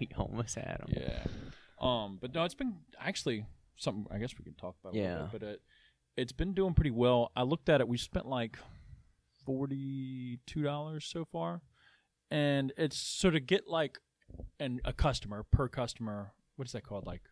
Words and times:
we 0.08 0.08
almost 0.16 0.54
had 0.54 0.78
them. 0.80 0.88
Yeah. 0.96 1.24
Um, 1.80 2.18
but 2.20 2.34
no, 2.34 2.44
it's 2.44 2.54
been 2.54 2.74
actually 3.00 3.46
something. 3.76 4.06
I 4.10 4.18
guess 4.18 4.34
we 4.38 4.44
can 4.44 4.54
talk 4.54 4.76
about. 4.82 4.94
Yeah. 4.94 5.22
bit, 5.22 5.40
but 5.40 5.42
it 5.42 5.60
it's 6.16 6.32
been 6.32 6.52
doing 6.54 6.74
pretty 6.74 6.90
well. 6.90 7.30
I 7.36 7.42
looked 7.42 7.68
at 7.68 7.80
it. 7.80 7.88
We 7.88 7.96
spent 7.98 8.26
like 8.26 8.58
forty 9.46 10.38
two 10.46 10.62
dollars 10.62 11.04
so 11.06 11.24
far, 11.24 11.62
and 12.30 12.72
it's 12.76 12.96
sort 12.98 13.34
of 13.36 13.46
get 13.46 13.68
like 13.68 13.98
an 14.58 14.80
a 14.84 14.92
customer 14.92 15.44
per 15.50 15.68
customer. 15.68 16.32
What 16.56 16.66
is 16.66 16.72
that 16.72 16.84
called? 16.84 17.06
Like 17.06 17.22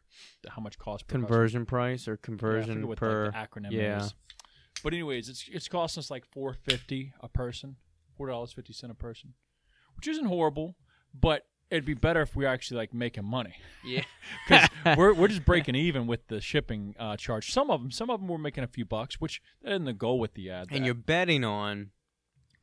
how 0.48 0.62
much 0.62 0.78
cost 0.78 1.06
per 1.06 1.12
customer? 1.14 1.26
Conversion 1.28 1.66
price 1.66 2.08
or 2.08 2.12
Yeah, 2.12 2.16
conversion 2.22 2.88
what, 2.88 2.98
per. 2.98 3.26
like, 3.26 3.34
acronym 3.34 3.72
yeah. 3.72 4.04
is. 4.04 4.14
But 4.82 4.94
anyways, 4.94 5.28
it's 5.28 5.44
it's 5.52 5.68
costing 5.68 6.00
us 6.00 6.10
like 6.10 6.24
four 6.24 6.54
fifty 6.54 7.12
a 7.20 7.28
person, 7.28 7.76
four 8.16 8.28
dollars 8.28 8.52
fifty 8.52 8.72
cent 8.72 8.90
a 8.92 8.94
person, 8.94 9.34
which 9.96 10.08
isn't 10.08 10.26
horrible, 10.26 10.76
but 11.12 11.46
it'd 11.70 11.84
be 11.84 11.94
better 11.94 12.22
if 12.22 12.34
we 12.34 12.44
were 12.44 12.50
actually 12.50 12.78
like 12.78 12.94
making 12.94 13.24
money 13.24 13.54
yeah. 13.84 14.02
because 14.48 14.68
we're 14.96 15.12
we're 15.14 15.28
just 15.28 15.44
breaking 15.44 15.74
even 15.74 16.06
with 16.06 16.26
the 16.28 16.40
shipping 16.40 16.94
uh, 16.98 17.16
charge. 17.16 17.52
Some 17.52 17.70
of 17.70 17.80
them, 17.80 17.90
some 17.90 18.10
of 18.10 18.20
them 18.20 18.28
we're 18.28 18.38
making 18.38 18.64
a 18.64 18.68
few 18.68 18.84
bucks, 18.84 19.20
which 19.20 19.42
isn't 19.62 19.84
the 19.84 19.92
goal 19.92 20.18
with 20.18 20.34
the 20.34 20.50
ad. 20.50 20.68
and 20.70 20.84
you're 20.84 20.94
betting 20.94 21.44
on 21.44 21.90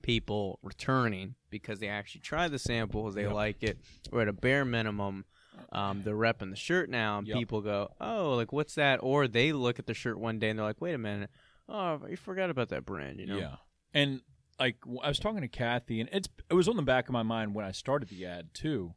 people 0.02 0.60
returning 0.62 1.36
because 1.50 1.80
they 1.80 1.88
actually 1.88 2.22
try 2.22 2.48
the 2.48 2.60
samples, 2.60 3.16
they 3.16 3.24
Yep. 3.24 3.34
like 3.34 3.64
it, 3.64 3.80
or 4.12 4.22
at 4.22 4.28
a 4.28 4.34
bare 4.34 4.64
minimum, 4.66 5.26
um, 5.72 6.04
they're 6.04 6.16
repping 6.16 6.50
the 6.52 6.56
shirt 6.56 6.90
now, 6.90 7.18
and 7.18 7.28
Yep. 7.28 7.38
people 7.38 7.62
go, 7.62 7.92
"Oh, 8.00 8.36
like 8.36 8.52
what's 8.52 8.76
that?" 8.76 9.00
Or 9.02 9.28
they 9.28 9.52
look 9.54 9.80
at 9.80 9.88
the 9.88 9.94
shirt 9.94 10.20
one 10.20 10.38
day 10.38 10.50
and 10.50 10.60
they're 10.60 10.66
like, 10.66 10.82
"Wait 10.82 10.94
a 10.94 10.98
minute, 10.98 11.30
oh, 11.70 12.06
you 12.08 12.18
forgot 12.18 12.50
about 12.50 12.70
that 12.70 12.86
brand," 12.86 13.20
you 13.20 13.26
know? 13.26 13.38
Yeah, 13.40 13.56
and 13.94 14.22
like 14.60 14.78
I 15.02 15.08
was 15.08 15.18
talking 15.20 15.42
to 15.42 15.48
Kathy, 15.48 16.00
and 16.02 16.10
it's 16.12 16.30
it 16.50 16.54
was 16.54 16.68
on 16.68 16.76
the 16.76 16.84
back 16.84 17.08
of 17.08 17.14
my 17.14 17.24
mind 17.24 17.56
when 17.56 17.66
I 17.66 17.72
started 17.72 18.10
the 18.10 18.26
ad 18.26 18.54
too. 18.54 18.94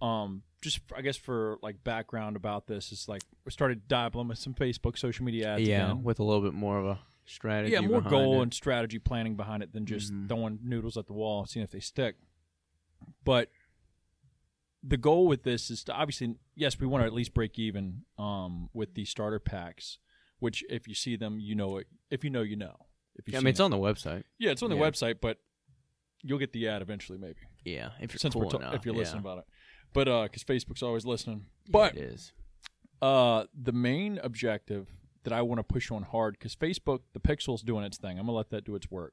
Um, 0.00 0.42
just 0.60 0.80
I 0.96 1.02
guess 1.02 1.16
for 1.16 1.58
like 1.62 1.82
background 1.84 2.36
about 2.36 2.66
this 2.66 2.90
is 2.92 3.08
like 3.08 3.22
we 3.44 3.52
started 3.52 3.86
dabbling 3.88 4.28
with 4.28 4.38
some 4.38 4.54
Facebook 4.54 4.98
social 4.98 5.24
media 5.24 5.54
ads. 5.54 5.62
yeah, 5.62 5.84
again. 5.86 6.02
with 6.02 6.18
a 6.20 6.24
little 6.24 6.42
bit 6.42 6.54
more 6.54 6.78
of 6.78 6.86
a 6.86 6.98
strategy. 7.26 7.72
yeah, 7.74 7.80
more 7.80 8.00
goal 8.00 8.40
it. 8.40 8.42
and 8.44 8.54
strategy 8.54 8.98
planning 8.98 9.36
behind 9.36 9.62
it 9.62 9.72
than 9.72 9.86
just 9.86 10.12
Mhm. 10.12 10.28
throwing 10.28 10.58
noodles 10.62 10.96
at 10.96 11.06
the 11.06 11.12
wall 11.12 11.40
and 11.40 11.48
seeing 11.48 11.62
if 11.64 11.70
they 11.70 11.80
stick. 11.80 12.16
But 13.24 13.50
the 14.82 14.96
goal 14.96 15.26
with 15.26 15.42
this 15.42 15.70
is 15.70 15.84
to 15.84 15.92
obviously, 15.92 16.36
yes, 16.54 16.78
we 16.78 16.86
want 16.86 17.02
to 17.02 17.06
at 17.06 17.12
least 17.12 17.34
break 17.34 17.58
even 17.58 18.04
um, 18.18 18.68
with 18.72 18.94
these 18.94 19.10
starter 19.10 19.38
packs. 19.40 19.98
Which, 20.40 20.64
if 20.70 20.86
you 20.86 20.94
see 20.94 21.16
them, 21.16 21.40
you 21.40 21.56
know 21.56 21.78
it. 21.78 21.88
If 22.10 22.22
you 22.22 22.30
know, 22.30 22.42
you 22.42 22.54
know. 22.54 22.76
If 23.16 23.26
you 23.26 23.32
yeah, 23.32 23.38
I 23.38 23.40
mean, 23.42 23.48
it's 23.48 23.58
them. 23.58 23.64
on 23.64 23.70
the 23.72 23.76
website. 23.78 24.22
yeah, 24.38 24.52
it's 24.52 24.62
on 24.62 24.70
the 24.70 24.76
yeah. 24.76 24.82
website, 24.82 25.16
but 25.20 25.38
you'll 26.22 26.38
get 26.38 26.52
the 26.52 26.68
ad 26.68 26.80
eventually, 26.80 27.18
maybe. 27.18 27.40
Yeah, 27.64 27.90
if 28.00 28.12
you're 28.12 28.18
Since 28.20 28.34
cool 28.34 28.44
we're 28.44 28.50
ta- 28.50 28.58
enough, 28.58 28.74
if 28.76 28.86
you're 28.86 28.94
yeah. 28.94 29.00
listening 29.00 29.20
about 29.22 29.38
it, 29.38 29.44
but 29.92 30.08
uh, 30.08 30.22
because 30.24 30.44
Facebook's 30.44 30.82
always 30.82 31.04
listening. 31.06 31.46
But 31.68 31.96
it 31.96 32.02
is. 32.02 32.32
uh, 33.02 33.44
the 33.54 33.72
main 33.72 34.18
objective 34.22 34.88
that 35.24 35.32
I 35.32 35.42
want 35.42 35.58
to 35.58 35.62
push 35.64 35.90
on 35.90 36.02
hard 36.04 36.34
because 36.38 36.54
Facebook, 36.54 37.00
the 37.12 37.20
Pixel's 37.20 37.62
doing 37.62 37.84
its 37.84 37.98
thing. 37.98 38.18
I'm 38.18 38.26
gonna 38.26 38.36
let 38.36 38.50
that 38.50 38.64
do 38.64 38.74
its 38.74 38.90
work. 38.90 39.12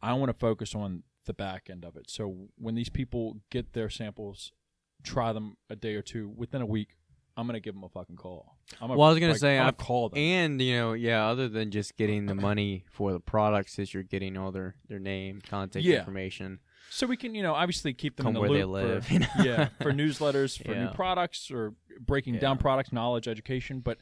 I 0.00 0.12
want 0.14 0.30
to 0.30 0.38
focus 0.38 0.74
on 0.74 1.02
the 1.26 1.34
back 1.34 1.68
end 1.70 1.84
of 1.84 1.96
it. 1.96 2.08
So 2.08 2.48
when 2.56 2.74
these 2.74 2.88
people 2.88 3.38
get 3.50 3.72
their 3.72 3.90
samples, 3.90 4.52
try 5.02 5.32
them 5.32 5.56
a 5.68 5.76
day 5.76 5.94
or 5.94 6.02
two. 6.02 6.28
Within 6.36 6.62
a 6.62 6.66
week, 6.66 6.96
I'm 7.36 7.46
gonna 7.46 7.60
give 7.60 7.74
them 7.74 7.84
a 7.84 7.88
fucking 7.88 8.16
call. 8.16 8.56
I'm 8.80 8.88
Well, 8.90 9.02
I 9.02 9.10
was 9.10 9.18
gonna 9.18 9.32
like, 9.32 9.40
say, 9.40 9.56
I'm 9.58 9.66
I- 9.68 9.70
gonna 9.72 9.84
call 9.84 10.08
them. 10.08 10.18
And 10.18 10.62
you 10.62 10.76
know, 10.76 10.92
yeah, 10.94 11.26
other 11.26 11.48
than 11.48 11.70
just 11.70 11.96
getting 11.96 12.26
the 12.26 12.34
money 12.34 12.84
for 12.90 13.12
the 13.12 13.20
products, 13.20 13.78
is 13.78 13.92
you're 13.92 14.02
getting 14.04 14.36
all 14.36 14.52
their 14.52 14.76
their 14.88 14.98
name, 15.00 15.40
contact 15.40 15.84
Yeah. 15.84 15.98
information, 15.98 16.60
so 16.90 17.06
we 17.06 17.16
can, 17.16 17.34
you 17.34 17.42
know, 17.42 17.54
obviously 17.54 17.92
keep 17.92 18.16
them 18.16 18.24
come 18.24 18.30
in 18.30 18.34
the 18.34 18.40
where 18.40 18.58
they 18.58 18.64
loop 18.64 18.88
live. 18.88 19.06
For, 19.06 19.12
you 19.14 19.18
know? 19.20 19.26
yeah, 19.42 19.68
for 19.80 19.92
newsletters, 19.92 20.62
for 20.64 20.74
new 20.74 20.88
products, 20.88 21.50
or 21.50 21.74
breaking 22.00 22.34
Yeah. 22.34 22.40
down 22.40 22.58
products, 22.58 22.92
knowledge, 22.92 23.28
education. 23.28 23.80
But 23.80 23.98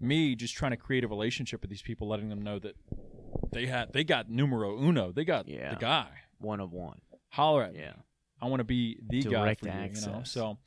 me 0.00 0.34
just 0.34 0.54
trying 0.54 0.70
to 0.72 0.76
create 0.76 1.04
a 1.04 1.08
relationship 1.08 1.60
with 1.60 1.70
these 1.70 1.82
people, 1.82 2.08
letting 2.08 2.28
them 2.28 2.42
know 2.42 2.58
that 2.58 2.76
they 3.52 3.66
had 3.66 3.92
they 3.92 4.04
got 4.04 4.28
numero 4.30 4.80
uno, 4.82 5.12
they 5.12 5.24
got 5.24 5.48
Yeah. 5.48 5.70
the 5.70 5.76
guy. 5.80 6.08
one 6.38 6.60
of 6.60 6.72
one. 6.72 7.00
Holler 7.30 7.64
at 7.64 7.72
me. 7.74 7.80
Yeah. 7.80 7.94
I 8.40 8.46
want 8.46 8.60
to 8.60 8.64
be 8.64 9.00
the 9.08 9.22
guy 9.22 9.30
Direct 9.30 9.60
for 9.62 9.68
you, 9.68 9.90
you 9.92 10.06
know. 10.06 10.22
So 10.24 10.58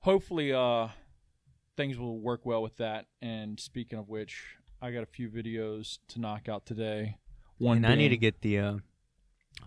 hopefully, 0.00 0.52
uh, 0.52 0.88
things 1.76 1.96
will 1.98 2.18
work 2.18 2.44
well 2.44 2.62
with 2.62 2.76
that. 2.78 3.06
And 3.22 3.60
speaking 3.60 3.98
of 3.98 4.08
which, 4.08 4.42
I 4.82 4.90
got 4.90 5.02
a 5.02 5.06
few 5.06 5.28
videos 5.30 5.98
to 6.08 6.20
knock 6.20 6.48
out 6.48 6.66
today. 6.66 7.18
One, 7.58 7.78
and 7.78 7.86
I 7.86 7.94
need 7.94 8.08
to 8.08 8.16
get 8.16 8.40
the 8.42 8.58
uh, 8.58 8.76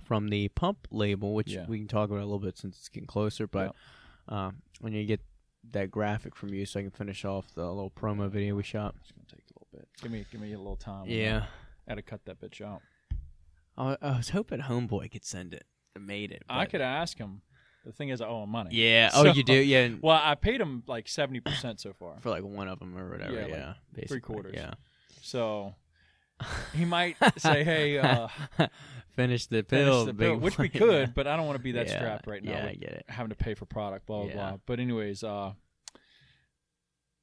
from 0.03 0.29
the 0.29 0.47
pump 0.49 0.87
label, 0.91 1.33
which 1.33 1.51
Yeah. 1.51 1.65
we 1.67 1.77
can 1.79 1.87
talk 1.87 2.09
about 2.09 2.19
a 2.21 2.25
little 2.25 2.39
bit 2.39 2.57
since 2.57 2.77
it's 2.77 2.89
getting 2.89 3.07
closer. 3.07 3.47
But 3.47 3.75
um, 4.27 4.61
when 4.81 4.93
you 4.93 5.05
get 5.05 5.21
that 5.71 5.91
graphic 5.91 6.35
from 6.35 6.53
you, 6.53 6.65
so 6.65 6.79
I 6.79 6.83
can 6.83 6.91
finish 6.91 7.25
off 7.25 7.53
the 7.53 7.65
little 7.67 7.91
promo 7.91 8.29
video 8.29 8.55
we 8.55 8.63
shot. 8.63 8.95
It's 9.01 9.11
gonna 9.11 9.25
take 9.27 9.43
a 9.49 9.53
little 9.59 9.67
bit. 9.71 9.87
Give 10.01 10.11
me, 10.11 10.25
give 10.31 10.41
me 10.41 10.53
a 10.53 10.57
little 10.57 10.75
time. 10.77 11.05
Yeah. 11.07 11.45
I 11.87 11.91
had 11.91 11.95
to 11.95 12.01
cut 12.01 12.25
that 12.25 12.39
bitch 12.39 12.61
out. 12.61 12.81
I, 13.77 13.97
I 14.01 14.17
was 14.17 14.29
hoping 14.29 14.59
Homeboy 14.61 15.11
could 15.11 15.25
send 15.25 15.53
it. 15.53 15.65
It 15.95 16.01
made 16.01 16.31
it. 16.31 16.43
I 16.49 16.65
could 16.65 16.81
ask 16.81 17.17
him. 17.17 17.41
The 17.85 17.91
thing 17.93 18.09
is, 18.09 18.19
I 18.21 18.27
owe 18.27 18.43
him 18.43 18.49
money. 18.49 18.71
Yeah. 18.75 19.09
Oh, 19.15 19.23
So- 19.23 19.33
you 19.33 19.43
do. 19.43 19.53
Yeah. 19.53 19.89
Well, 20.01 20.19
I 20.21 20.35
paid 20.35 20.59
him 20.61 20.83
like 20.85 21.07
seventy 21.07 21.39
percent 21.39 21.79
so 21.79 21.93
far. 21.93 22.17
For 22.19 22.29
like 22.29 22.43
one 22.43 22.67
of 22.67 22.79
them 22.79 22.97
or 22.97 23.09
whatever. 23.09 23.33
Yeah, 23.33 23.47
Yeah. 23.47 23.67
like 23.67 23.75
basically. 23.93 24.19
quarters. 24.21 24.53
Yeah. 24.55 24.73
So 25.21 25.73
he 26.73 26.85
might 26.85 27.17
say, 27.37 27.63
"Hey, 27.63 27.97
uh, 27.97 28.27
finish 29.15 29.47
the 29.47 29.63
finish 29.63 29.85
pill, 29.85 30.05
the 30.05 30.13
bill," 30.13 30.33
big 30.35 30.41
which 30.43 30.57
we 30.57 30.69
boy. 30.69 30.79
could, 30.79 31.13
but 31.15 31.27
I 31.27 31.35
don't 31.37 31.45
want 31.45 31.57
to 31.57 31.63
be 31.63 31.73
that 31.73 31.87
Yeah, 31.87 31.95
strapped 31.97 32.27
right 32.27 32.43
now. 32.43 32.51
Yeah, 32.51 32.65
I 32.67 32.73
get 32.75 32.89
it. 32.91 33.05
having 33.07 33.29
to 33.29 33.35
pay 33.35 33.53
for 33.53 33.65
product, 33.65 34.05
blah 34.05 34.19
blah 34.23 34.27
Yeah. 34.27 34.33
blah. 34.33 34.57
But 34.65 34.79
anyways, 34.79 35.23
uh, 35.23 35.53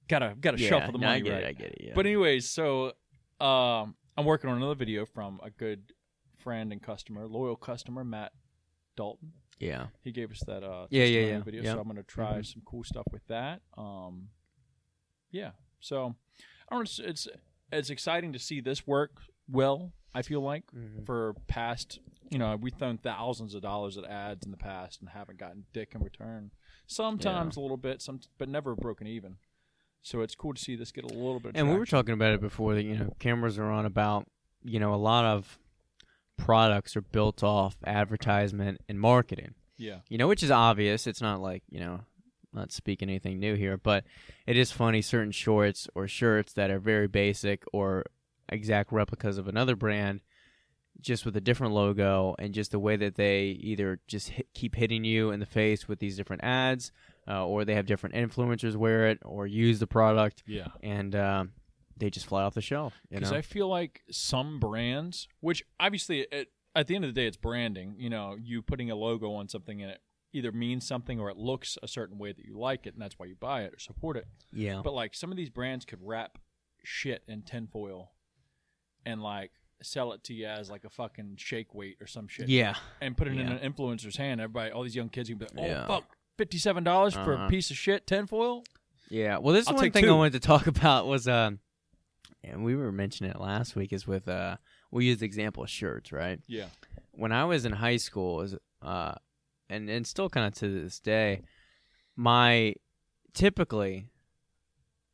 gotta 0.08 0.34
gotta 0.40 0.58
yeah, 0.58 0.68
shuffle 0.68 0.92
the 0.92 0.98
no, 0.98 1.06
money 1.08 1.20
I 1.20 1.20
get 1.22 1.32
right. 1.32 1.42
it. 1.44 1.48
I 1.48 1.52
get 1.52 1.72
it. 1.72 1.80
Yeah. 1.82 1.92
But 1.94 2.06
anyways, 2.06 2.48
so 2.48 2.92
um, 3.40 3.94
I'm 4.16 4.24
working 4.24 4.50
on 4.50 4.56
another 4.56 4.74
video 4.74 5.06
from 5.06 5.40
a 5.42 5.50
good 5.50 5.92
friend 6.38 6.72
and 6.72 6.82
customer, 6.82 7.26
loyal 7.26 7.56
customer, 7.56 8.04
Matt 8.04 8.32
Dalton. 8.96 9.32
yeah. 9.58 9.86
He 10.02 10.12
gave 10.12 10.30
us 10.30 10.42
that 10.46 10.62
uh 10.62 10.86
Yeah, 10.90 11.04
yeah, 11.04 11.06
testimonial 11.06 11.38
yeah. 11.38 11.42
video, 11.44 11.62
so 11.74 11.80
I'm 11.80 11.86
gonna 11.88 12.02
try 12.02 12.38
Mhm. 12.38 12.46
some 12.52 12.62
cool 12.64 12.84
stuff 12.84 13.06
with 13.10 13.26
that. 13.28 13.62
Um, 13.76 14.28
yeah, 15.30 15.52
so 15.80 16.14
I 16.68 16.74
don't. 16.76 16.78
know, 16.78 16.82
It's, 16.82 16.98
it's 16.98 17.28
it's 17.72 17.90
exciting 17.90 18.32
to 18.32 18.38
see 18.38 18.60
this 18.60 18.86
work 18.86 19.12
well. 19.48 19.92
I 20.14 20.22
feel 20.22 20.40
like 20.40 20.64
Mhm. 20.72 21.04
for 21.04 21.34
past, 21.46 21.98
you 22.30 22.38
know, 22.38 22.56
we've 22.56 22.72
thrown 22.74 22.96
thousands 22.98 23.54
of 23.54 23.62
dollars 23.62 23.98
at 23.98 24.04
ads 24.04 24.44
in 24.46 24.50
the 24.50 24.56
past 24.56 25.00
and 25.00 25.10
haven't 25.10 25.38
gotten 25.38 25.66
dick 25.72 25.94
in 25.94 26.02
return. 26.02 26.50
Sometimes 26.86 27.56
a 27.56 27.60
little 27.60 27.76
bit, 27.76 28.00
some, 28.00 28.20
but 28.38 28.48
never 28.48 28.74
broken 28.74 29.06
even. 29.06 29.36
So 30.02 30.20
it's 30.22 30.34
cool 30.34 30.54
to 30.54 30.60
see 30.62 30.76
this 30.76 30.92
get 30.92 31.04
a 31.04 31.08
little 31.08 31.40
bit. 31.40 31.52
And 31.56 31.68
we 31.68 31.76
were 31.76 31.84
talking 31.86 32.14
about 32.14 32.32
it 32.32 32.40
before 32.40 32.74
that 32.74 32.84
you 32.84 32.96
know 32.96 33.14
cameras 33.18 33.58
are 33.58 33.70
on 33.70 33.84
about 33.84 34.26
you 34.62 34.78
know 34.80 34.94
a 34.94 34.96
lot 34.96 35.24
of 35.24 35.58
products 36.36 36.96
are 36.96 37.02
built 37.02 37.42
off 37.42 37.76
advertisement 37.84 38.80
and 38.88 39.00
marketing. 39.00 39.54
Yeah, 39.78 40.00
You 40.08 40.16
know, 40.16 40.26
which 40.28 40.42
is 40.42 40.50
obvious. 40.50 41.06
It's 41.06 41.20
not 41.20 41.40
like 41.42 41.62
you 41.68 41.80
know, 41.80 42.00
not 42.56 42.72
speaking 42.72 43.08
anything 43.08 43.38
new 43.38 43.54
here, 43.54 43.76
but 43.76 44.04
it 44.46 44.56
is 44.56 44.72
funny 44.72 45.02
certain 45.02 45.32
shorts 45.32 45.88
or 45.94 46.08
shirts 46.08 46.52
that 46.54 46.70
are 46.70 46.78
very 46.78 47.06
basic 47.06 47.64
or 47.72 48.04
exact 48.48 48.92
replicas 48.92 49.38
of 49.38 49.48
another 49.48 49.76
brand, 49.76 50.20
just 51.00 51.24
with 51.24 51.36
a 51.36 51.40
different 51.40 51.74
logo 51.74 52.34
and 52.38 52.54
just 52.54 52.70
the 52.70 52.78
way 52.78 52.96
that 52.96 53.16
they 53.16 53.48
either 53.60 54.00
just 54.06 54.30
hit, 54.30 54.46
keep 54.54 54.74
hitting 54.74 55.04
you 55.04 55.30
in 55.30 55.40
the 55.40 55.46
face 55.46 55.86
with 55.86 55.98
these 55.98 56.16
different 56.16 56.42
ads, 56.42 56.90
uh, 57.28 57.46
or 57.46 57.64
they 57.64 57.74
have 57.74 57.86
different 57.86 58.14
influencers 58.14 58.76
wear 58.76 59.08
it 59.08 59.18
or 59.24 59.46
use 59.46 59.78
the 59.78 59.86
product 59.86 60.42
yeah. 60.46 60.68
and 60.82 61.14
um, 61.14 61.52
they 61.96 62.10
just 62.10 62.26
fly 62.26 62.42
off 62.42 62.54
the 62.54 62.60
shelf. 62.60 63.00
Because 63.10 63.32
I 63.32 63.42
feel 63.42 63.68
like 63.68 64.02
some 64.10 64.58
brands, 64.58 65.28
which 65.40 65.64
obviously 65.78 66.26
it, 66.32 66.48
at 66.74 66.86
the 66.86 66.94
end 66.94 67.04
of 67.04 67.14
the 67.14 67.20
day, 67.20 67.26
it's 67.26 67.36
branding. 67.36 67.94
You 67.98 68.10
know, 68.10 68.36
you 68.40 68.62
putting 68.62 68.90
a 68.90 68.94
logo 68.94 69.32
on 69.34 69.48
something 69.48 69.82
and 69.82 69.90
it 69.90 70.00
either 70.36 70.52
means 70.52 70.86
something 70.86 71.18
or 71.20 71.30
it 71.30 71.36
looks 71.36 71.78
a 71.82 71.88
certain 71.88 72.18
way 72.18 72.32
that 72.32 72.44
you 72.44 72.58
like 72.58 72.86
it, 72.86 72.94
and 72.94 73.02
that's 73.02 73.18
why 73.18 73.26
you 73.26 73.34
buy 73.34 73.62
it 73.62 73.72
or 73.74 73.78
support 73.78 74.16
it. 74.16 74.26
yeah, 74.52 74.80
But 74.84 74.92
like 74.94 75.14
some 75.14 75.30
of 75.30 75.36
these 75.36 75.50
brands 75.50 75.84
could 75.84 75.98
wrap 76.02 76.38
shit 76.84 77.22
in 77.26 77.42
tinfoil 77.42 78.12
and 79.04 79.22
like 79.22 79.50
sell 79.82 80.12
it 80.12 80.22
to 80.24 80.34
you 80.34 80.46
as 80.46 80.70
like 80.70 80.84
a 80.84 80.88
fucking 80.90 81.34
shake 81.36 81.74
weight 81.74 81.96
or 82.00 82.06
some 82.06 82.28
shit. 82.28 82.48
yeah, 82.48 82.74
And 83.00 83.16
put 83.16 83.28
it 83.28 83.38
in 83.38 83.48
an 83.48 83.58
influencer's 83.72 84.16
hand. 84.16 84.40
Everybody, 84.40 84.70
all 84.72 84.82
these 84.82 84.96
young 84.96 85.08
kids 85.08 85.28
can 85.28 85.38
be 85.38 85.44
like, 85.46 85.54
oh, 85.58 85.66
Yeah. 85.66 85.86
fuck, 85.86 86.04
$57 86.38 87.12
for 87.24 87.32
a 87.32 87.36
Uh-huh. 87.36 87.48
piece 87.48 87.70
of 87.70 87.76
shit 87.76 88.06
tinfoil? 88.06 88.64
yeah. 89.10 89.38
Well, 89.38 89.54
this 89.54 89.62
is 89.62 89.68
I'll 89.68 89.74
one 89.74 89.90
thing 89.90 90.08
I 90.08 90.12
wanted 90.12 90.32
to 90.34 90.40
talk 90.40 90.66
about 90.76 91.06
was 91.06 91.26
um, 91.28 91.60
and 92.44 92.64
we 92.64 92.74
were 92.76 92.92
mentioning 92.92 93.30
it 93.32 93.40
last 93.40 93.74
week 93.76 93.92
is 93.92 94.06
with 94.06 94.28
uh, 94.28 94.56
we 94.90 95.06
used 95.06 95.20
the 95.20 95.26
example 95.26 95.62
of 95.62 95.70
shirts, 95.70 96.10
right? 96.12 96.40
Yeah. 96.46 96.66
when 97.12 97.32
I 97.32 97.44
was 97.44 97.64
in 97.64 97.72
high 97.72 97.96
school, 97.96 98.40
is 98.42 98.54
uh, 98.82 99.14
and 99.68 99.88
and 99.90 100.06
still 100.06 100.28
kind 100.28 100.46
of 100.46 100.54
to 100.54 100.82
this 100.82 101.00
day, 101.00 101.42
my 102.16 102.74
typically 103.34 104.08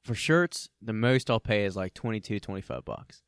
for 0.04 0.14
shirts, 0.14 0.69
the 0.81 0.93
most 0.93 1.31
I'll 1.31 1.40
pay 1.40 1.64
is 1.64 1.76
like 1.76 1.94
22 1.94 2.40
25 2.40 2.84
bucks. 2.84 3.22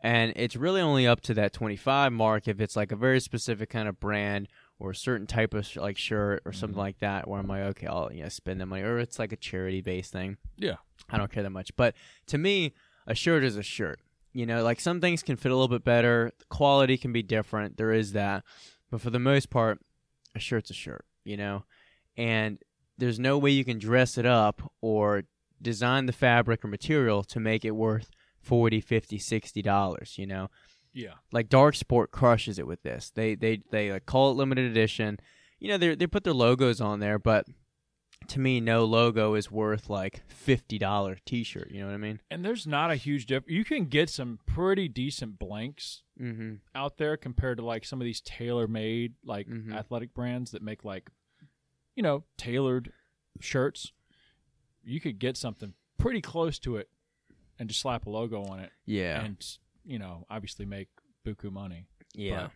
And 0.00 0.32
it's 0.36 0.54
really 0.54 0.80
only 0.82 1.06
up 1.06 1.22
to 1.22 1.34
that 1.34 1.52
25 1.54 2.12
mark 2.12 2.46
if 2.46 2.60
it's 2.60 2.76
like 2.76 2.92
a 2.92 2.96
very 2.96 3.20
specific 3.20 3.70
kind 3.70 3.88
of 3.88 3.98
brand 3.98 4.48
or 4.78 4.90
a 4.90 4.94
certain 4.94 5.26
type 5.26 5.54
of 5.54 5.64
sh- 5.64 5.78
like 5.78 5.96
shirt 5.96 6.42
or 6.44 6.52
something 6.52 6.74
Mhm. 6.76 6.78
like 6.80 6.98
that 6.98 7.26
where 7.26 7.40
I'm 7.40 7.46
like, 7.48 7.62
okay, 7.62 7.86
I'll 7.86 8.12
you 8.12 8.22
know 8.22 8.28
spend 8.28 8.60
the 8.60 8.66
money, 8.66 8.82
or 8.82 8.98
it's 8.98 9.18
like 9.18 9.32
a 9.32 9.36
charity 9.36 9.80
based 9.80 10.12
thing. 10.12 10.36
Yeah. 10.58 10.76
I 11.08 11.16
don't 11.16 11.32
care 11.32 11.42
that 11.42 11.50
much. 11.50 11.74
But 11.76 11.94
to 12.26 12.38
me, 12.38 12.74
a 13.06 13.14
shirt 13.14 13.44
is 13.44 13.56
a 13.56 13.62
shirt. 13.62 14.00
You 14.32 14.46
know, 14.46 14.62
like 14.62 14.78
some 14.80 15.00
things 15.00 15.22
can 15.22 15.36
fit 15.36 15.50
a 15.52 15.54
little 15.54 15.68
bit 15.68 15.84
better. 15.84 16.32
The 16.38 16.44
quality 16.46 16.98
can 16.98 17.12
be 17.12 17.22
different. 17.22 17.76
There 17.76 17.92
is 17.92 18.12
that. 18.12 18.44
But 18.90 19.00
for 19.00 19.10
the 19.10 19.18
most 19.20 19.48
part, 19.48 19.80
a 20.34 20.38
shirt's 20.40 20.70
a 20.70 20.74
shirt, 20.74 21.04
you 21.24 21.36
know? 21.36 21.64
And 22.16 22.58
there's 22.98 23.18
no 23.18 23.38
way 23.38 23.50
you 23.50 23.64
can 23.64 23.78
dress 23.78 24.16
it 24.18 24.26
up 24.26 24.62
or 24.80 25.24
design 25.60 26.06
the 26.06 26.12
fabric 26.12 26.64
or 26.64 26.68
material 26.68 27.24
to 27.24 27.40
make 27.40 27.64
it 27.64 27.72
worth 27.72 28.10
40 28.40 28.80
50 28.82 29.18
60 29.18 29.62
dollars 29.62 30.18
you 30.18 30.26
know 30.26 30.50
Yeah. 30.92 31.14
like 31.32 31.48
Darc 31.48 31.74
Sport 31.76 32.10
crushes 32.10 32.58
it 32.58 32.66
with 32.66 32.82
this 32.82 33.10
they 33.14 33.34
they 33.34 33.62
they 33.70 33.90
like 33.90 34.04
call 34.04 34.30
it 34.30 34.34
limited 34.34 34.70
edition 34.70 35.18
you 35.58 35.68
know 35.68 35.78
they 35.78 35.94
they 35.94 36.06
put 36.06 36.24
their 36.24 36.34
logos 36.34 36.80
on 36.82 37.00
there 37.00 37.18
but 37.18 37.46
to 38.28 38.40
me 38.40 38.60
no 38.60 38.84
logo 38.84 39.34
is 39.34 39.50
worth 39.50 39.88
like 39.90 40.22
$50 40.46 41.18
t-shirt 41.24 41.70
you 41.70 41.80
know 41.80 41.86
what 41.86 41.94
i 41.94 41.98
mean? 41.98 42.20
And 42.30 42.44
there's 42.44 42.66
not 42.66 42.90
a 42.90 42.96
huge 42.96 43.26
difference. 43.26 43.50
You 43.52 43.64
can 43.64 43.86
get 43.86 44.10
some 44.10 44.38
pretty 44.46 44.88
decent 44.88 45.38
blanks 45.38 46.02
mm-hmm. 46.20 46.54
out 46.74 46.96
there 46.98 47.16
compared 47.16 47.58
to 47.58 47.64
like 47.64 47.84
some 47.84 48.00
of 48.00 48.04
these 48.04 48.20
tailor 48.20 48.66
made 48.66 49.14
like 49.24 49.46
Mhm. 49.48 49.72
athletic 49.74 50.14
brands 50.14 50.50
that 50.52 50.62
make 50.62 50.84
like 50.84 51.10
you 51.96 52.02
know 52.02 52.24
tailored 52.36 52.92
shirts. 53.40 53.92
You 54.82 55.00
could 55.00 55.18
get 55.18 55.36
something 55.36 55.74
pretty 55.98 56.20
close 56.20 56.58
to 56.60 56.76
it 56.76 56.88
and 57.58 57.68
just 57.68 57.80
slap 57.80 58.06
a 58.06 58.10
logo 58.10 58.44
on 58.44 58.60
it 58.60 58.70
yeah. 58.84 59.22
and 59.22 59.44
you 59.84 59.98
know 59.98 60.26
obviously 60.30 60.66
make 60.66 60.88
buku 61.24 61.50
money. 61.50 61.86
Yeah. 62.14 62.42
But, 62.42 62.50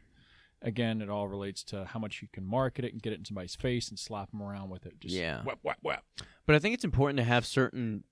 again 0.63 1.01
it 1.03 1.09
all 1.09 1.29
relates 1.29 1.63
to 1.65 1.85
how 1.85 1.99
much 2.01 2.21
you 2.23 2.29
can 2.33 2.45
market 2.45 2.85
it 2.85 2.93
and 2.93 3.01
get 3.03 3.13
it 3.13 3.19
in 3.19 3.25
somebody's 3.25 3.55
face 3.55 3.89
and 3.89 3.99
slap 3.99 4.31
them 4.31 4.43
around 4.43 4.69
with 4.71 4.85
it 4.87 4.99
just 5.01 5.15
Yeah. 5.15 5.43
whap, 5.45 5.59
whap, 5.63 5.79
whap. 5.83 6.05
But 6.47 6.57
I 6.57 6.59
think 6.59 6.75
it's 6.75 6.85
important 6.85 7.19
to 7.19 7.25
have 7.25 7.47
certain 7.47 8.05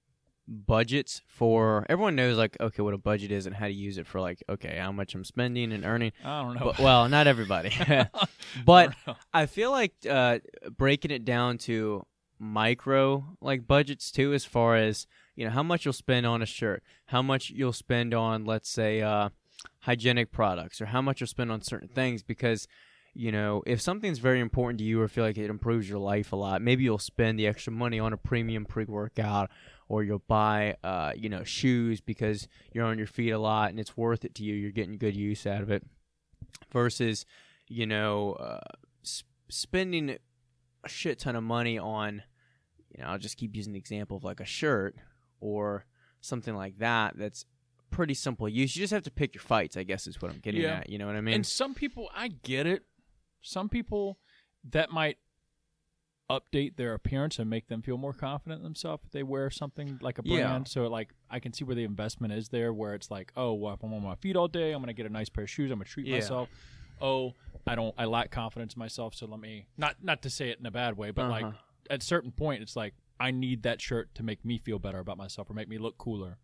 budgets 0.48 1.22
for 1.26 1.84
everyone 1.88 2.14
knows 2.14 2.36
like 2.38 2.56
okay 2.60 2.80
what 2.80 2.94
a 2.94 2.98
budget 2.98 3.32
is 3.32 3.46
and 3.46 3.56
how 3.56 3.66
to 3.66 3.72
use 3.72 3.98
it 3.98 4.06
for 4.06 4.20
like 4.20 4.44
okay 4.48 4.76
how 4.78 4.92
much 4.92 5.12
I'm 5.14 5.24
spending 5.24 5.72
and 5.72 5.84
earning. 5.84 6.12
i 6.24 6.40
don't 6.42 6.54
know 6.54 6.66
But 6.66 6.78
well, 6.78 7.08
not 7.08 7.26
everybody. 7.26 7.70
but 8.64 8.94
I. 9.08 9.14
I 9.34 9.46
feel 9.46 9.72
like 9.72 9.94
uh, 10.08 10.38
breaking 10.76 11.10
it 11.10 11.24
down 11.24 11.58
to 11.58 12.06
micro 12.38 13.24
like 13.40 13.66
budgets 13.66 14.10
too, 14.12 14.32
as 14.34 14.44
far 14.44 14.76
as 14.76 15.06
you 15.34 15.44
know 15.44 15.50
how 15.50 15.62
much 15.64 15.84
you'll 15.84 15.92
spend 15.92 16.26
on 16.26 16.42
a 16.42 16.46
shirt, 16.46 16.82
how 17.06 17.22
much 17.22 17.50
you'll 17.50 17.72
spend 17.72 18.14
on 18.14 18.44
let's 18.44 18.68
say 18.70 19.02
uh, 19.02 19.30
hygienic 19.86 20.30
products, 20.30 20.80
or 20.80 20.86
how 20.86 21.00
much 21.00 21.20
you'll 21.20 21.28
spend 21.28 21.50
on 21.50 21.62
certain 21.62 21.88
things 21.88 22.22
because. 22.22 22.68
You 23.18 23.32
know, 23.32 23.62
if 23.66 23.80
something's 23.80 24.18
very 24.18 24.40
important 24.40 24.78
to 24.80 24.84
you 24.84 25.00
or 25.00 25.08
feel 25.08 25.24
like 25.24 25.38
it 25.38 25.48
improves 25.48 25.88
your 25.88 25.98
life 25.98 26.32
a 26.32 26.36
lot, 26.36 26.60
maybe 26.60 26.84
you'll 26.84 26.98
spend 26.98 27.38
the 27.38 27.46
extra 27.46 27.72
money 27.72 27.98
on 27.98 28.12
a 28.12 28.18
premium 28.18 28.66
pre-workout, 28.66 29.50
or 29.88 30.04
you'll 30.04 30.22
buy, 30.28 30.76
uh, 30.84 31.12
you 31.16 31.30
know, 31.30 31.42
shoes 31.42 32.02
because 32.02 32.46
you're 32.74 32.84
on 32.84 32.98
your 32.98 33.06
feet 33.06 33.30
a 33.30 33.38
lot 33.38 33.70
and 33.70 33.80
it's 33.80 33.96
worth 33.96 34.26
it 34.26 34.34
to 34.34 34.44
you. 34.44 34.52
You're 34.52 34.70
getting 34.70 34.98
good 34.98 35.16
use 35.16 35.46
out 35.46 35.62
of 35.62 35.70
it. 35.70 35.82
Versus, 36.70 37.24
you 37.68 37.86
know, 37.86 38.32
uh, 38.34 38.60
s- 39.02 39.24
spending 39.48 40.18
a 40.84 40.88
shit 40.88 41.18
ton 41.18 41.36
of 41.36 41.42
money 41.42 41.78
on, 41.78 42.22
you 42.90 43.02
know, 43.02 43.08
I'll 43.08 43.18
just 43.18 43.38
keep 43.38 43.56
using 43.56 43.72
the 43.72 43.78
example 43.78 44.18
of 44.18 44.24
like 44.24 44.40
a 44.40 44.44
shirt 44.44 44.94
or 45.40 45.86
something 46.20 46.54
like 46.54 46.76
that. 46.80 47.16
That's 47.16 47.46
pretty 47.90 48.14
simple 48.14 48.48
use. 48.48 48.76
You 48.76 48.80
just 48.82 48.92
have 48.92 49.02
to 49.04 49.10
pick 49.10 49.34
your 49.34 49.42
fights. 49.42 49.76
I 49.76 49.82
guess 49.82 50.06
is 50.06 50.20
what 50.20 50.30
I'm 50.30 50.38
getting 50.38 50.62
Yeah. 50.62 50.78
at. 50.78 50.88
You 50.90 50.98
know 50.98 51.06
what 51.06 51.16
I 51.16 51.20
mean? 51.20 51.34
and 51.34 51.46
some 51.46 51.74
people 51.74 52.08
i 52.14 52.28
get 52.28 52.66
it 52.66 52.82
some 53.42 53.68
people 53.68 54.18
that 54.70 54.90
might 54.90 55.18
update 56.28 56.74
their 56.76 56.92
appearance 56.94 57.38
and 57.38 57.48
make 57.48 57.68
them 57.68 57.80
feel 57.82 57.96
more 57.96 58.12
confident 58.12 58.58
in 58.58 58.64
themselves 58.64 59.04
if 59.06 59.12
they 59.12 59.22
wear 59.22 59.48
something 59.48 59.96
like 60.02 60.18
a 60.18 60.22
brand 60.24 60.66
Yeah. 60.66 60.70
so 60.70 60.88
like 60.88 61.10
i 61.30 61.38
can 61.38 61.52
see 61.52 61.62
where 61.64 61.76
the 61.76 61.84
investment 61.84 62.32
is 62.32 62.48
there 62.48 62.72
where 62.72 62.94
it's 62.94 63.12
like 63.12 63.30
oh 63.36 63.52
well 63.54 63.74
if 63.74 63.82
i'm 63.84 63.94
on 63.94 64.02
my 64.02 64.16
feet 64.16 64.34
all 64.34 64.48
day 64.48 64.72
i'm 64.72 64.82
gonna 64.82 64.92
get 64.92 65.06
a 65.06 65.12
nice 65.12 65.28
pair 65.28 65.44
of 65.44 65.50
shoes 65.50 65.70
i'm 65.70 65.78
gonna 65.78 65.84
treat 65.84 66.06
Yeah. 66.06 66.14
myself 66.16 66.48
oh 67.00 67.34
i 67.64 67.76
don't 67.76 67.94
i 67.96 68.06
lack 68.06 68.32
confidence 68.32 68.74
in 68.74 68.80
myself 68.80 69.14
so 69.14 69.26
let 69.26 69.38
me 69.38 69.66
not 69.76 70.02
not 70.02 70.20
to 70.22 70.30
say 70.30 70.48
it 70.50 70.58
in 70.58 70.66
a 70.66 70.70
bad 70.72 70.96
way 70.96 71.12
but 71.12 71.28
like 71.30 71.44
Uh-huh. 71.44 71.56
at 71.90 72.02
a 72.02 72.04
certain 72.04 72.32
point 72.32 72.60
it's 72.60 72.74
like 72.74 72.94
i 73.20 73.30
need 73.30 73.62
that 73.62 73.80
shirt 73.80 74.12
to 74.16 74.24
make 74.24 74.44
me 74.44 74.58
feel 74.58 74.80
better 74.80 74.98
about 74.98 75.16
myself 75.18 75.48
or 75.48 75.54
make 75.54 75.68
me 75.68 75.78
look 75.78 75.96
cooler 75.96 76.38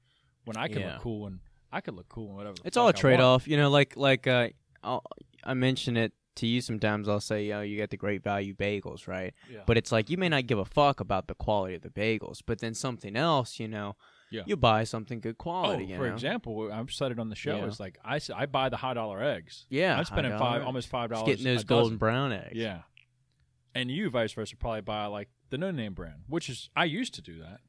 when 0.44 0.56
i 0.56 0.68
can 0.68 0.80
Yeah. 0.80 0.92
look 0.94 1.02
cool 1.02 1.26
and 1.26 1.40
i 1.72 1.80
could 1.80 1.94
look 1.94 2.08
cool 2.08 2.28
and 2.28 2.36
whatever 2.36 2.56
it's 2.64 2.76
all 2.76 2.88
a 2.88 2.92
trade 2.92 3.20
off, 3.20 3.46
You 3.48 3.56
know, 3.56 3.70
like 3.70 3.96
like 3.96 4.26
uh, 4.26 4.48
I'll, 4.82 5.02
I 5.44 5.54
mention 5.54 5.96
it 5.96 6.12
to 6.36 6.46
you 6.46 6.60
sometimes. 6.62 7.08
I'll 7.08 7.20
say, 7.20 7.44
you 7.44 7.50
know, 7.52 7.60
you 7.60 7.76
get 7.76 7.90
the 7.90 7.96
great 7.96 8.22
value 8.22 8.54
bagels, 8.54 9.06
right? 9.06 9.34
yeah. 9.50 9.60
But 9.66 9.76
it's 9.76 9.92
like 9.92 10.08
you 10.10 10.16
may 10.16 10.28
not 10.30 10.46
give 10.46 10.58
a 10.58 10.64
fuck 10.64 10.98
about 11.00 11.28
the 11.28 11.34
quality 11.34 11.74
of 11.74 11.82
the 11.82 11.90
bagels, 11.90 12.40
but 12.44 12.58
then 12.60 12.72
something 12.74 13.16
else, 13.16 13.60
you 13.60 13.68
know, 13.68 13.96
Yeah. 14.30 14.42
you 14.46 14.56
buy 14.56 14.84
something 14.84 15.20
good 15.20 15.36
Oh, 15.38 15.42
quality. 15.42 15.84
you 15.84 15.96
for 15.96 16.08
know? 16.08 16.12
example, 16.14 16.70
I've 16.72 16.90
said 16.90 17.12
it 17.12 17.18
on 17.18 17.28
the 17.28 17.36
show. 17.36 17.56
Yeah. 17.58 17.66
It's 17.66 17.78
like 17.80 17.98
I, 18.04 18.18
I 18.34 18.46
buy 18.46 18.68
the 18.70 18.78
high 18.78 18.94
dollar 18.94 19.22
eggs. 19.22 19.66
yeah, 19.68 19.96
I'm 19.98 20.04
spending 20.06 20.36
five 20.38 20.62
almost 20.64 20.88
five 20.88 21.10
dollars. 21.10 21.26
getting 21.26 21.44
those 21.44 21.64
golden 21.64 21.84
dozen. 21.84 21.98
brown 21.98 22.32
eggs. 22.32 22.52
Yeah, 22.54 22.82
and 23.74 23.90
you 23.90 24.08
vice 24.10 24.32
versa 24.32 24.56
probably 24.56 24.80
buy 24.82 25.06
like 25.06 25.28
the 25.50 25.58
no 25.58 25.70
name 25.70 25.92
brand, 25.94 26.22
which 26.28 26.48
is 26.48 26.70
I 26.74 26.84
used 26.86 27.14
to 27.14 27.22
do 27.22 27.40
that. 27.40 27.60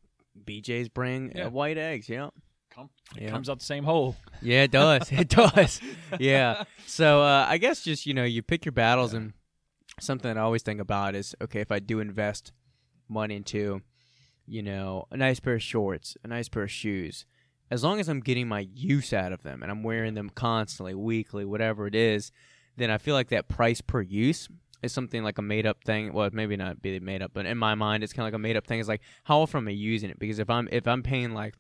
BJ's 0.46 0.90
bring 0.90 1.32
Yeah. 1.36 1.46
uh, 1.48 1.50
white 1.50 1.78
eggs. 1.78 2.08
Yeah, 2.10 2.30
Come, 2.76 2.90
it 3.16 3.24
Yeah. 3.24 3.30
comes 3.30 3.50
out 3.50 3.60
the 3.60 3.66
same 3.66 3.84
hole. 3.84 4.16
yeah, 4.42 4.64
it 4.64 4.72
does. 4.72 5.12
it 5.12 5.30
does. 5.42 5.80
Yeah. 6.20 6.64
So 6.86 7.22
uh, 7.22 7.46
I 7.48 7.58
guess 7.58 7.84
just 7.84 8.06
you 8.06 8.14
know 8.14 8.24
you 8.24 8.42
pick 8.42 8.66
your 8.66 8.72
battles, 8.72 9.14
Yeah. 9.14 9.20
and 9.20 9.34
something 10.00 10.34
that 10.34 10.40
I 10.40 10.44
always 10.44 10.64
think 10.64 10.80
about 10.82 11.16
is 11.16 11.36
okay 11.42 11.62
if 11.62 11.72
I 11.72 11.80
do 11.80 12.00
invest 12.00 12.52
money 13.08 13.36
into, 13.36 13.82
you 14.48 14.64
know, 14.64 15.06
a 15.12 15.18
nice 15.18 15.40
pair 15.40 15.54
of 15.56 15.62
shorts, 15.64 16.18
a 16.24 16.28
nice 16.28 16.50
pair 16.50 16.64
of 16.64 16.72
shoes. 16.72 17.26
As 17.70 17.84
long 17.84 18.00
as 18.00 18.08
I'm 18.10 18.20
getting 18.20 18.48
my 18.48 18.68
use 18.74 19.14
out 19.14 19.32
of 19.34 19.44
them 19.44 19.62
and 19.64 19.72
I'm 19.72 19.84
wearing 19.84 20.14
them 20.16 20.30
constantly, 20.30 20.94
weekly, 20.94 21.44
whatever 21.46 21.88
it 21.88 21.96
is, 21.96 22.32
then 22.78 22.90
I 22.92 22.98
feel 22.98 23.16
like 23.16 23.30
that 23.30 23.48
price 23.48 23.82
per 23.82 24.02
use 24.02 24.48
is 24.84 24.92
something 24.92 25.24
like 25.24 25.38
a 25.38 25.42
made 25.42 25.66
up 25.66 25.84
thing. 25.84 26.12
Well, 26.14 26.30
maybe 26.34 26.56
not 26.58 26.82
be 26.82 27.00
made 27.00 27.22
up, 27.22 27.32
but 27.34 27.46
in 27.46 27.58
my 27.58 27.74
mind, 27.76 28.04
it's 28.04 28.14
kind 28.14 28.26
of 28.28 28.34
like 28.34 28.38
a 28.38 28.40
made 28.40 28.58
up 28.58 28.66
thing. 28.68 28.80
It's 28.80 28.90
like 28.90 29.02
how 29.24 29.40
often 29.42 29.60
am 29.60 29.68
I 29.68 29.72
using 29.72 30.10
it? 30.10 30.20
Because 30.20 30.40
if 30.40 30.50
I'm 30.50 30.68
if 30.72 30.88
I'm 30.88 31.04
paying 31.04 31.34
like 31.34 31.56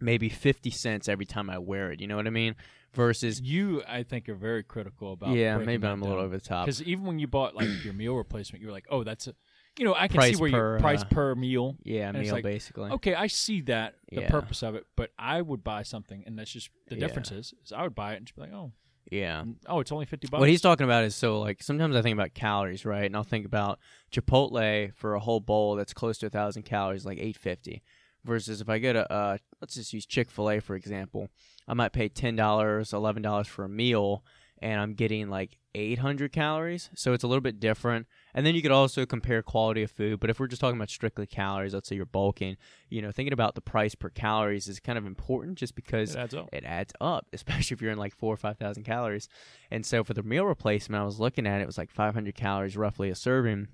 maybe 0.00 0.28
fifty 0.28 0.70
cents 0.70 1.08
every 1.08 1.26
time 1.26 1.50
I 1.50 1.58
wear 1.58 1.90
it, 1.92 2.00
you 2.00 2.06
know 2.06 2.16
what 2.16 2.26
I 2.26 2.30
mean? 2.30 2.54
Versus 2.94 3.40
You, 3.40 3.82
I 3.86 4.02
think, 4.02 4.28
are 4.28 4.34
very 4.34 4.62
critical 4.62 5.12
about. 5.12 5.36
yeah, 5.36 5.58
maybe 5.58 5.86
I'm 5.86 6.02
a 6.02 6.06
little 6.06 6.22
over 6.24 6.36
the 6.36 6.42
top. 6.44 6.64
because 6.66 6.82
even 6.82 7.04
when 7.04 7.18
you 7.18 7.26
bought 7.26 7.54
like 7.54 7.84
your 7.84 7.92
meal 7.92 8.14
replacement, 8.24 8.60
you 8.62 8.68
were 8.68 8.72
like, 8.72 8.86
oh, 8.90 9.04
that's 9.04 9.26
a, 9.26 9.34
you 9.78 9.84
know, 9.84 9.94
I 9.94 10.08
can 10.08 10.16
Price 10.16 10.30
see 10.30 10.40
where 10.40 10.50
per, 10.50 10.74
you 10.76 10.80
price 10.80 11.02
uh, 11.02 11.08
per 11.10 11.34
meal. 11.34 11.76
Yeah, 11.82 12.10
meal 12.12 12.34
like, 12.34 12.44
basically. 12.44 12.90
Okay, 12.90 13.14
I 13.14 13.26
see 13.26 13.60
that 13.62 13.96
the 14.10 14.22
Yeah. 14.22 14.28
purpose 14.30 14.62
of 14.62 14.74
it, 14.74 14.86
but 14.96 15.10
I 15.18 15.42
would 15.42 15.62
buy 15.62 15.82
something, 15.82 16.24
and 16.26 16.38
that's 16.38 16.50
just 16.50 16.70
the 16.88 16.96
Yeah. 16.96 17.06
difference 17.06 17.30
is, 17.30 17.54
is 17.64 17.72
I 17.72 17.82
would 17.82 17.94
buy 17.94 18.14
it 18.14 18.16
and 18.16 18.26
just 18.26 18.34
be 18.34 18.40
like, 18.42 18.52
oh, 18.52 18.72
Yeah. 19.10 19.44
oh, 19.66 19.80
it's 19.80 19.92
only 19.92 20.06
fifty 20.06 20.26
bucks. 20.26 20.40
What 20.40 20.48
he's 20.48 20.60
talking 20.62 20.84
about 20.84 21.04
is 21.04 21.14
so 21.14 21.40
like 21.40 21.62
sometimes 21.62 21.94
I 21.94 22.00
think 22.02 22.14
about 22.14 22.32
calories, 22.34 22.84
right? 22.86 23.04
And 23.04 23.14
I'll 23.14 23.22
think 23.22 23.44
about 23.46 23.78
Chipotle 24.10 24.94
for 24.94 25.14
a 25.14 25.20
whole 25.20 25.40
bowl 25.40 25.76
that's 25.76 25.92
close 25.92 26.18
to 26.18 26.26
a 26.26 26.30
thousand 26.30 26.62
calories, 26.64 27.04
like 27.06 27.18
eight 27.18 27.36
fifty. 27.36 27.82
Versus 28.24 28.60
if 28.60 28.68
I 28.68 28.78
get 28.78 28.96
a 28.96 29.10
uh, 29.10 29.38
let's 29.60 29.74
just 29.74 29.92
use 29.92 30.04
Chick 30.04 30.30
Fil 30.30 30.50
A 30.50 30.60
for 30.60 30.74
example, 30.74 31.28
I 31.66 31.74
might 31.74 31.92
pay 31.92 32.08
ten 32.08 32.36
dollars, 32.36 32.92
eleven 32.92 33.22
dollars 33.22 33.46
for 33.46 33.64
a 33.64 33.68
meal, 33.68 34.24
and 34.60 34.80
I'm 34.80 34.94
getting 34.94 35.30
like 35.30 35.56
eight 35.74 35.98
hundred 36.00 36.32
calories. 36.32 36.90
So 36.94 37.12
it's 37.12 37.24
a 37.24 37.28
little 37.28 37.40
bit 37.40 37.60
different. 37.60 38.06
And 38.34 38.44
then 38.44 38.54
you 38.54 38.62
could 38.62 38.72
also 38.72 39.06
compare 39.06 39.42
quality 39.42 39.82
of 39.82 39.90
food. 39.90 40.20
But 40.20 40.30
if 40.30 40.38
we're 40.38 40.48
just 40.48 40.60
talking 40.60 40.76
about 40.76 40.90
strictly 40.90 41.26
calories, 41.26 41.74
let's 41.74 41.88
say 41.88 41.96
you're 41.96 42.04
bulking, 42.06 42.56
you 42.88 43.00
know, 43.00 43.10
thinking 43.12 43.32
about 43.32 43.54
the 43.54 43.60
price 43.60 43.94
per 43.94 44.10
calories 44.10 44.68
is 44.68 44.80
kind 44.80 44.98
of 44.98 45.06
important, 45.06 45.56
just 45.58 45.74
because 45.74 46.14
it 46.14 46.18
adds 46.18 46.34
up. 46.34 46.48
it 46.52 46.64
adds 46.64 46.92
up, 47.00 47.26
especially 47.32 47.74
if 47.74 47.82
you're 47.82 47.92
in 47.92 47.98
like 47.98 48.14
four 48.14 48.34
or 48.34 48.36
five 48.36 48.58
thousand 48.58 48.84
calories. 48.84 49.28
And 49.70 49.86
so 49.86 50.02
for 50.04 50.14
the 50.14 50.22
meal 50.22 50.44
replacement, 50.44 51.00
I 51.00 51.04
was 51.04 51.20
looking 51.20 51.46
at 51.46 51.60
it, 51.60 51.62
it 51.62 51.66
was 51.66 51.78
like 51.78 51.90
500 51.90 52.34
calories 52.34 52.76
roughly 52.76 53.10
a 53.10 53.14
serving, 53.14 53.68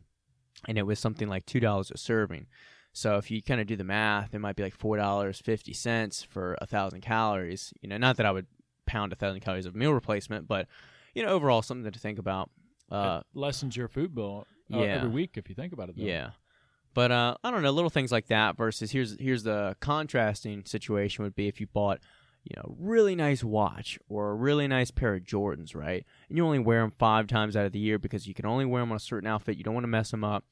and 0.68 0.78
it 0.78 0.86
was 0.86 0.98
something 0.98 1.28
like 1.28 1.46
two 1.46 1.60
dollars 1.60 1.90
a 1.90 1.98
serving. 1.98 2.46
So 2.96 3.16
if 3.16 3.28
you 3.28 3.42
kind 3.42 3.60
of 3.60 3.66
do 3.66 3.74
the 3.74 3.84
math, 3.84 4.34
it 4.34 4.38
might 4.38 4.54
be 4.54 4.62
like 4.62 4.74
four 4.74 4.96
dollars 4.96 5.40
fifty 5.40 5.72
cents 5.72 6.22
for 6.22 6.56
a 6.60 6.66
thousand 6.66 7.00
calories. 7.00 7.74
You 7.82 7.88
know, 7.88 7.98
not 7.98 8.16
that 8.16 8.24
I 8.24 8.30
would 8.30 8.46
pound 8.86 9.12
a 9.12 9.16
thousand 9.16 9.40
calories 9.40 9.66
of 9.66 9.74
meal 9.74 9.92
replacement, 9.92 10.46
but 10.46 10.68
you 11.12 11.24
know, 11.24 11.30
overall 11.30 11.60
something 11.60 11.90
to 11.90 11.98
think 11.98 12.20
about. 12.20 12.50
Uh, 12.90 13.20
it 13.20 13.38
lessens 13.38 13.76
your 13.76 13.88
food 13.88 14.14
bill 14.14 14.46
uh, 14.72 14.78
yeah. 14.78 14.84
every 14.84 15.08
week 15.08 15.32
if 15.34 15.48
you 15.48 15.56
think 15.56 15.72
about 15.72 15.88
it. 15.88 15.96
Though. 15.96 16.04
yeah. 16.04 16.30
But 16.94 17.10
uh, 17.10 17.34
I 17.42 17.50
don't 17.50 17.62
know, 17.62 17.72
little 17.72 17.90
things 17.90 18.12
like 18.12 18.28
that 18.28 18.56
versus 18.56 18.92
here's 18.92 19.18
here's 19.18 19.42
the 19.42 19.76
contrasting 19.80 20.64
situation 20.64 21.24
would 21.24 21.34
be 21.34 21.48
if 21.48 21.60
you 21.60 21.66
bought, 21.66 21.98
you 22.44 22.54
know, 22.56 22.76
really 22.78 23.16
nice 23.16 23.42
watch 23.42 23.98
or 24.08 24.30
a 24.30 24.34
really 24.36 24.68
nice 24.68 24.92
pair 24.92 25.16
of 25.16 25.24
Jordans, 25.24 25.74
right? 25.74 26.04
And 26.28 26.38
you 26.38 26.46
only 26.46 26.60
wear 26.60 26.80
them 26.80 26.92
five 26.92 27.26
times 27.26 27.56
out 27.56 27.66
of 27.66 27.72
the 27.72 27.80
year 27.80 27.98
because 27.98 28.28
you 28.28 28.34
can 28.34 28.46
only 28.46 28.64
wear 28.64 28.82
them 28.82 28.92
on 28.92 28.96
a 28.96 29.00
certain 29.00 29.28
outfit. 29.28 29.56
You 29.56 29.64
don't 29.64 29.74
want 29.74 29.82
to 29.82 29.88
mess 29.88 30.12
them 30.12 30.22
up. 30.22 30.44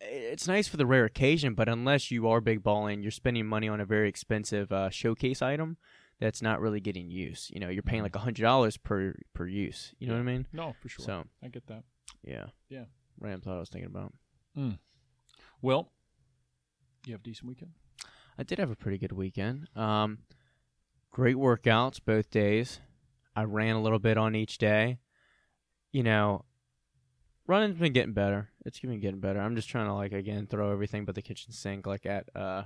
It's 0.00 0.46
nice 0.46 0.68
for 0.68 0.76
the 0.76 0.86
rare 0.86 1.04
occasion, 1.04 1.54
but 1.54 1.68
unless 1.68 2.10
you 2.10 2.28
are 2.28 2.40
big 2.40 2.62
balling, 2.62 3.02
you're 3.02 3.10
spending 3.10 3.46
money 3.46 3.68
on 3.68 3.80
a 3.80 3.86
very 3.86 4.08
expensive 4.08 4.70
uh, 4.70 4.90
showcase 4.90 5.40
item 5.42 5.78
that's 6.20 6.42
not 6.42 6.60
really 6.60 6.80
getting 6.80 7.10
use. 7.10 7.50
You 7.52 7.60
know, 7.60 7.68
you're 7.68 7.82
paying 7.82 8.02
like 8.02 8.16
a 8.16 8.20
hundred 8.20 8.42
dollars 8.42 8.76
per 8.76 9.14
per 9.34 9.46
use. 9.46 9.94
You 9.98 10.08
know 10.08 10.14
what 10.14 10.20
I 10.20 10.24
mean? 10.24 10.46
No, 10.52 10.74
for 10.80 10.88
sure. 10.88 11.04
So 11.04 11.24
I 11.42 11.48
get 11.48 11.66
that. 11.68 11.84
Yeah. 12.22 12.46
Yeah. 12.68 12.84
Rams. 13.18 13.44
Thought 13.44 13.56
I 13.56 13.60
was 13.60 13.70
thinking 13.70 13.90
about. 13.90 14.12
Mm. 14.56 14.78
Well, 15.62 15.92
you 17.06 17.12
have 17.12 17.20
a 17.20 17.24
decent 17.24 17.48
weekend. 17.48 17.72
I 18.38 18.42
did 18.42 18.58
have 18.58 18.70
a 18.70 18.76
pretty 18.76 18.98
good 18.98 19.12
weekend. 19.12 19.68
Um, 19.74 20.18
great 21.10 21.36
workouts 21.36 22.00
both 22.04 22.30
days. 22.30 22.80
I 23.34 23.44
ran 23.44 23.76
a 23.76 23.82
little 23.82 23.98
bit 23.98 24.18
on 24.18 24.34
each 24.34 24.58
day. 24.58 24.98
You 25.92 26.02
know, 26.02 26.44
running's 27.46 27.78
been 27.78 27.92
getting 27.92 28.12
better. 28.12 28.50
It's 28.64 28.78
been 28.80 29.00
getting 29.00 29.20
better. 29.20 29.40
I'm 29.40 29.56
just 29.56 29.68
trying 29.68 29.86
to 29.86 29.94
like 29.94 30.12
again 30.12 30.46
throw 30.46 30.72
everything 30.72 31.04
but 31.04 31.14
the 31.14 31.22
kitchen 31.22 31.52
sink 31.52 31.86
like 31.86 32.06
at 32.06 32.28
uh 32.34 32.64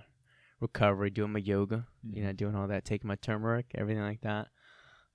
recovery, 0.61 1.11
doing 1.11 1.33
my 1.33 1.41
yoga, 1.41 1.87
you 2.11 2.23
know, 2.23 2.33
doing 2.33 2.55
all 2.55 2.69
that, 2.69 2.85
taking 2.85 3.09
my 3.09 3.17
turmeric, 3.17 3.67
everything 3.75 4.03
like 4.03 4.21
that. 4.21 4.49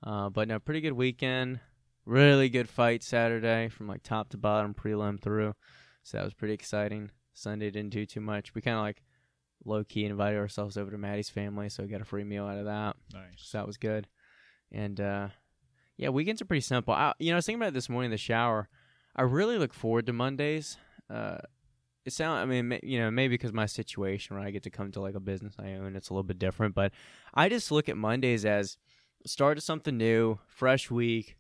Uh, 0.03 0.29
but 0.29 0.48
no, 0.48 0.60
pretty 0.60 0.81
good 0.81 0.93
weekend. 0.93 1.60
Really 2.05 2.50
good 2.50 2.69
fight 2.69 3.03
Saturday 3.03 3.69
from 3.69 3.88
like 3.88 4.03
top 4.03 4.29
to 4.29 4.38
bottom, 4.38 4.74
prelim 4.74 5.19
through. 5.19 5.55
So 6.03 6.17
that 6.17 6.24
was 6.24 6.34
pretty 6.34 6.53
exciting. 6.53 7.12
Sunday 7.34 7.72
didn't 7.72 7.91
do 7.91 8.05
too 8.05 8.22
much. 8.22 8.53
We 8.53 8.62
kind 8.62 8.77
of 8.77 8.84
like 8.84 9.01
low 9.63 9.84
key 9.84 10.05
invited 10.05 10.38
ourselves 10.38 10.77
over 10.77 10.91
to 10.91 10.98
Maddie's 10.98 11.29
family, 11.29 11.69
so 11.69 11.84
we 11.84 11.89
got 11.89 12.01
a 12.01 12.05
free 12.05 12.24
meal 12.24 12.45
out 12.45 12.60
of 12.60 12.65
that. 12.65 12.95
Nice. 13.13 13.24
So 13.38 13.57
that 13.57 13.67
was 13.67 13.77
good. 13.77 14.07
And 14.72 15.00
uh, 15.00 15.29
yeah, 15.98 16.10
weekends 16.10 16.41
are 16.41 16.45
pretty 16.45 16.62
simple. 16.62 16.93
I, 16.93 17.13
you 17.19 17.29
know, 17.29 17.36
I 17.36 17.38
was 17.38 17.45
thinking 17.45 17.62
about 17.62 17.69
it 17.69 17.74
this 17.74 17.89
morning 17.89 18.07
in 18.07 18.12
the 18.12 18.17
shower. 18.17 18.69
I 19.15 19.24
really 19.24 19.57
look 19.57 19.74
forward 19.74 20.05
to 20.07 20.13
Mondays. 20.13 20.77
Uh, 21.10 21.38
it 22.05 22.13
sound, 22.13 22.39
I 22.39 22.45
mean, 22.45 22.79
you 22.84 23.00
know, 23.00 23.10
maybe 23.10 23.34
because 23.34 23.53
my 23.53 23.65
situation 23.65 24.36
where 24.36 24.45
I 24.45 24.51
get 24.51 24.63
to 24.63 24.69
come 24.69 24.91
to 24.91 25.01
like 25.01 25.15
a 25.15 25.19
business 25.19 25.55
I 25.57 25.74
own, 25.74 25.95
it's 25.95 26.10
a 26.10 26.13
little 26.13 26.24
bit 26.24 26.38
different. 26.38 26.75
But 26.75 26.91
I 27.34 27.50
just 27.50 27.72
look 27.72 27.89
at 27.89 27.98
Mondays 27.98 28.45
as 28.45 28.77
start 29.25 29.57
of 29.57 29.63
something 29.63 29.98
new, 29.98 30.39
fresh 30.48 30.91
week, 30.91 31.36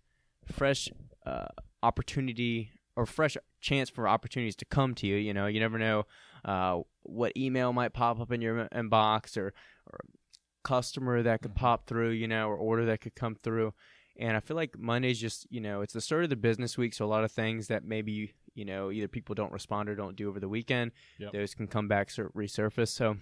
fresh 0.51 0.89
uh, 1.25 1.47
opportunity 1.83 2.71
or 2.95 3.05
fresh 3.05 3.37
chance 3.59 3.89
for 3.89 4.07
opportunities 4.07 4.55
to 4.55 4.65
come 4.65 4.95
to 4.95 5.07
you. 5.07 5.17
You 5.17 5.33
know, 5.33 5.45
you 5.47 5.59
never 5.59 5.77
know 5.77 6.05
uh, 6.45 6.79
what 7.03 7.33
email 7.37 7.73
might 7.73 7.93
pop 7.93 8.19
up 8.19 8.31
in 8.31 8.41
your 8.41 8.67
inbox 8.73 9.37
or, 9.37 9.53
or 9.91 9.99
customer 10.63 11.21
that 11.21 11.41
could 11.41 11.51
Mhm. 11.51 11.57
pop 11.57 11.85
through, 11.87 12.11
you 12.11 12.27
know, 12.27 12.47
or 12.47 12.55
order 12.55 12.85
that 12.85 13.01
could 13.01 13.15
come 13.15 13.35
through. 13.35 13.73
And 14.17 14.37
I 14.37 14.39
feel 14.39 14.55
like 14.55 14.77
Monday's 14.79 15.19
just, 15.19 15.45
you 15.49 15.59
know, 15.59 15.81
it's 15.81 15.93
the 15.93 15.99
start 16.01 16.23
of 16.23 16.29
the 16.29 16.35
business 16.37 16.77
week, 16.77 16.93
so 16.93 17.05
a 17.05 17.07
lot 17.07 17.23
of 17.25 17.31
things 17.31 17.67
that 17.67 17.83
maybe, 17.83 18.33
you 18.53 18.63
know, 18.63 18.89
either 18.91 19.07
people 19.09 19.35
don't 19.35 19.51
respond 19.51 19.89
or 19.89 19.95
don't 19.95 20.15
do 20.15 20.29
over 20.29 20.39
the 20.39 20.47
weekend, 20.47 20.91
Yep. 21.19 21.33
those 21.33 21.53
can 21.53 21.67
come 21.67 21.87
back, 21.89 22.09
sur- 22.09 22.29
resurface. 22.35 22.87
So 22.89 23.17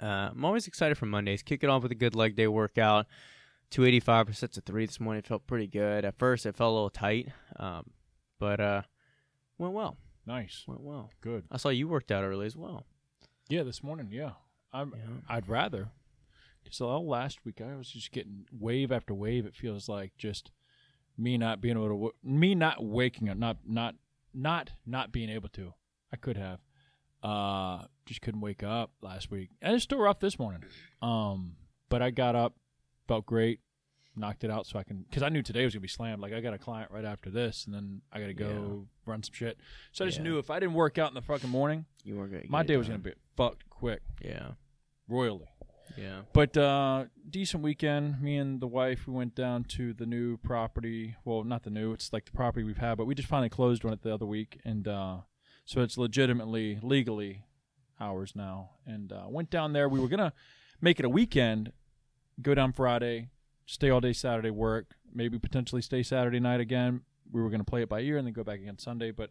uh, 0.00 0.06
I'm 0.30 0.44
always 0.44 0.66
excited 0.68 0.96
for 0.96 1.06
Mondays. 1.06 1.42
Kick 1.42 1.64
it 1.64 1.68
off 1.70 1.82
with 1.82 1.90
a 1.90 1.96
good 1.96 2.14
leg 2.14 2.36
day 2.36 2.46
workout. 2.46 3.06
285 3.70 4.36
sets 4.36 4.56
of 4.56 4.64
three 4.64 4.86
this 4.86 5.00
morning 5.00 5.22
felt 5.22 5.46
pretty 5.48 5.66
good. 5.66 6.04
At 6.04 6.16
first, 6.16 6.46
it 6.46 6.54
felt 6.54 6.70
a 6.70 6.74
little 6.74 6.90
tight, 6.90 7.30
um, 7.56 7.90
but 8.38 8.60
uh, 8.60 8.82
went 9.58 9.72
well. 9.74 9.96
Nice. 10.26 10.64
Went 10.68 10.80
well. 10.82 11.10
Good. 11.22 11.44
I 11.50 11.56
saw 11.56 11.70
you 11.70 11.88
worked 11.88 12.12
out 12.12 12.22
early 12.22 12.46
as 12.46 12.56
well. 12.56 12.84
Yeah, 13.48 13.64
this 13.64 13.82
morning. 13.82 14.08
Yeah, 14.12 14.30
I'm. 14.72 14.94
Yeah. 14.96 15.14
I'd 15.28 15.48
rather. 15.48 15.88
So 16.70 16.88
all 16.88 17.06
last 17.06 17.44
week 17.44 17.60
I 17.60 17.76
was 17.76 17.88
just 17.88 18.10
getting 18.12 18.46
wave 18.52 18.90
after 18.92 19.14
wave. 19.14 19.46
It 19.46 19.54
feels 19.54 19.88
like 19.88 20.12
just 20.18 20.50
me 21.16 21.38
not 21.38 21.60
being 21.60 21.76
able 21.76 21.86
to, 21.88 21.94
w- 21.94 22.12
me 22.22 22.54
not 22.54 22.84
waking 22.84 23.28
up, 23.28 23.36
not 23.36 23.58
not 23.66 23.94
not 24.32 24.70
not 24.86 25.12
being 25.12 25.30
able 25.30 25.48
to. 25.50 25.74
I 26.12 26.16
could 26.16 26.36
have, 26.36 26.60
uh, 27.22 27.84
just 28.06 28.20
couldn't 28.22 28.40
wake 28.40 28.62
up 28.62 28.90
last 29.02 29.30
week, 29.30 29.50
and 29.62 29.74
it's 29.74 29.84
still 29.84 29.98
rough 29.98 30.20
this 30.20 30.38
morning. 30.38 30.62
Um, 31.02 31.56
but 31.88 32.02
I 32.02 32.10
got 32.10 32.34
up, 32.36 32.54
felt 33.08 33.26
great, 33.26 33.60
knocked 34.16 34.44
it 34.44 34.50
out 34.50 34.66
so 34.66 34.78
I 34.78 34.82
can 34.84 35.04
because 35.08 35.22
I 35.22 35.28
knew 35.28 35.42
today 35.42 35.64
was 35.64 35.74
gonna 35.74 35.80
be 35.82 35.88
slammed. 35.88 36.20
Like 36.22 36.32
I 36.32 36.40
got 36.40 36.54
a 36.54 36.58
client 36.58 36.90
right 36.90 37.04
after 37.04 37.30
this, 37.30 37.64
and 37.66 37.74
then 37.74 38.02
I 38.12 38.20
got 38.20 38.26
to 38.26 38.34
go 38.34 38.86
run 39.06 39.22
some 39.22 39.34
shit. 39.34 39.58
So 39.92 40.04
I 40.04 40.08
just 40.08 40.18
Yeah. 40.18 40.24
knew 40.24 40.38
if 40.38 40.50
I 40.50 40.58
didn't 40.60 40.74
work 40.74 40.98
out 40.98 41.08
in 41.10 41.14
the 41.14 41.22
fucking 41.22 41.50
morning, 41.50 41.86
You 42.04 42.16
were 42.16 42.26
good. 42.28 42.48
my 42.50 42.62
day 42.64 42.76
was 42.76 42.86
gonna 42.88 42.98
be 42.98 43.12
fucked 43.36 43.68
quick, 43.70 44.02
Yeah. 44.24 44.52
royally. 45.08 45.46
Yeah. 45.96 46.22
But 46.32 46.56
uh, 46.56 47.04
decent 47.28 47.62
weekend. 47.62 48.20
Me 48.20 48.36
and 48.36 48.60
the 48.60 48.66
wife, 48.66 49.06
we 49.06 49.14
went 49.14 49.34
down 49.34 49.64
to 49.64 49.92
the 49.92 50.06
new 50.06 50.36
property. 50.38 51.16
Well, 51.24 51.44
not 51.44 51.62
the 51.62 51.70
new. 51.70 51.92
It's 51.92 52.12
like 52.12 52.24
the 52.24 52.32
property 52.32 52.64
we've 52.64 52.78
had, 52.78 52.96
but 52.96 53.06
we 53.06 53.14
just 53.14 53.28
finally 53.28 53.48
closed 53.48 53.84
on 53.84 53.92
it 53.92 54.02
the 54.02 54.12
other 54.12 54.26
week, 54.26 54.60
and 54.64 54.88
uh, 54.88 55.18
so 55.64 55.80
it's 55.82 55.96
legitimately, 55.96 56.78
legally 56.82 57.44
ours 58.00 58.32
now. 58.34 58.70
And 58.86 59.12
uh, 59.12 59.24
went 59.28 59.50
down 59.50 59.72
there. 59.72 59.88
We 59.88 60.00
were 60.00 60.08
gonna 60.08 60.32
make 60.80 60.98
it 60.98 61.04
a 61.04 61.08
weekend, 61.08 61.72
go 62.42 62.54
down 62.54 62.72
Friday, 62.72 63.28
stay 63.66 63.90
all 63.90 64.00
day 64.00 64.12
Saturday, 64.12 64.50
work, 64.50 64.94
maybe 65.14 65.38
potentially 65.38 65.80
stay 65.82 66.02
Saturday 66.02 66.40
night 66.40 66.60
again. 66.60 67.02
We 67.30 67.40
were 67.40 67.50
gonna 67.50 67.64
play 67.64 67.82
it 67.82 67.88
by 67.88 68.00
ear 68.00 68.16
and 68.18 68.26
then 68.26 68.34
go 68.34 68.44
back 68.44 68.60
again 68.60 68.78
Sunday, 68.78 69.10
but 69.10 69.30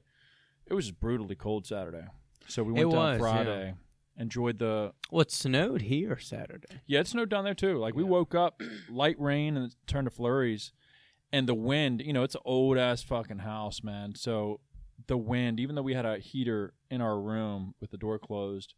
it 0.66 0.74
was 0.74 0.92
brutally 0.92 1.36
cold 1.36 1.68
Saturday. 1.68 2.06
So 2.48 2.64
we 2.64 2.74
went 2.74 2.88
It 2.88 2.92
down 2.92 3.12
was, 3.12 3.20
Friday, 3.20 3.74
enjoyed 4.18 4.60
the 4.60 4.94
Well, 5.12 5.22
it 5.22 5.32
snowed 5.32 5.84
here 5.84 6.18
Saturday. 6.20 6.68
yeah, 6.86 7.00
it 7.02 7.08
snowed 7.08 7.30
down 7.30 7.44
there 7.44 7.54
too. 7.54 7.78
Like 7.78 7.96
we 7.96 8.04
Yeah. 8.04 8.10
woke 8.10 8.36
up, 8.36 8.62
light 8.90 9.20
rain 9.20 9.58
and 9.58 9.68
it 9.72 9.76
turned 9.88 10.06
to 10.06 10.12
flurries, 10.12 10.72
and 11.32 11.48
the 11.48 11.54
wind. 11.56 12.02
You 12.02 12.14
know, 12.14 12.24
it's 12.24 12.36
an 12.36 12.42
old 12.46 12.78
ass 12.78 13.02
fucking 13.04 13.40
house, 13.40 13.84
man. 13.84 14.16
So 14.16 14.60
the 15.08 15.18
wind, 15.18 15.60
even 15.60 15.76
though 15.76 15.82
we 15.82 15.94
had 15.96 16.06
a 16.06 16.20
heater 16.20 16.74
in 16.90 17.02
our 17.02 17.20
room 17.20 17.74
with 17.82 17.92
the 17.92 17.98
door 17.98 18.20
closed, 18.20 18.76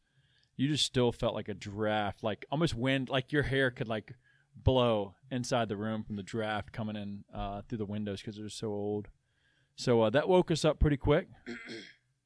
you 0.56 0.68
just 0.70 0.86
still 0.86 1.12
felt 1.12 1.36
like 1.36 1.50
a 1.50 1.54
draft, 1.54 2.24
like 2.24 2.46
almost 2.50 2.74
wind, 2.74 3.10
like 3.10 3.32
your 3.34 3.44
hair 3.44 3.70
could 3.72 3.90
like 3.90 4.14
blow 4.56 5.16
inside 5.30 5.68
the 5.68 5.76
room 5.76 6.02
from 6.02 6.16
the 6.16 6.24
draft 6.24 6.72
coming 6.72 6.96
in 6.96 7.26
uh, 7.34 7.62
through 7.68 7.78
the 7.78 7.86
windows 7.86 8.22
because 8.22 8.38
it 8.40 8.44
was 8.44 8.54
so 8.54 8.68
old. 8.68 9.10
So 9.76 10.04
uh, 10.04 10.10
that 10.12 10.30
woke 10.30 10.50
us 10.50 10.64
up 10.64 10.80
pretty 10.80 10.96
quick. 10.98 11.28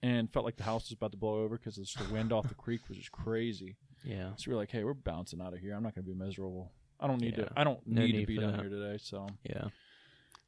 And 0.02 0.32
felt 0.32 0.46
like 0.46 0.56
the 0.56 0.64
house 0.64 0.84
was 0.90 0.94
about 0.94 1.12
to 1.12 1.18
blow 1.18 1.42
over 1.44 1.58
because 1.58 1.76
the 1.76 2.14
wind 2.14 2.32
off 2.32 2.48
the 2.48 2.56
creek 2.66 2.82
was 2.88 2.98
just 2.98 3.12
crazy. 3.12 3.76
Yeah. 4.06 4.30
So 4.38 4.50
we're 4.52 4.58
like, 4.58 4.72
hey, 4.72 4.84
we're 4.86 4.94
bouncing 4.94 5.42
out 5.42 5.54
of 5.54 5.60
here. 5.60 5.74
I'm 5.76 5.84
not 5.84 5.94
going 5.94 6.06
to 6.06 6.12
be 6.12 6.18
miserable. 6.18 6.72
I 7.02 7.08
don't 7.08 7.20
need 7.22 7.38
Yeah. 7.38 7.46
to. 7.46 7.54
I 7.60 7.64
don't 7.66 7.86
No 7.86 8.02
need, 8.02 8.14
to 8.22 8.26
be 8.26 8.38
down 8.38 8.54
that. 8.54 8.62
here 8.62 8.70
today. 8.70 8.98
So 9.02 9.28
Yeah. 9.44 9.68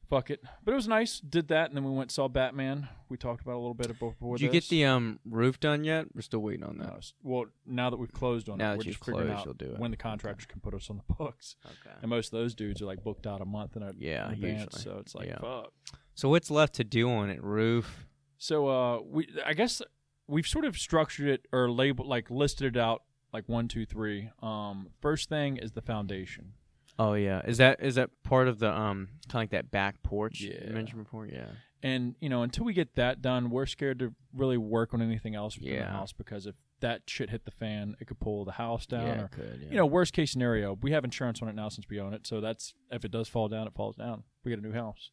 fuck 0.08 0.30
it. 0.30 0.42
But 0.64 0.72
it 0.72 0.74
was 0.74 0.88
nice. 0.88 1.20
Did 1.20 1.48
that, 1.48 1.68
and 1.68 1.76
then 1.76 1.84
we 1.84 1.90
went 1.90 2.10
saw 2.10 2.28
Batman. 2.28 2.88
We 3.10 3.16
talked 3.18 3.42
about 3.42 3.54
a 3.56 3.60
little 3.60 3.74
bit 3.74 3.88
before. 3.98 4.36
Did 4.38 4.44
you 4.44 4.50
get 4.50 4.68
the 4.70 4.84
um 4.86 5.18
roof 5.26 5.60
done 5.60 5.84
yet? 5.84 6.06
We're 6.14 6.22
still 6.22 6.40
waiting 6.40 6.64
on 6.64 6.78
that. 6.78 6.94
s- 6.96 7.12
well, 7.22 7.44
now 7.66 7.90
that 7.90 7.96
we've 7.98 8.12
closed 8.12 8.48
on 8.48 8.56
Now 8.58 8.68
it, 8.68 8.70
that 8.72 8.78
we're 8.78 8.84
just 8.92 9.04
figuring 9.04 9.26
closed, 9.28 9.40
out 9.40 9.44
you'll 9.44 9.54
do 9.54 9.74
it. 9.74 9.78
when 9.78 9.90
the 9.90 9.96
contractors 9.98 10.46
can 10.46 10.60
put 10.60 10.72
us 10.74 10.88
on 10.90 10.96
the 11.06 11.14
books. 11.14 11.56
Okay. 11.66 11.94
And 12.00 12.08
most 12.08 12.32
of 12.32 12.38
those 12.38 12.54
dudes 12.54 12.80
are 12.80 12.86
like 12.86 13.02
booked 13.04 13.26
out 13.26 13.40
a 13.42 13.46
month 13.46 13.76
in, 13.76 13.82
a, 13.82 13.92
Yeah, 13.98 14.28
in 14.28 14.32
advance. 14.34 14.62
usually. 14.76 14.82
So 14.82 14.98
it's 14.98 15.14
like 15.14 15.28
Yeah. 15.28 15.38
fuck. 15.40 15.72
So 16.14 16.28
what's 16.30 16.50
left 16.50 16.74
to 16.76 16.84
do 16.84 17.10
on 17.10 17.28
it? 17.30 17.42
Roof. 17.42 18.06
So 18.42 18.66
uh, 18.66 19.00
we 19.02 19.28
I 19.46 19.52
guess 19.54 19.80
we've 20.26 20.48
sort 20.48 20.64
of 20.64 20.76
structured 20.76 21.28
it 21.28 21.46
or 21.52 21.70
labeled 21.70 22.08
like 22.08 22.28
listed 22.28 22.74
it 22.76 22.80
out 22.80 23.02
like 23.32 23.48
one, 23.48 23.68
two, 23.68 23.86
three. 23.86 24.30
Um, 24.42 24.88
first 25.00 25.28
thing 25.28 25.58
is 25.58 25.72
the 25.72 25.80
foundation. 25.80 26.54
Oh 26.98 27.14
yeah. 27.14 27.42
Is 27.46 27.58
that 27.58 27.80
is 27.80 27.94
that 27.94 28.10
part 28.24 28.48
of 28.48 28.58
the 28.58 28.68
um 28.68 29.10
kind 29.28 29.34
of 29.36 29.42
like 29.42 29.50
that 29.50 29.70
back 29.70 30.02
porch 30.02 30.40
Yeah. 30.40 30.66
you 30.66 30.74
mentioned 30.74 31.04
before? 31.04 31.26
Yeah. 31.26 31.50
And 31.84 32.16
you 32.20 32.28
know, 32.28 32.42
until 32.42 32.64
we 32.64 32.72
get 32.72 32.96
that 32.96 33.22
done, 33.22 33.48
we're 33.48 33.64
scared 33.66 34.00
to 34.00 34.12
really 34.34 34.58
work 34.58 34.92
on 34.92 35.00
anything 35.00 35.36
else 35.36 35.56
within 35.56 35.78
the 35.78 35.84
house 35.86 36.12
because 36.12 36.46
if 36.46 36.56
that 36.80 37.02
shit 37.06 37.30
hit 37.30 37.44
the 37.44 37.52
fan, 37.52 37.94
it 38.00 38.08
could 38.08 38.18
pull 38.18 38.44
the 38.44 38.50
house 38.52 38.86
down. 38.86 39.06
yeah, 39.06 39.22
or 39.22 39.24
it 39.26 39.30
could. 39.30 39.58
Yeah. 39.62 39.68
you 39.70 39.76
know, 39.76 39.86
worst 39.86 40.12
case 40.12 40.32
scenario, 40.32 40.76
we 40.82 40.90
have 40.90 41.04
insurance 41.04 41.40
on 41.40 41.48
it 41.48 41.54
now 41.54 41.68
since 41.68 41.86
we 41.88 42.00
own 42.00 42.12
it, 42.12 42.26
so 42.26 42.40
that's 42.40 42.74
if 42.90 43.04
it 43.04 43.12
does 43.12 43.28
fall 43.28 43.46
down, 43.48 43.68
it 43.68 43.74
falls 43.74 43.94
down. 43.94 44.24
We 44.44 44.50
get 44.50 44.58
a 44.58 44.62
new 44.62 44.72
house. 44.72 45.12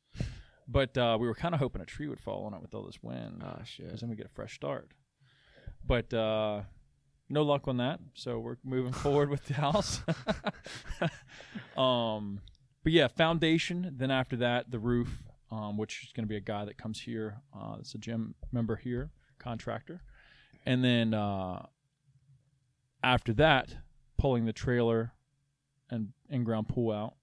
But 0.72 0.96
uh, 0.98 1.18
we 1.20 1.28
were 1.28 1.34
kind 1.34 1.56
of 1.56 1.60
hoping 1.60 1.82
a 1.82 1.86
tree 1.86 2.08
would 2.08 2.20
fall 2.20 2.46
on 2.46 2.54
it 2.54 2.62
with 2.62 2.76
all 2.76 2.84
this 2.84 3.02
wind, 3.02 3.42
Oh 3.44 3.58
because 3.78 4.02
then 4.02 4.10
we 4.10 4.16
get 4.16 4.28
a 4.28 4.30
fresh 4.30 4.54
start. 4.54 4.92
But 5.86 6.14
uh, 6.14 6.62
no 7.28 7.42
luck 7.42 7.68
on 7.68 7.78
that, 7.78 8.00
so 8.14 8.38
we're 8.38 8.58
moving 8.64 8.94
forward 8.94 9.30
with 9.30 9.46
the 9.46 9.56
house. 9.56 10.02
um, 11.78 12.42
but 12.84 12.92
yeah, 12.92 13.08
foundation. 13.08 13.96
Then 13.98 14.12
after 14.12 14.36
that, 14.38 14.70
the 14.70 14.78
roof, 14.78 15.24
um, 15.52 15.76
which 15.76 16.04
is 16.04 16.12
going 16.14 16.26
to 16.26 16.30
be 16.30 16.38
a 16.38 16.42
guy 16.42 16.66
that 16.66 16.78
comes 16.78 17.02
here. 17.02 17.38
Uh, 17.52 17.78
it's 17.80 17.96
a 17.96 17.98
gym 17.98 18.36
member 18.52 18.76
here, 18.76 19.10
contractor, 19.40 20.02
and 20.68 20.84
then 20.84 21.16
uh, 21.16 21.66
after 23.04 23.34
that, 23.34 23.76
pulling 24.20 24.46
the 24.46 24.54
trailer 24.54 25.14
and 25.90 26.10
in-ground 26.30 26.68
pool 26.68 26.92
out, 26.92 27.16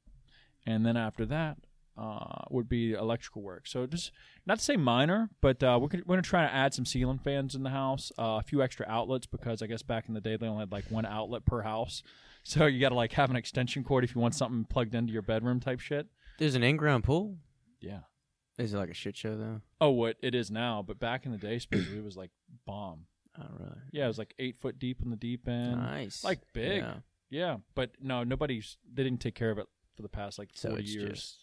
and 0.66 0.84
then 0.84 0.96
after 0.96 1.24
that. 1.26 1.58
Uh, 1.98 2.44
would 2.50 2.68
be 2.68 2.92
electrical 2.92 3.40
work. 3.40 3.66
So 3.66 3.86
just 3.86 4.10
not 4.44 4.58
to 4.58 4.64
say 4.64 4.76
minor, 4.76 5.30
but 5.40 5.62
uh, 5.62 5.78
we're, 5.80 5.88
gonna, 5.88 6.02
we're 6.06 6.16
gonna 6.16 6.22
try 6.22 6.46
to 6.46 6.52
add 6.52 6.74
some 6.74 6.84
ceiling 6.84 7.18
fans 7.18 7.54
in 7.54 7.62
the 7.62 7.70
house, 7.70 8.12
uh, 8.18 8.36
a 8.38 8.42
few 8.42 8.62
extra 8.62 8.84
outlets 8.86 9.24
because 9.26 9.62
I 9.62 9.66
guess 9.66 9.82
back 9.82 10.04
in 10.08 10.12
the 10.12 10.20
day 10.20 10.36
they 10.36 10.46
only 10.46 10.60
had 10.60 10.72
like 10.72 10.90
one 10.90 11.06
outlet 11.06 11.44
per 11.44 11.62
house. 11.62 12.02
So 12.48 12.66
you 12.66 12.78
got 12.78 12.90
to 12.90 12.94
like 12.94 13.10
have 13.14 13.28
an 13.30 13.34
extension 13.34 13.82
cord 13.82 14.04
if 14.04 14.14
you 14.14 14.20
want 14.20 14.36
something 14.36 14.64
plugged 14.66 14.94
into 14.94 15.12
your 15.12 15.22
bedroom 15.22 15.58
type 15.58 15.80
shit. 15.80 16.06
There's 16.38 16.54
an 16.54 16.62
in-ground 16.62 17.02
pool. 17.02 17.38
Yeah. 17.80 18.02
Is 18.56 18.72
it 18.72 18.76
like 18.76 18.88
a 18.88 18.94
shit 18.94 19.16
show 19.16 19.36
though? 19.36 19.62
Oh, 19.80 19.90
what 19.90 20.16
it 20.22 20.32
is 20.32 20.48
now, 20.48 20.84
but 20.86 21.00
back 21.00 21.26
in 21.26 21.32
the 21.32 21.38
day, 21.38 21.60
it 21.72 22.04
was 22.04 22.16
like 22.16 22.30
bomb. 22.64 23.06
Oh 23.36 23.46
really? 23.58 23.80
Yeah, 23.90 24.04
it 24.04 24.08
was 24.08 24.18
like 24.18 24.32
eight 24.38 24.60
foot 24.60 24.78
deep 24.78 25.02
in 25.02 25.10
the 25.10 25.16
deep 25.16 25.48
end. 25.48 25.76
nice. 25.76 26.22
Like 26.22 26.38
big. 26.52 26.82
Yeah. 26.82 26.94
Yeah, 27.30 27.56
but 27.74 27.90
no, 28.00 28.22
nobody's. 28.22 28.76
They 28.94 29.02
didn't 29.02 29.20
take 29.20 29.34
care 29.34 29.50
of 29.50 29.58
it 29.58 29.66
for 29.96 30.02
the 30.02 30.08
past 30.08 30.38
like 30.38 30.50
So 30.54 30.68
forty 30.68 30.84
years. 30.84 31.38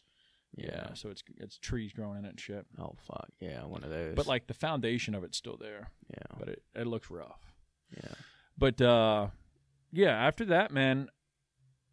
Yeah. 0.55 0.93
so 0.93 1.09
it's 1.09 1.23
it's 1.37 1.57
trees 1.57 1.93
growing 1.93 2.19
in 2.19 2.25
it 2.25 2.29
and 2.29 2.39
shit. 2.39 2.65
Oh 2.79 2.95
fuck. 3.07 3.29
Yeah, 3.39 3.65
one 3.65 3.83
of 3.83 3.89
those. 3.89 4.15
But 4.15 4.27
like 4.27 4.47
the 4.47 4.53
foundation 4.53 5.15
of 5.15 5.23
it's 5.23 5.37
still 5.37 5.57
there, 5.57 5.89
yeah, 6.09 6.37
but 6.37 6.49
it 6.49 6.63
it 6.75 6.87
looks 6.87 7.09
rough. 7.09 7.53
yeah. 7.95 8.13
But 8.57 8.79
uh, 8.81 9.27
yeah, 9.91 10.11
after 10.11 10.45
that, 10.45 10.71
man, 10.71 11.09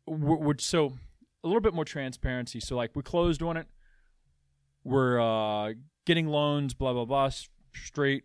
we're, 0.07 0.37
we're 0.37 0.59
so 0.59 0.99
a 1.43 1.47
little 1.49 1.63
bit 1.63 1.73
more 1.73 1.87
transparency. 1.87 2.61
So 2.61 2.77
like 2.77 2.91
we 2.95 3.03
closed 3.03 3.43
on 3.43 3.57
it. 3.57 3.67
We're 4.85 5.21
uh, 5.21 5.75
getting 6.07 6.27
loans, 6.27 6.75
blah 6.75 6.93
blah 6.93 7.05
blah, 7.07 7.31
straight. 7.75 8.25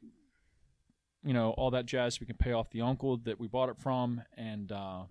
You 1.24 1.34
know 1.34 1.52
all 1.52 1.72
that 1.72 1.86
jazz. 1.86 2.16
So 2.16 2.20
we 2.22 2.28
can 2.28 2.38
pay 2.38 2.52
off 2.52 2.70
the 2.72 2.82
uncle 2.82 3.18
that 3.24 3.40
we 3.40 3.48
bought 3.48 3.70
it 3.70 3.78
from, 3.78 4.22
and 4.38 4.72
uh, 4.72 5.04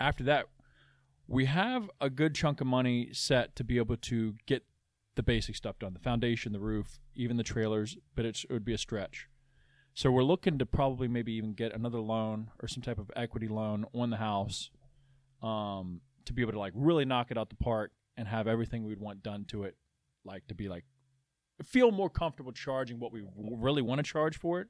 after 0.00 0.24
that, 0.24 0.46
we 1.28 1.46
have 1.46 1.90
a 2.00 2.10
good 2.10 2.34
chunk 2.34 2.60
of 2.60 2.66
money 2.66 3.08
set 3.12 3.56
to 3.56 3.64
be 3.64 3.78
able 3.78 3.96
to 3.96 4.34
get 4.46 4.64
the 5.14 5.22
basic 5.22 5.56
stuff 5.56 5.78
done: 5.78 5.94
the 5.94 6.00
foundation, 6.00 6.52
the 6.52 6.60
roof, 6.60 6.98
even 7.14 7.36
the 7.36 7.42
trailers. 7.42 7.96
But 8.14 8.24
it 8.24 8.44
would 8.50 8.64
be 8.64 8.74
a 8.74 8.78
stretch. 8.78 9.28
So 9.94 10.10
we're 10.10 10.24
looking 10.24 10.58
to 10.58 10.66
probably 10.66 11.08
maybe 11.08 11.32
even 11.32 11.54
get 11.54 11.74
another 11.74 12.00
loan 12.00 12.50
or 12.60 12.68
some 12.68 12.82
type 12.82 12.98
of 12.98 13.10
equity 13.16 13.48
loan 13.48 13.86
on 13.94 14.10
the 14.10 14.18
house, 14.18 14.70
um, 15.42 16.02
to 16.26 16.34
be 16.34 16.42
able 16.42 16.52
to 16.52 16.58
like 16.58 16.74
really 16.76 17.06
knock 17.06 17.30
it 17.30 17.38
out 17.38 17.48
the 17.48 17.56
park 17.56 17.92
and 18.16 18.28
have 18.28 18.46
everything 18.46 18.84
we'd 18.84 19.00
want 19.00 19.22
done 19.22 19.46
to 19.46 19.64
it, 19.64 19.76
like 20.24 20.46
to 20.48 20.54
be 20.54 20.68
like 20.68 20.84
feel 21.64 21.90
more 21.90 22.10
comfortable 22.10 22.52
charging 22.52 23.00
what 23.00 23.12
we 23.12 23.22
really 23.36 23.80
want 23.80 23.98
to 23.98 24.02
charge 24.02 24.38
for 24.38 24.60
it. 24.60 24.68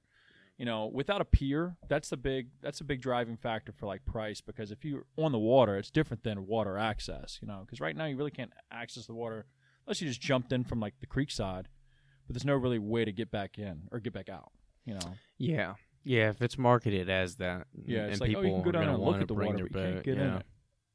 You 0.59 0.65
know, 0.65 0.87
without 0.87 1.21
a 1.21 1.25
pier, 1.25 1.77
that's 1.89 2.09
the 2.09 2.17
big 2.17 2.49
that's 2.63 2.81
a 2.81 2.85
big 2.85 3.03
driving 3.03 3.37
factor 3.37 3.73
for 3.73 3.87
like 3.87 4.05
price 4.07 4.41
because 4.41 4.71
if 4.71 4.85
you're 4.85 5.05
on 5.17 5.33
the 5.33 5.39
water, 5.39 5.77
it's 5.77 5.91
different 5.91 6.23
than 6.23 6.47
water 6.47 6.79
access. 6.79 7.39
You 7.43 7.49
know, 7.49 7.63
because 7.65 7.81
right 7.81 7.95
now 7.95 8.07
you 8.07 8.17
really 8.17 8.31
can't 8.31 8.53
access 8.71 9.07
the 9.07 9.15
water 9.15 9.47
unless 9.87 10.01
you 10.01 10.09
just 10.09 10.21
jumped 10.21 10.53
in 10.53 10.65
from 10.65 10.81
like 10.81 10.95
the 11.01 11.07
creek 11.07 11.31
side, 11.31 11.69
but 12.27 12.35
there's 12.35 12.45
no 12.45 12.55
really 12.55 12.79
way 12.79 13.05
to 13.05 13.13
get 13.13 13.31
back 13.31 13.59
in 13.59 13.83
or 13.93 14.01
get 14.01 14.13
back 14.13 14.29
out. 14.29 14.51
You 14.85 14.95
know. 14.95 15.15
Yeah. 15.39 15.75
Yeah, 16.05 16.31
if 16.31 16.41
it's 16.41 16.57
marketed 16.57 17.11
as 17.11 17.35
that, 17.37 17.67
Yeah, 17.85 18.03
and 18.03 18.13
it's 18.13 18.21
like, 18.21 18.31
oh, 18.31 18.35
people 18.35 18.45
you 18.45 18.53
can 18.53 18.63
go 18.63 18.71
down 18.71 18.89
and 18.89 19.03
look 19.03 19.21
at 19.21 19.27
the 19.27 19.35
water, 19.35 19.67
but 19.71 19.81
you 19.81 19.93
can't 19.93 20.05
get 20.05 20.19
in 20.19 20.29
yeah. 20.29 20.37
it. 20.37 20.47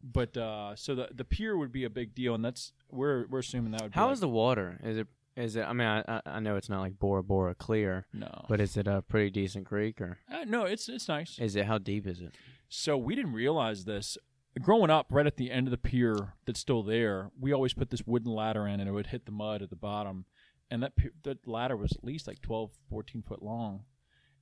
But 0.01 0.37
uh, 0.37 0.75
so 0.77 0.95
the 0.95 1.09
the 1.13 1.25
pier 1.25 1.57
would 1.57 1.71
be 1.71 1.83
a 1.83 1.89
big 1.89 2.15
deal, 2.15 2.33
and 2.33 2.43
that's 2.43 2.71
we're 2.89 3.27
we're 3.27 3.39
assuming 3.39 3.73
that 3.73 3.81
would. 3.83 3.93
How 3.93 4.07
be 4.07 4.13
is 4.13 4.19
the 4.21 4.29
water? 4.29 4.79
Is 4.83 4.97
it? 4.97 5.07
Is 5.35 5.55
it? 5.55 5.61
I 5.63 5.73
mean, 5.73 5.87
I 5.87 6.21
I- 6.25 6.39
know 6.39 6.55
it's 6.57 6.69
not 6.69 6.81
like 6.81 6.99
Bora 6.99 7.23
Bora 7.23 7.55
clear, 7.55 8.05
no? 8.13 8.45
but 8.49 8.59
is 8.59 8.75
it 8.75 8.87
a 8.87 9.01
pretty 9.01 9.29
decent 9.29 9.65
creek 9.65 10.01
or 10.01 10.17
uh, 10.31 10.43
no, 10.45 10.63
it's 10.65 10.89
it's 10.89 11.07
nice. 11.07 11.39
is 11.39 11.55
it? 11.55 11.65
How 11.65 11.77
deep 11.77 12.05
is 12.07 12.19
it? 12.21 12.35
So 12.69 12.97
we 12.97 13.15
didn't 13.15 13.33
realize 13.33 13.85
this. 13.85 14.17
Growing 14.61 14.89
up, 14.89 15.07
right 15.09 15.25
at 15.25 15.37
the 15.37 15.49
end 15.49 15.67
of 15.67 15.71
the 15.71 15.77
pier 15.77 16.33
that's 16.45 16.59
still 16.59 16.83
there, 16.83 17.31
we 17.39 17.53
always 17.53 17.73
put 17.73 17.89
this 17.89 18.05
wooden 18.05 18.33
ladder 18.33 18.67
in, 18.67 18.81
and 18.81 18.89
it 18.89 18.91
would 18.91 19.07
hit 19.07 19.25
the 19.25 19.31
mud 19.31 19.61
at 19.61 19.69
the 19.69 19.77
bottom. 19.77 20.25
And 20.69 20.83
that 20.83 20.93
that 21.23 21.47
ladder 21.47 21.77
was 21.77 21.93
at 21.93 22.03
least 22.03 22.27
like 22.27 22.41
12, 22.41 22.71
14 22.89 23.21
foot 23.25 23.41
long, 23.41 23.83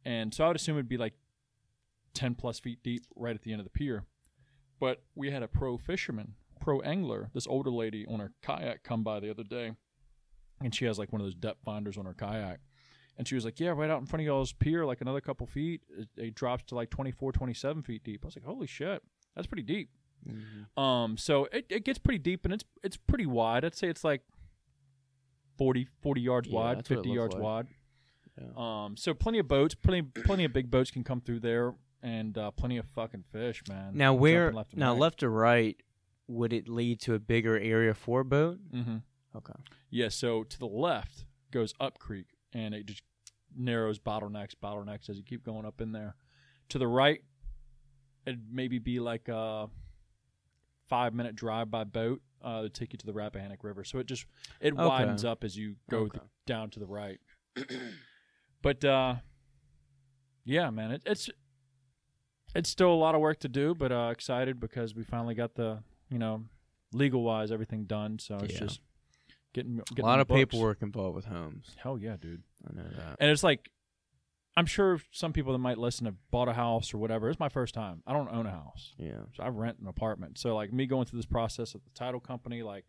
and 0.03 0.33
so 0.33 0.43
I 0.43 0.47
would 0.47 0.55
assume 0.55 0.75
it'd 0.77 0.89
be 0.89 0.97
like 0.97 1.13
ten 2.15 2.33
plus 2.33 2.59
feet 2.59 2.79
deep 2.83 3.03
right 3.15 3.35
at 3.35 3.43
the 3.43 3.51
end 3.51 3.61
of 3.61 3.65
the 3.65 3.71
pier. 3.71 4.05
But 4.79 5.03
we 5.13 5.29
had 5.29 5.43
a 5.43 5.47
pro 5.47 5.77
fisherman, 5.77 6.33
pro 6.59 6.79
angler, 6.81 7.29
this 7.33 7.45
older 7.47 7.69
lady 7.71 8.05
on 8.07 8.19
her 8.19 8.31
kayak 8.41 8.83
come 8.83 9.03
by 9.03 9.19
the 9.19 9.29
other 9.29 9.43
day, 9.43 9.73
and 10.61 10.73
she 10.73 10.85
has 10.85 10.97
like 10.99 11.11
one 11.11 11.21
of 11.21 11.25
those 11.25 11.35
depth 11.35 11.63
finders 11.63 11.97
on 11.97 12.05
her 12.05 12.13
kayak. 12.13 12.59
And 13.17 13.27
she 13.27 13.35
was 13.35 13.43
like, 13.45 13.59
Yeah, 13.59 13.69
right 13.69 13.89
out 13.89 13.99
in 13.99 14.05
front 14.05 14.21
of 14.21 14.25
y'all's 14.27 14.53
pier, 14.53 14.85
like 14.85 15.01
another 15.01 15.21
couple 15.21 15.45
feet, 15.45 15.81
it, 15.97 16.07
it 16.17 16.35
drops 16.35 16.63
to 16.65 16.75
like 16.75 16.89
24, 16.89 17.31
27 17.33 17.83
feet 17.83 18.03
deep. 18.03 18.21
I 18.23 18.27
was 18.27 18.35
like, 18.35 18.45
Holy 18.45 18.67
shit, 18.67 19.03
that's 19.35 19.47
pretty 19.47 19.63
deep. 19.63 19.89
Um, 20.77 21.17
so 21.17 21.45
it, 21.51 21.65
it 21.69 21.85
gets 21.85 21.97
pretty 21.97 22.19
deep 22.19 22.43
and 22.45 22.53
it's 22.53 22.65
it's 22.83 22.97
pretty 22.97 23.25
wide. 23.25 23.63
I'd 23.65 23.75
say 23.75 23.87
it's 23.87 24.03
like 24.03 24.21
40, 25.57 25.87
40 26.01 26.21
yards 26.21 26.47
Yeah, 26.47 26.55
wide, 26.55 26.77
that's 26.77 26.89
what 26.89 26.99
it 26.99 27.03
50 27.03 27.09
yards 27.09 27.33
like. 27.35 27.43
wide. 27.43 27.67
Yeah. 28.39 28.85
Um, 28.85 28.97
so 28.97 29.13
plenty 29.13 29.39
of 29.39 29.47
boats, 29.47 29.75
plenty 29.75 30.01
plenty 30.01 30.45
of 30.45 30.53
big 30.53 30.71
boats 30.71 30.91
can 30.91 31.03
come 31.03 31.19
through 31.19 31.41
there, 31.41 31.73
and 32.01 32.37
uh, 32.37 32.51
plenty 32.51 32.77
of 32.77 32.85
fucking 32.87 33.25
fish, 33.31 33.63
man. 33.67 33.91
Now 33.93 34.13
where? 34.13 34.53
Left 34.53 34.75
now 34.77 34.91
right. 34.93 34.99
left 34.99 35.23
or 35.23 35.29
right? 35.29 35.75
Would 36.27 36.53
it 36.53 36.69
lead 36.69 37.01
to 37.01 37.15
a 37.15 37.19
bigger 37.19 37.57
area 37.59 37.93
for 37.93 38.21
a 38.21 38.25
boat? 38.25 38.59
Mm-hmm. 38.73 38.97
Okay. 39.35 39.53
Yeah, 39.89 40.09
so 40.09 40.43
to 40.43 40.59
the 40.59 40.65
left 40.67 41.25
goes 41.51 41.73
up 41.79 41.99
creek, 41.99 42.27
and 42.53 42.73
it 42.73 42.85
just 42.85 43.03
narrows 43.55 43.99
bottlenecks, 43.99 44.53
bottlenecks 44.61 45.09
as 45.09 45.17
you 45.17 45.23
keep 45.23 45.43
going 45.43 45.65
up 45.65 45.81
in 45.81 45.91
there. 45.91 46.15
To 46.69 46.77
the 46.77 46.87
right, 46.87 47.21
it'd 48.25 48.51
maybe 48.51 48.79
be 48.79 48.99
like 48.99 49.27
a 49.27 49.69
five 50.87 51.13
minute 51.13 51.35
drive 51.35 51.69
by 51.69 51.83
boat 51.83 52.21
uh, 52.43 52.63
to 52.63 52.69
take 52.69 52.93
you 52.93 52.97
to 52.97 53.05
the 53.05 53.13
Rappahannock 53.13 53.63
River. 53.63 53.83
So 53.83 53.99
it 53.99 54.07
just 54.07 54.25
it 54.59 54.73
Okay. 54.73 54.83
widens 54.87 55.23
up 55.25 55.43
as 55.43 55.55
you 55.57 55.75
go 55.89 56.01
Okay. 56.03 56.19
th- 56.19 56.29
down 56.45 56.69
to 56.71 56.79
the 56.79 56.85
right. 56.87 57.19
but 58.61 58.83
uh, 58.83 59.15
yeah, 60.45 60.69
man, 60.69 60.91
it, 60.91 61.03
it's 61.05 61.29
it's 62.55 62.69
still 62.69 62.91
a 62.91 62.95
lot 62.95 63.13
of 63.15 63.21
work 63.21 63.39
to 63.41 63.47
do, 63.47 63.75
but 63.75 63.91
uh, 63.91 64.09
excited 64.11 64.59
because 64.59 64.95
we 64.95 65.03
finally 65.03 65.35
got 65.35 65.53
the 65.55 65.79
you 66.09 66.17
know 66.17 66.43
legal 66.93 67.21
wise 67.23 67.51
everything 67.51 67.83
done. 67.85 68.17
So 68.19 68.37
it's 68.37 68.53
Yeah. 68.53 68.59
just 68.61 68.81
getting, 69.53 69.77
getting 69.89 70.03
a 70.03 70.07
lot 70.07 70.19
of 70.19 70.27
books. 70.27 70.37
paperwork 70.39 70.81
involved 70.81 71.15
with 71.15 71.25
homes. 71.25 71.75
Hell 71.81 71.97
yeah, 71.97 72.15
dude. 72.19 72.43
I 72.69 72.75
know 72.75 72.87
that. 72.97 73.17
And 73.19 73.31
it's 73.31 73.43
like, 73.43 73.69
I'm 74.57 74.65
sure 74.65 74.99
some 75.11 75.31
people 75.31 75.53
that 75.53 75.59
might 75.59 75.77
listen 75.77 76.05
have 76.05 76.15
bought 76.31 76.49
a 76.49 76.53
house 76.53 76.93
or 76.93 76.97
whatever. 76.97 77.29
It's 77.29 77.39
my 77.39 77.49
first 77.49 77.73
time. 77.73 78.03
I 78.05 78.13
don't 78.13 78.29
own 78.29 78.45
a 78.45 78.51
house, 78.51 78.93
Yeah. 78.97 79.21
so 79.35 79.43
I 79.43 79.47
rent 79.49 79.77
an 79.79 79.87
apartment. 79.87 80.37
So 80.37 80.55
like 80.55 80.73
me 80.73 80.85
going 80.85 81.05
through 81.05 81.19
this 81.19 81.25
process 81.25 81.75
of 81.75 81.83
the 81.83 81.91
title 81.91 82.19
company, 82.19 82.61
like 82.63 82.85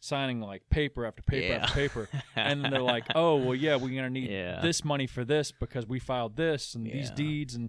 signing 0.00 0.40
like 0.40 0.62
paper 0.70 1.04
after 1.04 1.22
paper 1.22 1.46
Yeah. 1.52 1.62
after 1.62 1.74
paper, 1.74 2.08
and 2.36 2.64
they're 2.64 2.80
like, 2.80 3.04
oh 3.14 3.36
well, 3.36 3.54
yeah, 3.54 3.76
we're 3.76 3.94
gonna 3.94 4.08
need 4.08 4.30
Yeah. 4.30 4.60
this 4.62 4.82
money 4.84 5.06
for 5.06 5.24
this 5.24 5.52
because 5.52 5.86
we 5.86 5.98
filed 5.98 6.36
this 6.36 6.74
and 6.74 6.86
these 6.86 7.10
deeds 7.10 7.54
and. 7.54 7.68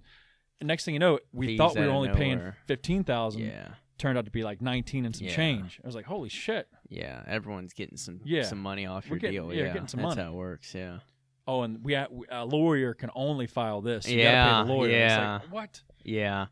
next 0.62 0.84
thing 0.84 0.94
you 0.94 1.00
know, 1.00 1.18
we 1.32 1.48
Fees 1.48 1.58
thought 1.58 1.74
we 1.74 1.82
were 1.82 1.90
only 1.90 2.08
paying 2.10 2.38
nowhere. 2.38 2.56
fifteen 2.66 3.02
thousand. 3.04 3.42
Yeah. 3.42 3.68
Turned 4.02 4.18
out 4.18 4.24
to 4.24 4.32
be 4.32 4.42
like 4.42 4.60
nineteen 4.60 5.06
and 5.06 5.14
some 5.14 5.28
Yeah. 5.28 5.36
change. 5.36 5.78
I 5.82 5.86
was 5.86 5.94
like, 5.94 6.06
holy 6.06 6.28
shit! 6.28 6.66
Yeah. 6.88 7.22
Everyone's 7.24 7.72
getting 7.72 7.96
some 7.96 8.20
Yeah. 8.24 8.42
some 8.42 8.58
money 8.60 8.84
off 8.84 9.04
We're 9.08 9.10
your 9.14 9.20
getting- 9.20 9.36
deal. 9.48 9.54
yeah, 9.54 9.62
Yeah. 9.66 9.72
getting 9.74 9.86
some 9.86 10.02
That's 10.02 10.16
money. 10.16 10.22
how 10.26 10.32
it 10.32 10.36
works. 10.36 10.74
Yeah. 10.74 10.98
Oh, 11.46 11.62
and 11.62 11.84
we, 11.84 11.96
we 12.10 12.26
a 12.28 12.44
lawyer 12.44 12.94
can 12.94 13.10
only 13.14 13.46
file 13.46 13.80
this. 13.80 14.08
You 14.08 14.18
Yeah, 14.18 14.44
gotta 14.50 14.64
pay 14.64 14.66
the 14.68 14.74
lawyer. 14.74 14.88
It's 14.90 15.12
yeah. 15.12 15.32
like, 15.34 15.52
what? 15.52 15.82
Yeah. 16.02 16.46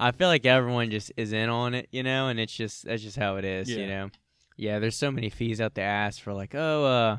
I 0.00 0.10
feel 0.10 0.26
like 0.26 0.44
everyone 0.46 0.90
just 0.90 1.12
is 1.16 1.32
in 1.32 1.48
on 1.48 1.74
it, 1.74 1.88
you 1.92 2.02
know, 2.02 2.26
and 2.26 2.40
it's 2.40 2.52
just 2.52 2.84
that's 2.84 3.02
just 3.04 3.16
how 3.16 3.36
it 3.36 3.44
is, 3.44 3.70
Yeah. 3.70 3.78
you 3.78 3.86
know. 3.86 4.10
Yeah, 4.56 4.78
there's 4.80 4.96
so 4.96 5.12
many 5.12 5.30
fees 5.30 5.60
out 5.60 5.74
there 5.74 5.88
asked 5.88 6.22
for 6.22 6.32
like, 6.34 6.56
oh, 6.56 6.84
uh, 6.84 7.18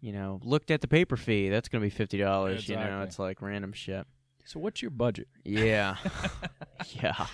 you 0.00 0.12
know, 0.12 0.40
looked 0.42 0.70
at 0.70 0.80
the 0.80 0.88
paper 0.88 1.18
fee. 1.18 1.50
That's 1.50 1.68
gonna 1.68 1.82
be 1.84 1.90
fifty 1.90 2.16
dollars. 2.16 2.66
You 2.66 2.76
know, 2.76 2.82
Exactly. 2.82 3.06
it's 3.08 3.18
like 3.18 3.42
random 3.42 3.72
shit. 3.74 4.06
So 4.46 4.58
what's 4.58 4.80
your 4.80 4.90
budget? 4.90 5.28
Yeah. 5.44 5.96
yeah. 7.02 7.26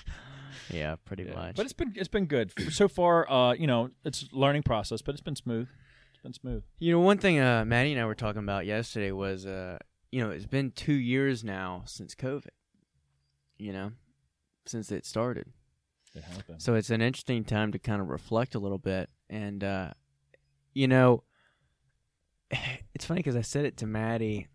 Yeah, 0.70 0.96
pretty 1.04 1.24
Yeah. 1.24 1.34
much. 1.34 1.56
But 1.56 1.64
it's 1.64 1.72
been 1.72 1.92
it's 1.96 2.08
been 2.08 2.26
good 2.26 2.52
so 2.72 2.88
far. 2.88 3.30
Uh, 3.30 3.52
you 3.54 3.66
know, 3.66 3.90
it's 4.04 4.28
learning 4.32 4.62
process, 4.64 5.02
but 5.02 5.14
it's 5.14 5.22
been 5.22 5.36
smooth. 5.36 5.68
It's 6.12 6.22
been 6.22 6.32
smooth. 6.32 6.64
You 6.78 6.92
know, 6.92 7.00
one 7.00 7.18
thing 7.18 7.38
uh, 7.38 7.64
Maddie 7.64 7.92
and 7.92 8.00
I 8.00 8.04
were 8.04 8.14
talking 8.14 8.42
about 8.42 8.66
yesterday 8.66 9.12
was, 9.12 9.46
uh, 9.46 9.78
you 10.10 10.20
know, 10.22 10.30
it's 10.30 10.46
been 10.46 10.70
two 10.72 10.94
years 10.94 11.44
now 11.44 11.82
since 11.86 12.14
COVID. 12.14 12.48
You 13.58 13.72
know, 13.72 13.92
since 14.66 14.90
it 14.92 15.06
started. 15.06 15.52
It 16.14 16.24
has. 16.24 16.62
So 16.62 16.74
it's 16.74 16.90
an 16.90 17.00
interesting 17.02 17.44
time 17.44 17.72
to 17.72 17.78
kind 17.78 18.00
of 18.00 18.08
reflect 18.08 18.54
a 18.54 18.58
little 18.58 18.78
bit. 18.78 19.10
And, 19.30 19.62
uh, 19.62 19.90
you 20.74 20.88
know, 20.88 21.22
it's 22.94 23.04
funny 23.04 23.18
because 23.20 23.36
I 23.36 23.42
said 23.42 23.64
it 23.64 23.76
to 23.78 23.86
Maddie, 23.86 24.48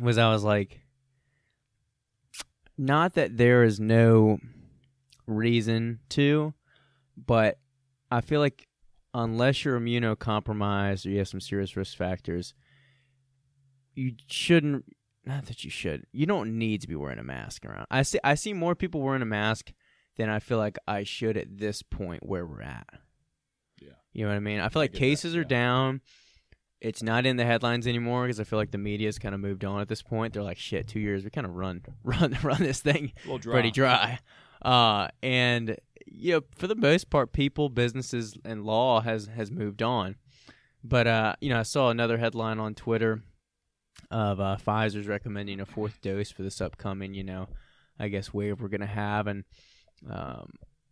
was 0.00 0.18
I 0.18 0.30
was 0.30 0.44
like, 0.44 0.80
not 2.78 3.14
that 3.14 3.36
there 3.36 3.64
is 3.64 3.80
no 3.80 4.38
reason 5.26 6.00
to, 6.10 6.54
but 7.16 7.58
I 8.10 8.20
feel 8.20 8.40
like 8.40 8.68
unless 9.14 9.64
you're 9.64 9.78
immunocompromised 9.78 11.06
or 11.06 11.10
you 11.10 11.18
have 11.18 11.28
some 11.28 11.40
serious 11.40 11.76
risk 11.76 11.96
factors, 11.96 12.54
you 13.94 14.12
shouldn't. 14.26 14.84
Not 15.24 15.46
that 15.46 15.64
you 15.64 15.70
should. 15.70 16.06
You 16.12 16.26
don't 16.26 16.56
need 16.56 16.82
to 16.82 16.88
be 16.88 16.94
wearing 16.94 17.18
a 17.18 17.24
mask 17.24 17.64
around. 17.64 17.86
I 17.90 18.02
see. 18.02 18.20
I 18.22 18.36
see 18.36 18.52
more 18.52 18.76
people 18.76 19.00
wearing 19.00 19.22
a 19.22 19.26
mask 19.26 19.72
than 20.16 20.28
I 20.28 20.38
feel 20.38 20.58
like 20.58 20.78
I 20.86 21.02
should 21.02 21.36
at 21.36 21.58
this 21.58 21.82
point 21.82 22.24
where 22.24 22.46
we're 22.46 22.62
at. 22.62 22.86
Yeah. 23.80 23.90
You 24.12 24.24
know 24.24 24.30
what 24.30 24.36
I 24.36 24.40
mean? 24.40 24.60
I 24.60 24.68
feel 24.68 24.82
like 24.82 24.92
that, 24.92 24.98
cases 24.98 25.34
are 25.34 25.40
yeah. 25.40 25.48
down. 25.48 26.00
It's 26.80 27.02
not 27.02 27.26
in 27.26 27.36
the 27.36 27.44
headlines 27.44 27.86
anymore 27.86 28.24
because 28.24 28.38
I 28.38 28.44
feel 28.44 28.58
like 28.58 28.70
the 28.70 28.78
media's 28.78 29.18
kind 29.18 29.34
of 29.34 29.40
moved 29.40 29.64
on 29.64 29.80
at 29.80 29.88
this 29.88 30.02
point. 30.02 30.34
They're 30.34 30.42
like, 30.42 30.58
shit, 30.58 30.86
two 30.86 31.00
years, 31.00 31.24
we 31.24 31.30
kind 31.30 31.46
of 31.46 31.54
run, 31.54 31.82
run, 32.04 32.36
run 32.42 32.62
this 32.62 32.80
thing 32.80 33.12
dry. 33.24 33.52
pretty 33.52 33.70
dry. 33.70 34.18
Uh, 34.66 35.06
and 35.22 35.76
you 36.06 36.32
know, 36.32 36.40
for 36.56 36.66
the 36.66 36.74
most 36.74 37.08
part, 37.08 37.32
people, 37.32 37.68
businesses, 37.68 38.36
and 38.44 38.64
law 38.64 39.00
has 39.00 39.28
has 39.28 39.50
moved 39.50 39.80
on. 39.80 40.16
But 40.82 41.06
uh, 41.06 41.36
you 41.40 41.50
know, 41.50 41.60
I 41.60 41.62
saw 41.62 41.90
another 41.90 42.18
headline 42.18 42.58
on 42.58 42.74
Twitter 42.74 43.22
of 44.10 44.40
uh, 44.40 44.56
Pfizer's 44.56 45.06
recommending 45.06 45.60
a 45.60 45.66
fourth 45.66 46.00
dose 46.00 46.32
for 46.32 46.42
this 46.42 46.60
upcoming, 46.60 47.14
you 47.14 47.22
know, 47.22 47.48
I 47.98 48.08
guess 48.08 48.34
wave 48.34 48.60
we're 48.60 48.68
gonna 48.68 48.86
have, 48.86 49.28
and 49.28 49.44
um, 50.10 50.50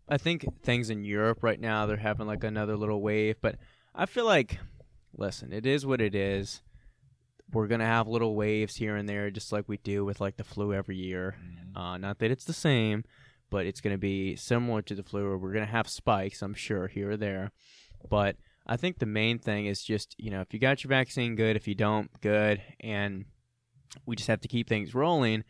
I 0.08 0.18
think 0.18 0.46
things 0.62 0.88
in 0.88 1.04
Europe 1.04 1.42
right 1.42 1.60
now 1.60 1.86
they're 1.86 1.96
having 1.96 2.28
like 2.28 2.44
another 2.44 2.76
little 2.76 3.02
wave, 3.02 3.36
but 3.42 3.56
I 3.92 4.06
feel 4.06 4.24
like, 4.24 4.58
listen, 5.16 5.52
it 5.52 5.66
is 5.66 5.84
what 5.84 6.00
it 6.00 6.14
is. 6.14 6.62
We're 7.52 7.66
gonna 7.66 7.86
have 7.86 8.06
little 8.06 8.36
waves 8.36 8.76
here 8.76 8.94
and 8.94 9.08
there, 9.08 9.30
just 9.32 9.50
like 9.52 9.64
we 9.68 9.78
do 9.78 10.04
with 10.04 10.20
like 10.20 10.36
the 10.36 10.44
flu 10.44 10.72
every 10.72 10.96
year. 10.96 11.34
Mm-hmm. 11.40 11.76
Uh, 11.76 11.98
not 11.98 12.20
that 12.20 12.30
it's 12.30 12.44
the 12.44 12.52
same, 12.52 13.04
but 13.50 13.66
it's 13.66 13.80
gonna 13.80 13.98
be 13.98 14.36
similar 14.36 14.82
to 14.82 14.94
the 14.94 15.02
flu. 15.02 15.24
Where 15.28 15.38
we're 15.38 15.52
gonna 15.52 15.66
have 15.66 15.88
spikes, 15.88 16.42
I'm 16.42 16.54
sure, 16.54 16.88
here 16.88 17.12
or 17.12 17.16
there. 17.16 17.52
But 18.08 18.36
I 18.66 18.76
think 18.76 18.98
the 18.98 19.06
main 19.06 19.38
thing 19.38 19.66
is 19.66 19.82
just 19.82 20.14
you 20.18 20.30
know 20.30 20.40
if 20.40 20.52
you 20.54 20.58
got 20.60 20.82
your 20.84 20.88
vaccine, 20.90 21.36
good. 21.36 21.56
If 21.56 21.66
you 21.68 21.74
don't, 21.74 22.10
good. 22.20 22.62
And 22.80 23.24
we 24.06 24.16
just 24.16 24.28
have 24.28 24.40
to 24.40 24.48
keep 24.48 24.68
things 24.68 24.94
rolling. 24.94 25.44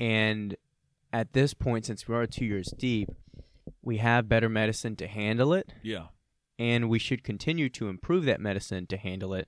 And 0.00 0.56
at 1.12 1.32
this 1.32 1.54
point, 1.54 1.86
since 1.86 2.08
we 2.08 2.14
are 2.16 2.26
two 2.26 2.44
years 2.44 2.72
deep, 2.76 3.08
we 3.82 3.98
have 3.98 4.28
better 4.28 4.48
medicine 4.48 4.96
to 4.96 5.06
handle 5.06 5.52
it 5.54 5.72
Yeah. 5.82 6.06
and 6.58 6.88
we 6.88 6.98
should 6.98 7.22
continue 7.22 7.68
to 7.68 7.88
improve 7.88 8.24
that 8.24 8.40
medicine 8.40 8.86
to 8.88 8.96
handle 8.96 9.32
it 9.34 9.46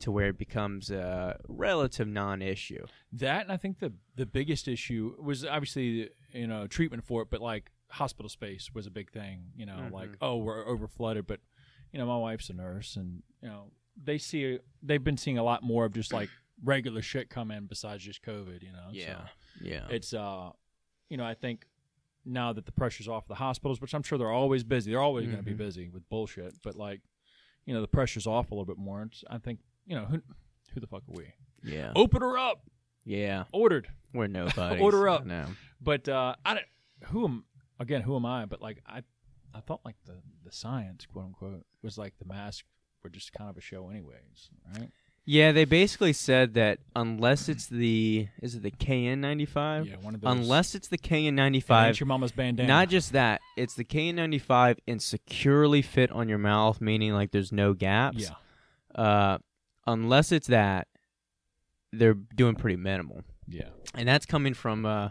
to 0.00 0.10
where 0.10 0.28
it 0.28 0.38
becomes 0.38 0.90
a 0.90 1.38
relative 1.48 2.08
non-issue. 2.08 2.84
That 3.12 3.42
and 3.42 3.52
I 3.52 3.56
think 3.56 3.78
the 3.78 3.92
the 4.16 4.26
biggest 4.26 4.68
issue 4.68 5.14
was 5.20 5.44
obviously 5.44 6.10
you 6.32 6.46
know 6.46 6.66
treatment 6.66 7.04
for 7.04 7.22
it, 7.22 7.28
but 7.30 7.40
like 7.40 7.70
hospital 7.90 8.28
space 8.28 8.70
was 8.74 8.86
a 8.86 8.90
big 8.90 9.10
thing. 9.10 9.44
You 9.56 9.66
know, 9.66 9.88
like 9.92 10.10
Mhm. 10.10 10.16
oh 10.22 10.36
we're 10.38 10.66
over 10.66 10.88
flooded, 10.88 11.26
but 11.26 11.40
you 11.92 11.98
know 11.98 12.06
my 12.06 12.16
wife's 12.16 12.48
a 12.50 12.54
nurse, 12.54 12.96
and 12.96 13.22
you 13.42 13.48
know 13.48 13.70
they 14.02 14.18
see 14.18 14.58
they've 14.82 15.04
been 15.04 15.16
seeing 15.18 15.38
a 15.38 15.42
lot 15.44 15.62
more 15.62 15.84
of 15.84 15.92
just 15.92 16.12
like 16.12 16.30
regular 16.64 17.02
shit 17.02 17.28
come 17.28 17.50
in 17.50 17.66
besides 17.66 18.02
just 18.02 18.22
COVID. 18.22 18.62
You 18.62 18.72
know, 18.72 18.88
yeah, 18.92 19.18
So 19.18 19.24
yeah, 19.62 19.86
it's 19.90 20.14
uh, 20.14 20.50
you 21.10 21.16
know 21.18 21.24
I 21.24 21.34
think 21.34 21.66
now 22.24 22.52
that 22.52 22.64
the 22.66 22.72
pressure's 22.72 23.08
off 23.08 23.26
the 23.26 23.34
hospitals, 23.34 23.80
which 23.80 23.94
I'm 23.94 24.02
sure 24.04 24.16
they're 24.16 24.30
always 24.30 24.62
busy, 24.64 24.92
they're 24.92 25.00
always 25.00 25.26
going 25.26 25.38
to 25.38 25.42
be 25.42 25.54
busy 25.54 25.88
with 25.90 26.08
bullshit, 26.08 26.54
but 26.62 26.76
like 26.76 27.00
you 27.66 27.74
know 27.74 27.80
the 27.82 27.88
pressure's 27.88 28.26
off 28.26 28.50
a 28.50 28.54
little 28.54 28.64
bit 28.64 28.78
more. 28.78 29.02
It's, 29.02 29.22
I 29.28 29.38
think 29.38 29.58
you 29.86 29.96
know 29.96 30.04
who 30.06 30.20
who 30.74 30.80
the 30.80 30.86
fuck 30.86 31.02
are 31.08 31.14
we? 31.16 31.32
yeah, 31.64 31.92
Open 31.94 32.22
her 32.22 32.36
up, 32.38 32.62
yeah. 33.04 33.44
ordered. 33.52 33.88
We're 34.14 34.26
nobody. 34.26 34.80
Order 34.82 35.08
up. 35.08 35.24
No. 35.26 35.46
But 35.80 36.08
uh, 36.08 36.34
I 36.44 36.54
don't, 36.54 36.66
who 37.10 37.24
am 37.24 37.44
again? 37.80 38.02
Who 38.02 38.14
am 38.16 38.26
I? 38.26 38.44
But 38.46 38.60
like 38.60 38.82
I, 38.86 39.02
I 39.54 39.60
thought 39.60 39.80
like 39.84 39.96
the 40.06 40.16
the 40.44 40.52
science, 40.52 41.06
quote 41.06 41.26
unquote, 41.26 41.64
was 41.82 41.96
like 41.98 42.14
the 42.18 42.26
mask 42.26 42.64
were 43.02 43.10
just 43.10 43.32
kind 43.32 43.48
of 43.50 43.56
a 43.56 43.60
show, 43.60 43.88
anyways, 43.88 44.50
right? 44.78 44.90
Yeah, 45.24 45.52
they 45.52 45.64
basically 45.64 46.12
said 46.12 46.54
that 46.54 46.78
unless 46.96 47.48
it's 47.48 47.68
the 47.68 48.26
is 48.42 48.56
it 48.56 48.62
the 48.64 48.72
KN95? 48.72 49.86
Yeah, 49.86 49.94
one 50.02 50.14
of 50.16 50.20
those. 50.20 50.30
Unless 50.36 50.74
it's 50.74 50.88
the 50.88 50.98
KN95, 50.98 52.00
your 52.00 52.06
mama's 52.08 52.32
bandana. 52.32 52.66
not 52.68 52.88
just 52.88 53.12
that, 53.12 53.40
it's 53.56 53.74
the 53.74 53.84
KN95 53.84 54.78
and 54.88 55.00
securely 55.00 55.80
fit 55.80 56.10
on 56.10 56.28
your 56.28 56.38
mouth, 56.38 56.80
meaning 56.80 57.12
like 57.12 57.30
there's 57.30 57.52
no 57.52 57.72
gaps. 57.72 58.18
yeah, 58.18 59.00
Uh, 59.00 59.38
unless 59.86 60.32
it's 60.32 60.46
that, 60.48 60.88
they're 61.92 62.14
doing 62.14 62.54
pretty 62.54 62.76
minimal. 62.76 63.22
yeah, 63.48 63.68
and 63.94 64.08
that's 64.08 64.26
coming 64.26 64.54
from 64.54 64.86
uh 64.86 65.10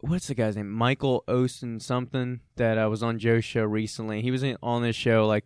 what's 0.00 0.28
the 0.28 0.34
guy's 0.34 0.56
name 0.56 0.70
michael 0.70 1.24
osen 1.26 1.80
something 1.80 2.40
that 2.56 2.76
uh, 2.78 2.88
was 2.88 3.02
on 3.02 3.18
joe's 3.18 3.44
show 3.44 3.62
recently 3.64 4.20
he 4.22 4.30
was 4.30 4.42
in, 4.42 4.56
on 4.62 4.82
this 4.82 4.94
show 4.94 5.26
like 5.26 5.44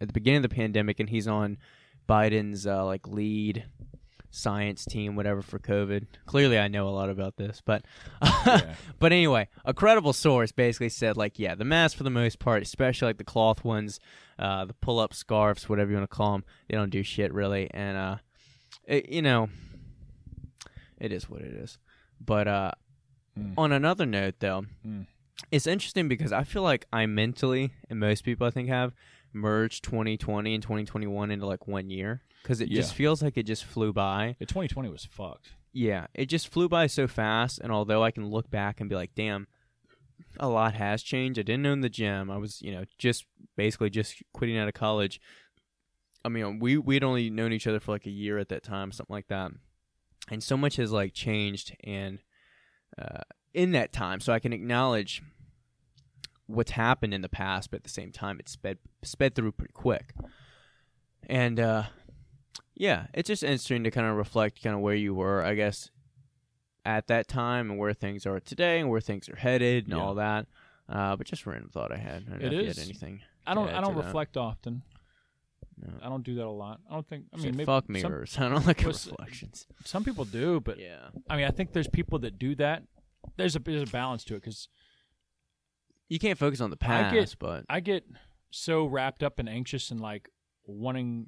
at 0.00 0.08
the 0.08 0.12
beginning 0.12 0.38
of 0.38 0.50
the 0.50 0.54
pandemic 0.54 1.00
and 1.00 1.08
he's 1.08 1.28
on 1.28 1.56
biden's 2.08 2.66
uh, 2.66 2.84
like 2.84 3.06
lead 3.06 3.64
science 4.30 4.84
team 4.84 5.16
whatever 5.16 5.40
for 5.40 5.58
covid 5.58 6.06
clearly 6.26 6.58
i 6.58 6.68
know 6.68 6.86
a 6.88 6.90
lot 6.90 7.08
about 7.08 7.36
this 7.36 7.62
but 7.64 7.84
yeah. 8.22 8.74
but 8.98 9.12
anyway 9.12 9.48
a 9.64 9.72
credible 9.72 10.12
source 10.12 10.52
basically 10.52 10.88
said 10.90 11.16
like 11.16 11.38
yeah 11.38 11.54
the 11.54 11.64
masks 11.64 11.96
for 11.96 12.04
the 12.04 12.10
most 12.10 12.38
part 12.38 12.62
especially 12.62 13.06
like 13.06 13.18
the 13.18 13.24
cloth 13.24 13.64
ones 13.64 13.98
uh 14.38 14.64
the 14.64 14.74
pull-up 14.74 15.12
scarves 15.14 15.68
whatever 15.68 15.90
you 15.90 15.96
want 15.96 16.08
to 16.10 16.16
call 16.16 16.32
them 16.32 16.44
they 16.68 16.76
don't 16.76 16.90
do 16.90 17.02
shit 17.02 17.32
really 17.32 17.68
and 17.72 17.96
uh 17.96 18.16
it, 18.84 19.08
you 19.08 19.22
know 19.22 19.48
it 20.98 21.12
is 21.12 21.28
what 21.28 21.42
it 21.42 21.52
is 21.54 21.78
but 22.20 22.48
uh 22.48 22.72
Mm. 23.38 23.54
on 23.56 23.70
another 23.70 24.04
note 24.04 24.34
though 24.40 24.64
Mm. 24.84 25.06
it's 25.52 25.68
interesting 25.68 26.08
because 26.08 26.32
i 26.32 26.42
feel 26.42 26.62
like 26.62 26.86
i 26.92 27.06
mentally 27.06 27.70
and 27.88 28.00
most 28.00 28.24
people 28.24 28.48
i 28.48 28.50
think 28.50 28.68
have 28.68 28.92
merged 29.32 29.84
2020 29.84 30.54
and 30.54 30.60
2021 30.62 31.30
into 31.30 31.46
like 31.46 31.68
one 31.68 31.88
year 31.88 32.22
because 32.42 32.60
it 32.60 32.68
just 32.68 32.94
feels 32.94 33.22
like 33.22 33.36
it 33.36 33.44
just 33.44 33.64
flew 33.64 33.92
by 33.92 34.34
The 34.40 34.46
2020 34.46 34.88
was 34.88 35.04
fucked. 35.04 35.50
yeah, 35.72 36.06
it 36.14 36.26
just 36.26 36.48
flew 36.48 36.68
by 36.68 36.86
so 36.88 37.06
fast. 37.06 37.60
And 37.60 37.70
although 37.70 38.02
I 38.02 38.10
can 38.10 38.26
look 38.26 38.50
back 38.50 38.80
and 38.80 38.88
be 38.88 38.96
like, 38.96 39.14
damn, 39.14 39.46
a 40.38 40.48
lot 40.48 40.74
has 40.74 41.02
changed. 41.02 41.38
I 41.38 41.42
didn't 41.42 41.66
own 41.66 41.80
the 41.80 41.88
gym. 41.88 42.30
I 42.30 42.36
was, 42.36 42.62
you 42.62 42.72
know, 42.72 42.84
just 42.98 43.26
basically 43.56 43.90
just 43.90 44.22
quitting 44.32 44.58
out 44.58 44.68
of 44.68 44.74
college. 44.74 45.20
I 46.24 46.28
mean, 46.28 46.58
we 46.58 46.76
we'd 46.78 47.04
only 47.04 47.30
known 47.30 47.52
each 47.52 47.66
other 47.66 47.80
for 47.80 47.92
like 47.92 48.06
a 48.06 48.10
year 48.10 48.38
at 48.38 48.48
that 48.48 48.62
time, 48.62 48.92
something 48.92 49.14
like 49.14 49.28
that. 49.28 49.50
And 50.30 50.42
so 50.42 50.56
much 50.56 50.76
has 50.76 50.92
like 50.92 51.14
changed 51.14 51.76
and 51.84 52.20
uh, 53.00 53.22
in 53.54 53.72
that 53.72 53.92
time, 53.92 54.20
so 54.20 54.32
I 54.32 54.38
can 54.38 54.52
acknowledge 54.52 55.22
what's 56.46 56.72
happened 56.72 57.14
in 57.14 57.22
the 57.22 57.28
past, 57.28 57.70
but 57.70 57.78
at 57.78 57.84
the 57.84 57.90
same 57.90 58.10
time, 58.10 58.38
it 58.40 58.48
sped 58.48 58.78
sped 59.02 59.34
through 59.34 59.52
pretty 59.52 59.72
quick. 59.72 60.14
And 61.28 61.60
uh, 61.60 61.84
yeah, 62.74 63.06
it's 63.14 63.28
just 63.28 63.42
interesting 63.42 63.84
to 63.84 63.90
kind 63.90 64.06
of 64.06 64.16
reflect 64.16 64.62
kind 64.62 64.74
of 64.74 64.82
where 64.82 64.94
you 64.94 65.14
were, 65.14 65.42
I 65.42 65.54
guess, 65.54 65.90
at 66.88 67.06
that 67.08 67.28
time 67.28 67.70
and 67.70 67.78
where 67.78 67.92
things 67.92 68.24
are 68.26 68.40
today 68.40 68.80
and 68.80 68.88
where 68.88 69.00
things 69.00 69.28
are 69.28 69.36
headed 69.36 69.84
and 69.84 69.92
Yeah. 69.96 70.02
all 70.02 70.14
that. 70.14 70.46
Uh, 70.88 71.14
but 71.16 71.26
just 71.26 71.44
a 71.44 71.50
random 71.50 71.68
thought 71.70 71.92
I 71.92 71.98
had. 71.98 72.24
I 72.28 72.30
don't 72.30 72.40
know 72.40 72.46
It 72.46 72.52
if 72.54 72.60
you 72.62 72.66
had 72.68 72.78
anything. 72.78 73.20
I 73.46 73.52
don't. 73.54 73.68
I 73.68 73.80
don't 73.82 73.94
to 73.94 74.00
that. 74.00 74.06
reflect 74.06 74.36
often. 74.38 74.82
No. 75.80 75.92
I 76.02 76.08
don't 76.08 76.24
do 76.24 76.34
that 76.36 76.46
a 76.46 76.50
lot. 76.50 76.80
I 76.90 76.94
don't 76.94 77.06
think. 77.06 77.26
I 77.32 77.36
mean, 77.36 77.52
maybe 77.56 77.66
fuck 77.66 77.84
some, 77.84 77.92
mirrors. 77.92 78.38
I 78.38 78.48
don't 78.48 78.66
like 78.66 78.82
was- 78.84 79.06
reflections. 79.06 79.66
some 79.84 80.02
people 80.02 80.24
do, 80.24 80.60
but 80.60 80.78
yeah. 80.78 81.08
I 81.28 81.36
mean, 81.36 81.44
I 81.44 81.50
think 81.50 81.72
there's 81.72 81.88
people 81.88 82.18
that 82.20 82.38
do 82.38 82.54
that. 82.56 82.82
There's 83.36 83.54
a 83.54 83.58
there's 83.58 83.82
a 83.88 83.92
balance 83.92 84.24
to 84.24 84.34
it 84.34 84.40
because 84.40 84.68
You 86.08 86.18
can't 86.18 86.38
focus 86.38 86.60
on 86.62 86.70
the 86.70 86.78
I 86.80 86.86
past, 86.86 87.14
get- 87.14 87.36
but 87.38 87.64
I 87.68 87.80
get 87.80 88.04
so 88.50 88.86
wrapped 88.86 89.22
up 89.22 89.38
and 89.38 89.46
anxious 89.48 89.90
and 89.90 90.00
like 90.00 90.30
wanting 90.64 91.26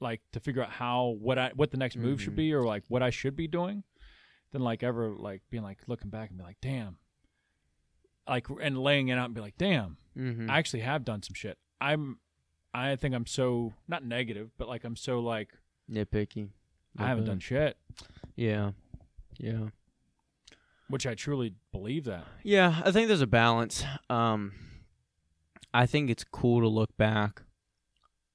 like 0.00 0.20
to 0.32 0.38
figure 0.40 0.62
out 0.62 0.70
how 0.70 1.16
what 1.18 1.38
I 1.38 1.50
what 1.54 1.70
the 1.70 1.76
next 1.78 1.96
move 1.96 2.20
should 2.22 2.34
Mhm. 2.34 2.36
be 2.36 2.52
or 2.52 2.62
like 2.64 2.84
what 2.88 3.02
I 3.02 3.08
should 3.10 3.34
be 3.34 3.48
doing 3.48 3.84
than 4.52 4.62
like 4.62 4.82
ever 4.82 5.10
like 5.14 5.42
being 5.50 5.62
like 5.62 5.78
looking 5.86 6.10
back 6.10 6.30
and 6.30 6.38
be 6.38 6.44
like 6.44 6.56
damn 6.60 6.96
like 8.28 8.46
and 8.60 8.78
laying 8.78 9.08
it 9.08 9.18
out 9.18 9.26
and 9.26 9.34
be 9.34 9.40
like 9.40 9.56
damn 9.58 9.96
Mhm. 10.16 10.50
I 10.50 10.58
actually 10.58 10.80
have 10.80 11.04
done 11.04 11.22
some 11.22 11.34
shit 11.34 11.58
I'm 11.80 12.18
I 12.74 12.96
think 12.96 13.14
I'm 13.14 13.26
so 13.26 13.74
not 13.86 14.04
negative 14.04 14.50
but 14.58 14.68
like 14.68 14.84
I'm 14.84 14.96
so 14.96 15.20
like 15.20 15.50
nitpicky. 15.90 16.50
I 16.98 17.06
haven't 17.06 17.24
done 17.26 17.38
shit 17.40 17.76
Yeah. 18.36 18.72
Yeah. 19.38 19.68
which 20.88 21.06
I 21.06 21.14
truly 21.14 21.54
believe 21.72 22.04
that 22.04 22.24
Yeah, 22.42 22.82
I 22.84 22.90
think 22.90 23.08
there's 23.08 23.20
a 23.20 23.26
balance. 23.26 23.84
Um, 24.10 24.52
I 25.74 25.84
think 25.86 26.08
it's 26.10 26.24
cool 26.24 26.60
to 26.62 26.68
look 26.68 26.96
back 26.96 27.42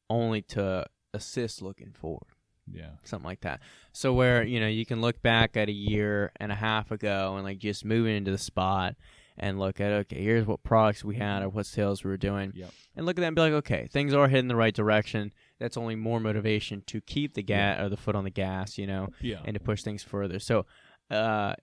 only 0.09 0.41
to 0.43 0.85
assist 1.13 1.61
looking 1.61 1.91
forward, 1.93 2.27
yeah 2.71 2.91
something 3.03 3.25
like 3.27 3.41
that. 3.41 3.59
So 3.91 4.13
where 4.13 4.43
you 4.43 4.59
know 4.59 4.67
you 4.67 4.85
can 4.85 5.01
look 5.01 5.21
back 5.21 5.57
at 5.57 5.67
a 5.69 5.73
year 5.73 6.31
and 6.37 6.51
a 6.51 6.55
half 6.55 6.91
ago 6.91 7.35
and 7.35 7.43
like 7.43 7.59
just 7.59 7.83
moving 7.85 8.15
into 8.15 8.31
the 8.31 8.37
spot 8.37 8.95
and 9.37 9.59
look 9.59 9.81
at 9.81 9.91
okay, 9.91 10.21
here's 10.23 10.45
what 10.45 10.63
products 10.63 11.03
we 11.03 11.15
had 11.15 11.41
or 11.43 11.49
what 11.49 11.65
sales 11.65 12.03
we 12.03 12.09
were 12.11 12.17
doing, 12.17 12.51
Yep. 12.55 12.71
and 12.95 13.05
look 13.05 13.17
at 13.17 13.21
that 13.21 13.27
and 13.27 13.35
be 13.35 13.41
like, 13.41 13.53
okay, 13.53 13.87
things 13.91 14.13
are 14.13 14.27
heading 14.27 14.47
the 14.47 14.55
right 14.55 14.73
direction. 14.75 15.33
That's 15.59 15.75
only 15.77 15.95
more 15.95 16.19
motivation 16.19 16.83
to 16.87 17.01
keep 17.01 17.33
the 17.33 17.41
gas 17.43 17.81
or 17.81 17.89
the 17.89 17.97
foot 17.97 18.15
on 18.15 18.23
the 18.25 18.29
gas, 18.29 18.77
you 18.77 18.85
know, 18.87 19.09
yeah 19.21 19.39
and 19.43 19.55
to 19.55 19.59
push 19.59 19.81
things 19.81 20.03
further. 20.03 20.37
So, 20.39 20.65
uh, 21.09 21.55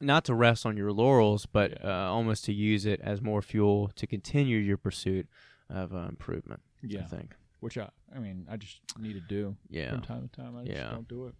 not 0.00 0.24
to 0.26 0.34
rest 0.34 0.64
on 0.66 0.76
your 0.76 0.92
laurels, 0.92 1.46
but 1.46 1.70
Yeah. 1.80 2.06
uh, 2.06 2.10
almost 2.10 2.44
to 2.44 2.52
use 2.52 2.86
it 2.86 3.00
as 3.02 3.20
more 3.20 3.42
fuel 3.42 3.90
to 3.96 4.06
continue 4.06 4.58
your 4.58 4.76
pursuit 4.76 5.26
of 5.68 5.92
uh, 5.94 6.06
improvement. 6.08 6.60
I 6.82 6.86
yeah 6.88 7.04
think. 7.06 7.34
Which 7.60 7.76
I 7.78 7.88
I 8.14 8.18
mean 8.18 8.46
I 8.50 8.56
just 8.56 8.80
need 8.98 9.14
to 9.14 9.20
do 9.20 9.56
Yeah, 9.68 9.90
from 9.90 10.02
time 10.02 10.28
to 10.28 10.40
time 10.40 10.56
I 10.56 10.64
just 10.64 10.76
Yeah. 10.76 10.90
don't 10.90 11.08
do 11.08 11.26
it 11.26 11.34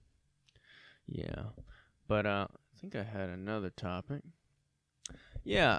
yeah. 1.11 1.45
But 2.07 2.27
uh, 2.27 2.47
I 2.53 2.81
think 2.81 2.95
I 2.95 3.03
had 3.03 3.31
another 3.31 3.71
topic. 3.71 4.23
Yeah, 5.43 5.79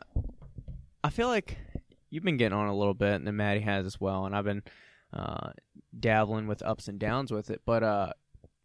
I 1.03 1.09
feel 1.11 1.27
like 1.27 1.57
you've 2.09 2.23
been 2.23 2.37
getting 2.37 2.57
on 2.57 2.67
a 2.67 2.75
little 2.75 2.93
bit, 2.95 3.13
and 3.13 3.27
then 3.27 3.35
Maddie 3.35 3.59
has 3.61 3.85
as 3.85 4.01
well, 4.01 4.25
and 4.25 4.35
I've 4.35 4.45
been 4.45 4.63
uh, 5.13 5.51
dabbling 5.99 6.47
with 6.47 6.63
ups 6.63 6.87
and 6.87 6.99
downs 6.99 7.31
with 7.31 7.49
it. 7.51 7.61
But 7.65 7.83
uh, 7.83 8.13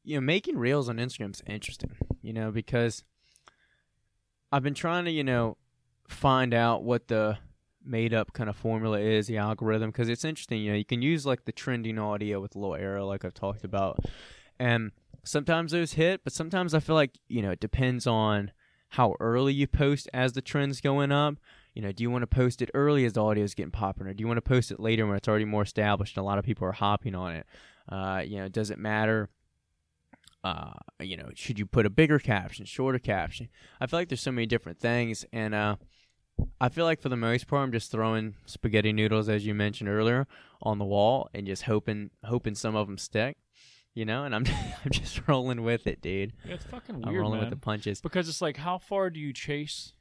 you 0.04 0.16
know, 0.16 0.20
making 0.22 0.56
reels 0.56 0.88
on 0.88 0.96
Instagram 0.96 1.34
is 1.34 1.42
interesting, 1.46 1.96
you 2.22 2.32
know, 2.32 2.50
because 2.50 3.04
I've 4.50 4.62
been 4.62 4.74
trying 4.74 5.04
to, 5.04 5.10
you 5.10 5.24
know, 5.24 5.56
find 6.08 6.54
out 6.54 6.82
what 6.82 7.08
the 7.08 7.38
made 7.84 8.14
up 8.14 8.32
kind 8.32 8.48
of 8.48 8.56
formula 8.56 8.98
is, 8.98 9.26
the 9.26 9.38
algorithm, 9.38 9.90
because 9.90 10.08
it's 10.08 10.24
interesting. 10.24 10.60
You 10.62 10.72
know, 10.72 10.78
you 10.78 10.84
can 10.84 11.02
use 11.02 11.26
like 11.26 11.44
the 11.44 11.52
trending 11.52 11.98
audio 11.98 12.40
with 12.40 12.54
a 12.54 12.58
little 12.58 12.76
arrow, 12.76 13.06
like 13.06 13.24
I've 13.24 13.34
talked 13.34 13.64
about, 13.64 14.04
and 14.58 14.92
sometimes 15.24 15.72
those 15.72 15.94
hit, 15.94 16.22
but 16.24 16.32
sometimes 16.32 16.74
I 16.74 16.80
feel 16.80 16.94
like 16.94 17.18
you 17.28 17.42
know 17.42 17.50
it 17.50 17.60
depends 17.60 18.06
on 18.06 18.52
how 18.90 19.16
early 19.18 19.52
you 19.52 19.66
post 19.66 20.08
as 20.14 20.32
the 20.32 20.42
trend's 20.42 20.80
going 20.80 21.10
up. 21.10 21.34
You 21.74 21.82
know, 21.82 21.90
do 21.90 22.04
you 22.04 22.10
want 22.10 22.22
to 22.22 22.28
post 22.28 22.62
it 22.62 22.70
early 22.74 23.04
as 23.04 23.14
the 23.14 23.24
audio 23.24 23.42
is 23.42 23.54
getting 23.54 23.72
popular? 23.72 24.14
Do 24.14 24.22
you 24.22 24.28
want 24.28 24.36
to 24.38 24.42
post 24.42 24.70
it 24.70 24.78
later 24.78 25.06
when 25.06 25.16
it's 25.16 25.26
already 25.26 25.44
more 25.44 25.62
established 25.62 26.16
and 26.16 26.22
a 26.22 26.26
lot 26.26 26.38
of 26.38 26.44
people 26.44 26.68
are 26.68 26.72
hopping 26.72 27.16
on 27.16 27.34
it? 27.34 27.46
Uh, 27.88 28.22
you 28.24 28.36
know, 28.36 28.48
does 28.48 28.70
it 28.70 28.78
matter? 28.78 29.28
Uh, 30.44 30.74
you 31.00 31.16
know, 31.16 31.30
should 31.34 31.58
you 31.58 31.66
put 31.66 31.86
a 31.86 31.90
bigger 31.90 32.20
caption, 32.20 32.64
shorter 32.64 33.00
caption? 33.00 33.48
I 33.80 33.86
feel 33.86 33.98
like 33.98 34.08
there's 34.08 34.20
so 34.20 34.30
many 34.30 34.46
different 34.46 34.78
things, 34.78 35.24
and 35.32 35.54
uh, 35.54 35.76
I 36.60 36.68
feel 36.68 36.84
like 36.84 37.00
for 37.00 37.08
the 37.08 37.16
most 37.16 37.46
part, 37.46 37.62
I'm 37.62 37.72
just 37.72 37.90
throwing 37.90 38.34
spaghetti 38.46 38.92
noodles, 38.92 39.28
as 39.28 39.46
you 39.46 39.54
mentioned 39.54 39.88
earlier, 39.88 40.26
on 40.62 40.78
the 40.78 40.84
wall 40.84 41.28
and 41.34 41.46
just 41.46 41.62
hoping, 41.64 42.10
hoping 42.24 42.54
some 42.54 42.74
of 42.74 42.86
them 42.86 42.98
stick. 42.98 43.36
You 43.94 44.04
know, 44.04 44.24
and 44.24 44.34
I'm 44.34 44.44
I'm 44.84 44.90
just 44.90 45.28
rolling 45.28 45.62
with 45.62 45.86
it, 45.86 46.00
dude. 46.00 46.32
Yeah, 46.44 46.54
it's 46.54 46.64
fucking 46.64 46.96
weird. 46.96 47.08
I'm 47.08 47.14
rolling 47.16 47.40
man. 47.40 47.50
with 47.50 47.50
the 47.58 47.64
punches. 47.64 48.00
because 48.00 48.28
it's 48.28 48.40
like, 48.42 48.56
how 48.56 48.78
far 48.78 49.08
do 49.10 49.20
you 49.20 49.32
chase 49.32 49.92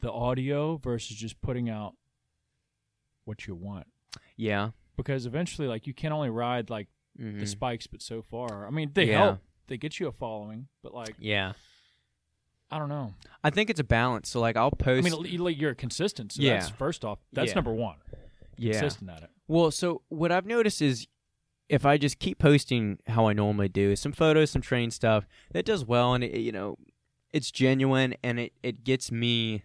the 0.00 0.12
audio 0.12 0.76
versus 0.76 1.16
just 1.16 1.40
putting 1.40 1.68
out 1.68 1.94
what 3.24 3.46
you 3.46 3.54
want? 3.56 3.86
Yeah. 4.36 4.70
Because 4.96 5.26
eventually, 5.26 5.66
like, 5.68 5.86
you 5.88 5.94
can 5.94 6.12
only 6.12 6.30
ride 6.30 6.70
like 6.70 6.86
Mhm. 7.18 7.40
the 7.40 7.46
spikes, 7.46 7.88
but 7.88 8.02
so 8.02 8.22
far, 8.22 8.66
I 8.66 8.70
mean, 8.70 8.92
they 8.94 9.06
Yeah. 9.06 9.18
help. 9.24 9.40
They 9.66 9.76
get 9.76 9.98
you 9.98 10.06
a 10.06 10.12
following, 10.12 10.68
but 10.82 10.94
like, 10.94 11.16
Yeah. 11.18 11.54
I 12.70 12.78
don't 12.78 12.88
know. 12.88 13.14
I 13.42 13.50
think 13.50 13.70
it's 13.70 13.80
a 13.80 13.84
balance. 13.84 14.28
So 14.28 14.40
like 14.40 14.56
I'll 14.56 14.70
post. 14.70 15.06
I 15.06 15.10
mean, 15.18 15.38
like, 15.40 15.58
you're 15.58 15.74
consistent. 15.74 16.32
So 16.32 16.42
Yeah. 16.42 16.54
that's 16.58 16.68
first 16.70 17.04
off. 17.04 17.18
That's 17.32 17.50
Yeah. 17.50 17.54
number 17.54 17.72
one. 17.72 17.96
yeah. 18.56 18.72
Consistent 18.80 19.10
at 19.10 19.22
it. 19.22 19.30
Well, 19.46 19.70
so 19.70 20.02
what 20.08 20.30
I've 20.32 20.44
noticed 20.46 20.82
is 20.82 21.06
if 21.68 21.86
I 21.86 21.96
just 21.98 22.18
keep 22.18 22.38
posting 22.38 22.98
how 23.06 23.26
I 23.28 23.32
normally 23.32 23.68
do, 23.68 23.94
some 23.96 24.12
photos, 24.12 24.50
some 24.50 24.62
train 24.62 24.90
stuff, 24.90 25.26
that 25.52 25.64
does 25.64 25.84
well, 25.84 26.14
and 26.14 26.24
it, 26.24 26.38
you 26.40 26.50
know, 26.52 26.76
it's 27.32 27.50
genuine, 27.50 28.14
and 28.22 28.38
it 28.40 28.52
it 28.62 28.84
gets 28.84 29.10
me 29.12 29.62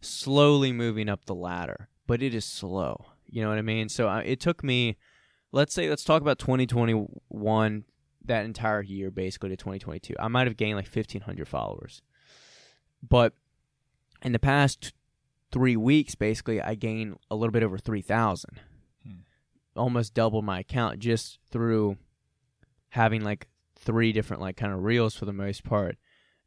slowly 0.00 0.72
moving 0.72 1.08
up 1.08 1.24
the 1.26 1.34
ladder, 1.34 1.88
but 2.06 2.22
it 2.22 2.34
is 2.34 2.44
slow. 2.44 3.06
You 3.28 3.42
know 3.42 3.48
what 3.48 3.58
I 3.58 3.62
mean? 3.62 3.88
So 3.88 4.08
I, 4.08 4.20
it 4.22 4.40
took 4.40 4.62
me, 4.64 4.96
let's 5.52 5.74
say, 5.74 5.88
let's 5.88 6.04
talk 6.04 6.22
about 6.22 6.38
2021, 6.38 7.84
that 8.24 8.44
entire 8.44 8.82
year 8.82 9.10
basically 9.10 9.50
to 9.50 9.56
2022. 9.56 10.14
I 10.18 10.28
might 10.28 10.46
have 10.46 10.56
gained 10.56 10.76
like 10.76 10.86
1,500 10.88 11.46
followers, 11.48 12.02
but 13.02 13.32
in 14.22 14.32
the 14.32 14.38
past 14.38 14.92
three 15.52 15.76
weeks, 15.76 16.14
basically, 16.14 16.60
I 16.60 16.74
gained 16.74 17.16
a 17.30 17.36
little 17.36 17.52
bit 17.52 17.62
over 17.62 17.78
3,000 17.78 18.60
hmm. 19.04 19.10
almost 19.74 20.14
double 20.14 20.42
my 20.42 20.60
account 20.60 20.98
just 20.98 21.38
through 21.50 21.96
having 22.90 23.22
like 23.22 23.46
three 23.78 24.12
different 24.12 24.40
like 24.40 24.56
kind 24.56 24.72
of 24.72 24.82
reels 24.82 25.14
for 25.14 25.26
the 25.26 25.32
most 25.32 25.62
part 25.62 25.96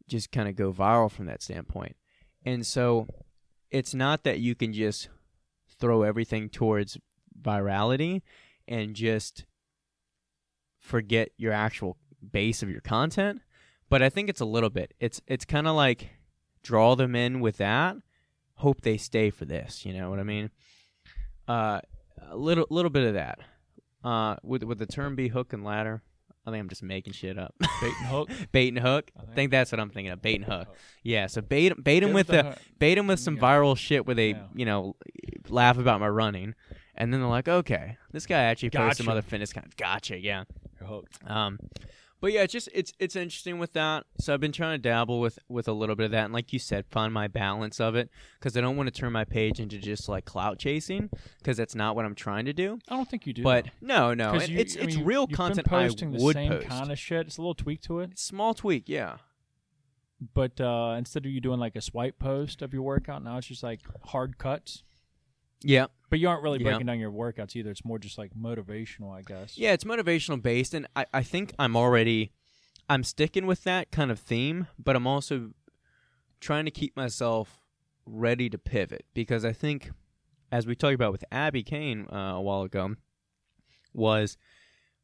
just 0.07 0.31
kind 0.31 0.49
of 0.49 0.55
go 0.55 0.73
viral 0.73 1.11
from 1.11 1.27
that 1.27 1.41
standpoint. 1.41 1.95
And 2.43 2.65
so 2.65 3.07
it's 3.69 3.93
not 3.93 4.23
that 4.23 4.39
you 4.39 4.55
can 4.55 4.73
just 4.73 5.09
throw 5.79 6.01
everything 6.01 6.49
towards 6.49 6.97
virality 7.39 8.23
and 8.67 8.95
just 8.95 9.45
forget 10.79 11.29
your 11.37 11.53
actual 11.53 11.97
base 12.31 12.63
of 12.63 12.69
your 12.69 12.81
content 12.81 13.41
but 13.89 14.01
i 14.01 14.09
think 14.09 14.29
it's 14.29 14.41
a 14.41 14.45
little 14.45 14.69
bit. 14.69 14.93
It's 14.99 15.21
it's 15.27 15.45
kind 15.45 15.67
of 15.67 15.75
like 15.75 16.09
draw 16.63 16.95
them 16.95 17.15
in 17.15 17.39
with 17.39 17.57
that 17.57 17.95
hope 18.55 18.81
they 18.81 18.97
stay 18.97 19.29
for 19.29 19.45
this 19.45 19.85
you 19.85 19.93
know 19.93 20.09
what 20.09 20.19
i 20.19 20.23
mean 20.23 20.49
uh 21.47 21.79
a 22.29 22.35
little 22.35 22.67
little 22.69 22.91
bit 22.91 23.07
of 23.07 23.13
that. 23.13 23.39
Uh, 24.03 24.35
with 24.43 24.63
with 24.63 24.77
the 24.77 24.85
term 24.85 25.15
be 25.15 25.29
hook 25.29 25.53
and 25.53 25.63
ladder. 25.63 26.01
I 26.45 26.51
think 26.51 26.61
I'm 26.61 26.69
just 26.69 26.83
making 26.83 27.13
shit 27.13 27.37
up. 27.39 27.53
Bait 27.59 27.93
and 27.99 28.07
hook. 28.07 28.29
bait 28.51 28.67
and 28.69 28.79
hook. 28.79 29.09
I 29.15 29.21
I 29.21 29.23
think. 29.23 29.35
think 29.35 29.51
that's 29.51 29.71
what 29.71 29.79
I'm 29.79 29.89
thinking 29.89 30.11
of. 30.11 30.21
Bait 30.21 30.35
and 30.35 30.45
hook. 30.45 30.67
Yeah. 31.03 31.27
So 31.27 31.41
bait 31.41 31.73
bait 31.83 32.03
him 32.03 32.13
with 32.13 32.27
the 32.27 32.43
the 32.43 32.57
bait 32.77 32.97
him 32.97 33.07
with 33.07 33.19
some 33.19 33.35
Yeah. 33.37 33.41
viral 33.41 33.77
shit 33.77 34.05
where 34.05 34.15
they 34.15 34.31
Yeah. 34.31 34.43
you 34.53 34.65
know 34.65 34.95
laugh 35.47 35.77
about 35.77 35.99
my 36.01 36.07
running, 36.09 36.55
and 36.95 37.11
then 37.13 37.19
they're 37.21 37.29
like, 37.29 37.47
okay, 37.47 37.97
this 38.11 38.25
guy 38.25 38.43
actually 38.43 38.69
posts 38.71 38.97
some 38.97 39.09
other 39.09 39.21
fitness 39.21 39.53
kind. 39.53 39.73
Gotcha. 39.77 40.17
Yeah. 40.19 40.43
You're 40.79 40.89
hooked. 40.89 41.19
Um, 41.25 41.57
but 42.21 42.31
yeah, 42.33 42.41
it's 42.43 42.53
just 42.53 42.69
it's 42.73 42.91
it's 42.99 43.15
interesting 43.15 43.59
with 43.59 43.73
that. 43.73 44.05
So 44.19 44.33
I've 44.33 44.39
been 44.39 44.51
trying 44.51 44.73
to 44.73 44.81
dabble 44.81 45.19
with 45.19 45.39
with 45.47 45.67
a 45.67 45.73
little 45.73 45.95
bit 45.95 46.05
of 46.05 46.11
that, 46.11 46.25
and 46.25 46.33
like 46.33 46.51
you 46.53 46.59
said, 46.59 46.85
find 46.89 47.13
my 47.13 47.27
balance 47.27 47.79
of 47.79 47.95
it 47.95 48.09
because 48.39 48.55
I 48.57 48.61
don't 48.61 48.75
want 48.77 48.87
to 48.93 48.99
turn 48.99 49.11
my 49.11 49.25
page 49.25 49.59
into 49.59 49.77
just 49.77 50.09
like 50.09 50.25
clout 50.25 50.59
chasing 50.59 51.09
because 51.39 51.57
that's 51.57 51.75
not 51.75 51.95
what 51.95 52.05
I'm 52.05 52.15
trying 52.15 52.45
to 52.45 52.53
do. 52.53 52.79
I 52.89 52.95
don't 52.95 53.09
think 53.09 53.25
you 53.27 53.33
do. 53.33 53.43
But 53.43 53.67
no, 53.81 54.13
no, 54.13 54.33
it- 54.35 54.49
you- 54.49 54.57
it's 54.59 54.75
I 54.77 54.81
it's 54.81 54.95
mean, 54.97 55.05
real 55.05 55.25
you've 55.29 55.37
content 55.37 55.69
been 55.69 55.79
posting 55.79 56.13
I 56.13 56.17
the 56.17 56.23
would 56.23 56.33
same 56.35 56.51
post. 56.51 56.67
kind 56.67 56.91
of 56.91 56.99
shit. 56.99 57.27
It's 57.27 57.37
a 57.37 57.41
little 57.41 57.55
tweak 57.55 57.81
to 57.83 57.99
it. 57.99 58.19
Small 58.19 58.53
tweak, 58.53 58.87
yeah. 58.87 59.17
But 60.33 60.59
uh, 60.59 60.95
instead 60.97 61.25
of 61.25 61.31
you 61.31 61.39
doing 61.39 61.59
like 61.61 61.75
a 61.77 61.81
swipe 61.81 62.19
post 62.19 62.61
of 62.61 62.73
your 62.73 62.81
workout, 62.83 63.23
now 63.23 63.37
it's 63.37 63.47
just 63.47 63.63
like 63.63 63.79
hard 64.07 64.37
cuts. 64.37 64.83
Yeah, 65.61 65.87
But 66.09 66.19
you 66.19 66.29
aren't 66.29 66.41
really 66.43 66.59
breaking 66.59 66.85
down 66.85 66.99
your 66.99 67.11
workouts 67.11 67.55
either. 67.55 67.69
It's 67.69 67.83
more 67.83 67.99
just 67.99 68.17
like 68.17 68.31
motivational, 68.33 69.13
I 69.17 69.21
guess. 69.21 69.57
yeah, 69.57 69.73
it's 69.73 69.83
motivational 69.83 70.41
based, 70.41 70.73
and 70.73 70.87
I 70.95 71.05
I 71.13 71.23
think 71.23 71.53
I'm 71.59 71.75
already 71.75 72.31
I'm 72.87 73.03
sticking 73.03 73.45
with 73.45 73.63
that 73.65 73.91
kind 73.91 74.09
of 74.09 74.19
theme, 74.19 74.67
but 74.77 74.95
I'm 74.95 75.05
also 75.05 75.51
trying 76.39 76.65
to 76.65 76.71
keep 76.71 76.95
myself 76.95 77.61
ready 78.05 78.49
to 78.49 78.57
pivot 78.57 79.05
because 79.13 79.45
I 79.45 79.53
think, 79.53 79.91
as 80.51 80.65
we 80.65 80.75
talked 80.75 80.95
about 80.95 81.11
with 81.11 81.23
Abby 81.31 81.61
Kane 81.63 82.07
uh, 82.11 82.33
a 82.35 82.41
while 82.41 82.63
ago, 82.63 82.95
was 83.93 84.37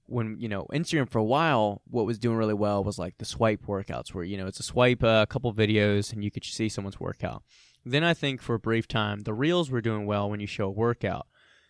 when 0.08 0.38
you 0.40 0.48
know 0.48 0.66
Instagram 0.74 1.10
for 1.10 1.20
a 1.20 1.24
while, 1.24 1.82
what 1.90 2.06
was 2.06 2.18
doing 2.18 2.38
really 2.38 2.54
well 2.54 2.84
was 2.84 2.98
like 2.98 3.18
the 3.18 3.26
swipe 3.26 3.66
workouts, 3.68 4.14
where 4.14 4.24
you 4.24 4.38
know 4.38 4.48
it's 4.48 4.60
a 4.60 4.64
swipe 4.64 5.04
uh, 5.04 5.24
a 5.24 5.28
couple 5.28 5.54
videos 5.54 6.14
and 6.14 6.24
you 6.24 6.32
could 6.32 6.44
see 6.44 6.70
someone's 6.70 7.00
workout. 7.00 7.44
Then 7.86 8.04
I 8.04 8.14
think 8.14 8.42
for 8.42 8.56
a 8.56 8.60
brief 8.60 8.88
time, 8.88 9.22
the 9.22 9.34
reels 9.34 9.70
were 9.70 9.82
doing 9.82 10.06
well 10.06 10.30
when 10.30 10.40
you 10.40 10.48
show 10.48 10.66
a 10.68 10.72
workout. 10.72 11.28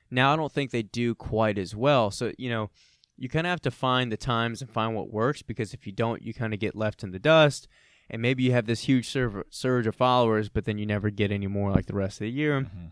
Now 0.10 0.34
I 0.34 0.36
don't 0.38 0.52
think 0.52 0.72
they 0.72 0.84
do 0.84 1.14
quite 1.16 1.58
as 1.58 1.76
well. 1.76 2.10
So 2.12 2.32
you 2.38 2.50
know, 2.50 2.70
you 3.18 3.28
kind 3.30 3.46
of 3.46 3.52
have 3.52 3.62
to 3.62 3.72
find 3.72 4.12
the 4.12 4.18
times 4.18 4.62
and 4.62 4.70
find 4.70 4.96
what 4.96 5.12
works 5.12 5.42
because 5.42 5.74
if 5.74 5.86
you 5.86 5.92
don't, 5.92 6.22
you 6.22 6.34
kind 6.34 6.54
of 6.54 6.60
get 6.60 6.76
left 6.76 7.04
in 7.04 7.12
the 7.12 7.20
dust. 7.20 7.68
And 8.10 8.22
maybe 8.22 8.44
you 8.44 8.52
have 8.52 8.68
this 8.68 8.82
huge 8.82 9.10
serv- 9.10 9.46
surge 9.50 9.88
of 9.88 9.96
followers, 9.96 10.48
but 10.48 10.66
then 10.66 10.78
you 10.78 10.86
never 10.86 11.10
get 11.10 11.32
any 11.32 11.48
more 11.48 11.72
like 11.72 11.88
the 11.88 11.96
rest 11.96 12.18
of 12.18 12.26
the 12.26 12.32
year. 12.32 12.62
Mhm. 12.62 12.92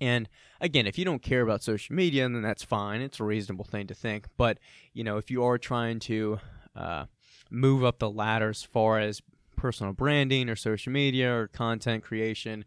And 0.00 0.28
again, 0.60 0.86
if 0.86 0.96
you 0.98 1.04
don't 1.04 1.22
care 1.22 1.42
about 1.42 1.62
social 1.62 1.94
media, 1.94 2.22
then 2.22 2.40
that's 2.40 2.62
fine. 2.64 3.02
It's 3.02 3.20
a 3.20 3.24
reasonable 3.24 3.66
thing 3.66 3.86
to 3.88 3.94
think. 3.94 4.26
But 4.36 4.58
you 4.94 5.04
know, 5.04 5.18
if 5.18 5.30
you 5.30 5.44
are 5.44 5.58
trying 5.58 5.98
to 6.00 6.38
uh, 6.74 7.06
move 7.50 7.84
up 7.84 7.98
the 7.98 8.10
ladder 8.10 8.48
as 8.50 8.62
far 8.62 8.98
as 9.00 9.20
personal 9.58 9.92
branding 9.92 10.48
or 10.48 10.56
social 10.56 10.92
media 10.92 11.32
or 11.34 11.48
content 11.48 12.02
creation, 12.02 12.64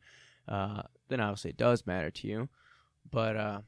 uh, 0.48 0.84
then 1.10 1.20
obviously 1.20 1.50
it 1.52 1.58
does 1.58 1.88
matter 1.88 2.12
to 2.12 2.28
you. 2.28 2.50
But 3.10 3.36
uh, 3.36 3.62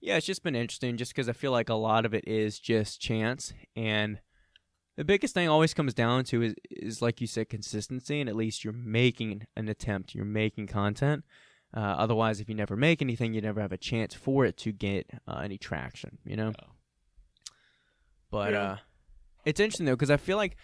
yeah, 0.00 0.16
it's 0.16 0.26
just 0.26 0.42
been 0.42 0.54
interesting, 0.54 0.96
just 0.96 1.12
because 1.12 1.28
I 1.28 1.32
feel 1.32 1.52
like 1.52 1.68
a 1.68 1.74
lot 1.74 2.06
of 2.06 2.14
it 2.14 2.26
is 2.28 2.58
just 2.58 3.00
chance, 3.00 3.52
and 3.74 4.20
the 4.96 5.04
biggest 5.04 5.34
thing 5.34 5.48
always 5.48 5.74
comes 5.74 5.94
down 5.94 6.24
to 6.24 6.42
is 6.42 6.54
is 6.70 7.02
like 7.02 7.20
you 7.20 7.26
said, 7.26 7.48
consistency, 7.48 8.20
and 8.20 8.28
at 8.28 8.36
least 8.36 8.64
you're 8.64 8.72
making 8.72 9.46
an 9.56 9.68
attempt, 9.68 10.14
you're 10.14 10.24
making 10.24 10.66
content. 10.66 11.24
Uh, 11.76 11.80
otherwise, 11.80 12.40
if 12.40 12.48
you 12.48 12.54
never 12.54 12.76
make 12.76 13.00
anything, 13.00 13.32
you 13.32 13.40
never 13.40 13.60
have 13.60 13.72
a 13.72 13.78
chance 13.78 14.12
for 14.14 14.44
it 14.44 14.56
to 14.58 14.72
get 14.72 15.08
uh, 15.28 15.40
any 15.44 15.56
traction. 15.58 16.18
You 16.24 16.36
know. 16.36 16.52
Yeah. 16.58 16.66
But 18.30 18.52
Yeah. 18.52 18.62
uh, 18.62 18.76
it's 19.44 19.60
interesting 19.60 19.86
though 19.86 19.92
because 19.96 20.10
I 20.10 20.16
feel 20.16 20.36
like 20.36 20.56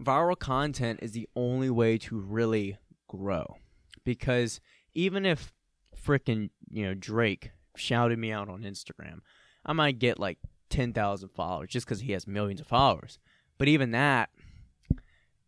viral 0.00 0.38
content 0.38 1.00
is 1.02 1.12
the 1.12 1.28
only 1.36 1.70
way 1.70 1.98
to 1.98 2.18
really 2.18 2.78
grow. 3.08 3.56
Because 4.04 4.60
even 4.94 5.24
if 5.26 5.52
frickin' 5.96 6.50
you 6.70 6.84
know 6.84 6.94
Drake 6.94 7.50
shouted 7.76 8.18
me 8.18 8.32
out 8.32 8.48
on 8.48 8.62
Instagram, 8.62 9.20
I 9.64 9.72
might 9.72 9.98
get 9.98 10.18
like 10.18 10.38
ten 10.70 10.92
thousand 10.92 11.28
followers 11.30 11.68
just 11.70 11.86
because 11.86 12.00
he 12.00 12.12
has 12.12 12.26
millions 12.26 12.60
of 12.60 12.66
followers. 12.66 13.18
But 13.58 13.68
even 13.68 13.92
that, 13.92 14.30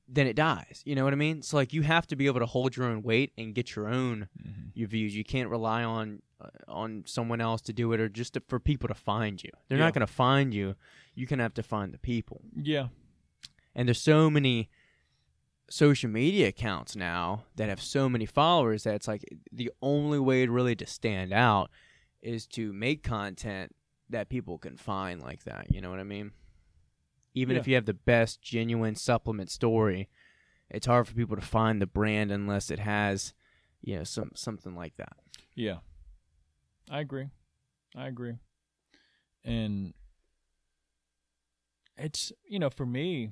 then 0.06 0.26
it 0.26 0.36
dies. 0.36 0.82
You 0.84 0.94
know 0.94 1.04
what 1.04 1.12
I 1.12 1.16
mean? 1.16 1.42
So 1.42 1.56
like 1.56 1.72
you 1.72 1.82
have 1.82 2.06
to 2.08 2.16
be 2.16 2.26
able 2.26 2.40
to 2.40 2.46
hold 2.46 2.76
your 2.76 2.86
own 2.86 3.02
weight 3.02 3.32
and 3.38 3.54
get 3.54 3.74
your 3.74 3.88
own 3.88 4.28
Mhm. 4.38 4.70
your 4.74 4.88
views. 4.88 5.16
You 5.16 5.24
can't 5.24 5.48
rely 5.48 5.82
on 5.82 6.20
uh, 6.40 6.48
on 6.68 7.04
someone 7.06 7.40
else 7.40 7.62
to 7.62 7.72
do 7.72 7.92
it 7.92 8.00
or 8.00 8.08
just 8.08 8.34
to, 8.34 8.42
for 8.48 8.60
people 8.60 8.86
to 8.88 8.94
find 8.94 9.42
you. 9.42 9.50
They're 9.68 9.78
Yeah. 9.78 9.84
not 9.84 9.94
going 9.94 10.06
to 10.06 10.12
find 10.12 10.52
you. 10.52 10.74
You 11.14 11.26
can 11.26 11.38
have 11.38 11.54
to 11.54 11.62
find 11.62 11.92
the 11.94 11.98
people. 11.98 12.42
Yeah. 12.54 12.88
And 13.74 13.88
there's 13.88 14.00
so 14.00 14.30
many 14.30 14.70
social 15.70 16.10
media 16.10 16.48
accounts 16.48 16.94
now 16.94 17.44
that 17.56 17.68
have 17.68 17.82
so 17.82 18.08
many 18.08 18.26
followers 18.26 18.84
that 18.84 18.94
it's 18.94 19.08
like 19.08 19.24
the 19.50 19.70
only 19.80 20.18
way 20.18 20.46
really 20.46 20.76
to 20.76 20.86
stand 20.86 21.32
out 21.32 21.70
is 22.22 22.46
to 22.46 22.72
make 22.72 23.02
content 23.02 23.74
that 24.10 24.28
people 24.28 24.58
can 24.58 24.76
find 24.76 25.22
like 25.22 25.44
that. 25.44 25.66
You 25.70 25.80
know 25.80 25.90
what 25.90 26.00
I 26.00 26.04
mean? 26.04 26.32
Even 27.34 27.56
if 27.56 27.66
you 27.66 27.74
have 27.74 27.86
the 27.86 27.94
best 27.94 28.40
genuine 28.40 28.94
supplement 28.94 29.50
story, 29.50 30.08
it's 30.70 30.86
hard 30.86 31.08
for 31.08 31.14
people 31.14 31.34
to 31.34 31.42
find 31.42 31.82
the 31.82 31.86
brand 31.86 32.30
unless 32.30 32.70
it 32.70 32.78
has, 32.78 33.34
you 33.82 33.96
know, 33.96 34.04
some 34.04 34.30
something 34.36 34.76
like 34.76 34.96
that. 34.98 35.16
Yeah. 35.56 35.78
I 36.90 37.00
agree. 37.00 37.28
I 37.96 38.06
agree. 38.06 38.34
And 39.44 39.94
it's, 41.96 42.32
you 42.48 42.58
know, 42.58 42.70
for 42.70 42.86
me, 42.86 43.30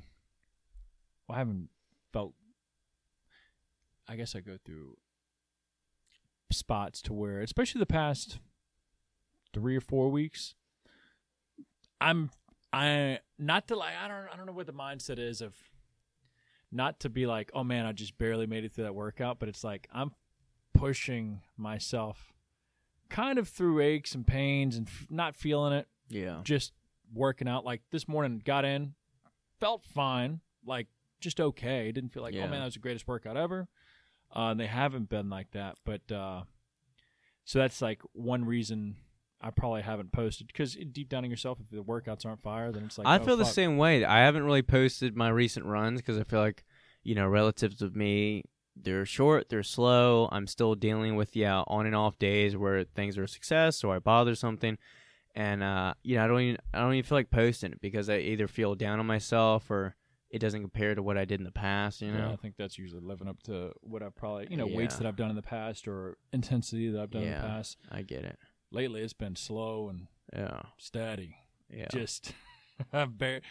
I 1.32 1.38
haven't 1.38 1.68
felt 2.12 2.34
I 4.08 4.16
guess 4.16 4.34
I 4.34 4.40
go 4.40 4.58
through 4.64 4.96
spots 6.50 7.00
to 7.02 7.12
where, 7.12 7.40
especially 7.40 7.78
the 7.78 7.86
past 7.86 8.38
three 9.54 9.76
or 9.76 9.80
four 9.80 10.10
weeks, 10.10 10.54
I'm 12.00 12.30
I 12.72 13.20
not 13.38 13.68
to 13.68 13.76
like 13.76 13.94
I 14.02 14.08
don't 14.08 14.26
I 14.32 14.36
don't 14.36 14.46
know 14.46 14.52
what 14.52 14.66
the 14.66 14.72
mindset 14.72 15.18
is 15.18 15.40
of 15.40 15.54
not 16.70 17.00
to 17.00 17.08
be 17.10 17.26
like 17.26 17.50
oh 17.54 17.64
man 17.64 17.86
I 17.86 17.92
just 17.92 18.16
barely 18.18 18.46
made 18.46 18.64
it 18.64 18.72
through 18.72 18.84
that 18.84 18.94
workout, 18.94 19.38
but 19.38 19.48
it's 19.48 19.64
like 19.64 19.88
I'm 19.92 20.12
pushing 20.74 21.40
myself 21.56 22.32
kind 23.08 23.38
of 23.38 23.48
through 23.48 23.80
aches 23.80 24.14
and 24.14 24.26
pains 24.26 24.76
and 24.76 24.88
f- 24.88 25.06
not 25.10 25.36
feeling 25.36 25.72
it, 25.74 25.86
Yeah. 26.08 26.40
just 26.44 26.72
working 27.12 27.46
out. 27.46 27.62
Like 27.64 27.82
this 27.90 28.08
morning, 28.08 28.40
got 28.42 28.64
in, 28.64 28.94
felt 29.60 29.84
fine, 29.84 30.40
like 30.64 30.86
just 31.22 31.40
okay. 31.40 31.90
Didn't 31.92 32.12
feel 32.12 32.22
like, 32.22 32.34
Yeah. 32.34 32.44
oh 32.44 32.48
man, 32.48 32.60
that 32.60 32.66
was 32.66 32.74
the 32.74 32.80
greatest 32.80 33.06
workout 33.08 33.36
ever. 33.36 33.68
Uh, 34.34 34.50
and 34.50 34.60
they 34.60 34.66
haven't 34.66 35.08
been 35.08 35.28
like 35.28 35.50
that. 35.52 35.76
But 35.84 36.10
uh, 36.10 36.42
so 37.44 37.58
that's 37.58 37.82
like 37.82 38.00
one 38.12 38.44
reason 38.44 38.96
I 39.40 39.50
probably 39.50 39.82
haven't 39.82 40.12
posted 40.12 40.46
because 40.46 40.74
deep 40.74 41.08
down 41.08 41.24
in 41.24 41.30
yourself, 41.30 41.58
if 41.60 41.68
the 41.70 41.82
workouts 41.82 42.24
aren't 42.24 42.42
fire, 42.42 42.70
then 42.70 42.84
it's 42.84 42.96
like 42.96 43.06
I 43.06 43.18
oh, 43.18 43.24
feel 43.24 43.36
the 43.36 43.44
same 43.44 43.76
way. 43.76 44.04
I 44.04 44.20
haven't 44.20 44.44
really 44.44 44.62
posted 44.62 45.16
my 45.16 45.28
recent 45.28 45.66
runs 45.66 46.00
because 46.00 46.18
I 46.18 46.24
feel 46.24 46.40
like, 46.40 46.64
you 47.02 47.14
know, 47.14 47.26
relatives 47.26 47.82
of 47.82 47.96
me, 47.96 48.44
they're 48.76 49.04
short, 49.04 49.48
they're 49.48 49.62
slow. 49.62 50.28
I'm 50.32 50.46
still 50.46 50.74
dealing 50.74 51.16
with 51.16 51.36
yeah 51.36 51.62
on 51.66 51.86
and 51.86 51.94
off 51.94 52.18
days 52.18 52.56
where 52.56 52.84
things 52.84 53.18
are 53.18 53.24
a 53.24 53.28
success 53.28 53.84
or 53.84 53.96
I 53.96 53.98
bother 53.98 54.34
something, 54.34 54.78
and 55.34 55.62
uh, 55.62 55.94
you 56.02 56.16
know 56.16 56.24
I 56.24 56.26
don't 56.26 56.40
even 56.40 56.58
I 56.72 56.80
don't 56.80 56.94
even 56.94 57.06
feel 57.06 57.18
like 57.18 57.30
posting 57.30 57.72
it 57.72 57.80
because 57.80 58.08
I 58.08 58.18
either 58.18 58.48
feel 58.48 58.74
down 58.74 59.00
on 59.00 59.06
myself 59.06 59.70
or 59.70 59.96
it 60.32 60.38
doesn't 60.40 60.60
compare 60.62 60.94
to 60.94 61.02
what 61.02 61.16
I 61.18 61.24
did 61.24 61.38
in 61.40 61.44
the 61.44 61.52
past. 61.52 62.00
You 62.02 62.08
Yeah, 62.08 62.18
know. 62.28 62.32
I 62.32 62.36
think 62.36 62.56
that's 62.56 62.78
usually 62.78 63.02
living 63.02 63.28
up 63.28 63.40
to 63.44 63.72
what 63.82 64.02
I've 64.02 64.16
probably, 64.16 64.48
you 64.50 64.56
know, 64.56 64.66
weights 64.66 64.96
that 64.96 65.06
I've 65.06 65.14
done 65.16 65.30
in 65.30 65.36
the 65.36 65.42
past 65.42 65.86
or 65.86 66.16
intensity 66.32 66.88
that 66.90 67.00
I've 67.00 67.10
done 67.10 67.22
in 67.22 67.30
the 67.34 67.46
past. 67.46 67.76
I 67.90 68.02
get 68.02 68.24
it. 68.24 68.38
Lately, 68.72 69.02
it's 69.02 69.12
been 69.12 69.36
slow 69.36 69.88
and 69.90 70.08
Yeah. 70.34 70.62
steady. 70.78 71.36
Yeah. 71.70 71.88
Just 71.92 72.32
bare, 73.08 73.42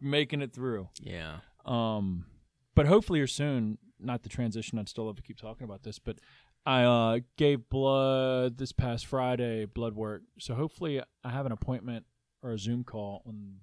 making 0.00 0.42
it 0.42 0.52
through. 0.52 0.90
yeah. 1.00 1.38
Um, 1.64 2.26
but 2.74 2.86
hopefully 2.86 3.20
or 3.20 3.26
soon, 3.26 3.78
not 3.98 4.22
the 4.22 4.28
transition. 4.28 4.78
I'd 4.78 4.88
still 4.90 5.06
love 5.06 5.16
to 5.16 5.22
keep 5.22 5.38
talking 5.38 5.64
about 5.64 5.82
this, 5.82 5.98
but 5.98 6.18
I 6.66 6.82
uh, 6.82 7.20
gave 7.38 7.68
blood 7.70 8.58
this 8.58 8.72
past 8.72 9.06
Friday, 9.06 9.64
blood 9.64 9.94
work. 9.94 10.22
So 10.38 10.54
hopefully 10.54 11.00
I 11.24 11.30
have 11.30 11.46
an 11.46 11.52
appointment 11.52 12.04
or 12.42 12.52
a 12.52 12.58
Zoom 12.58 12.84
call 12.84 13.22
on 13.26 13.60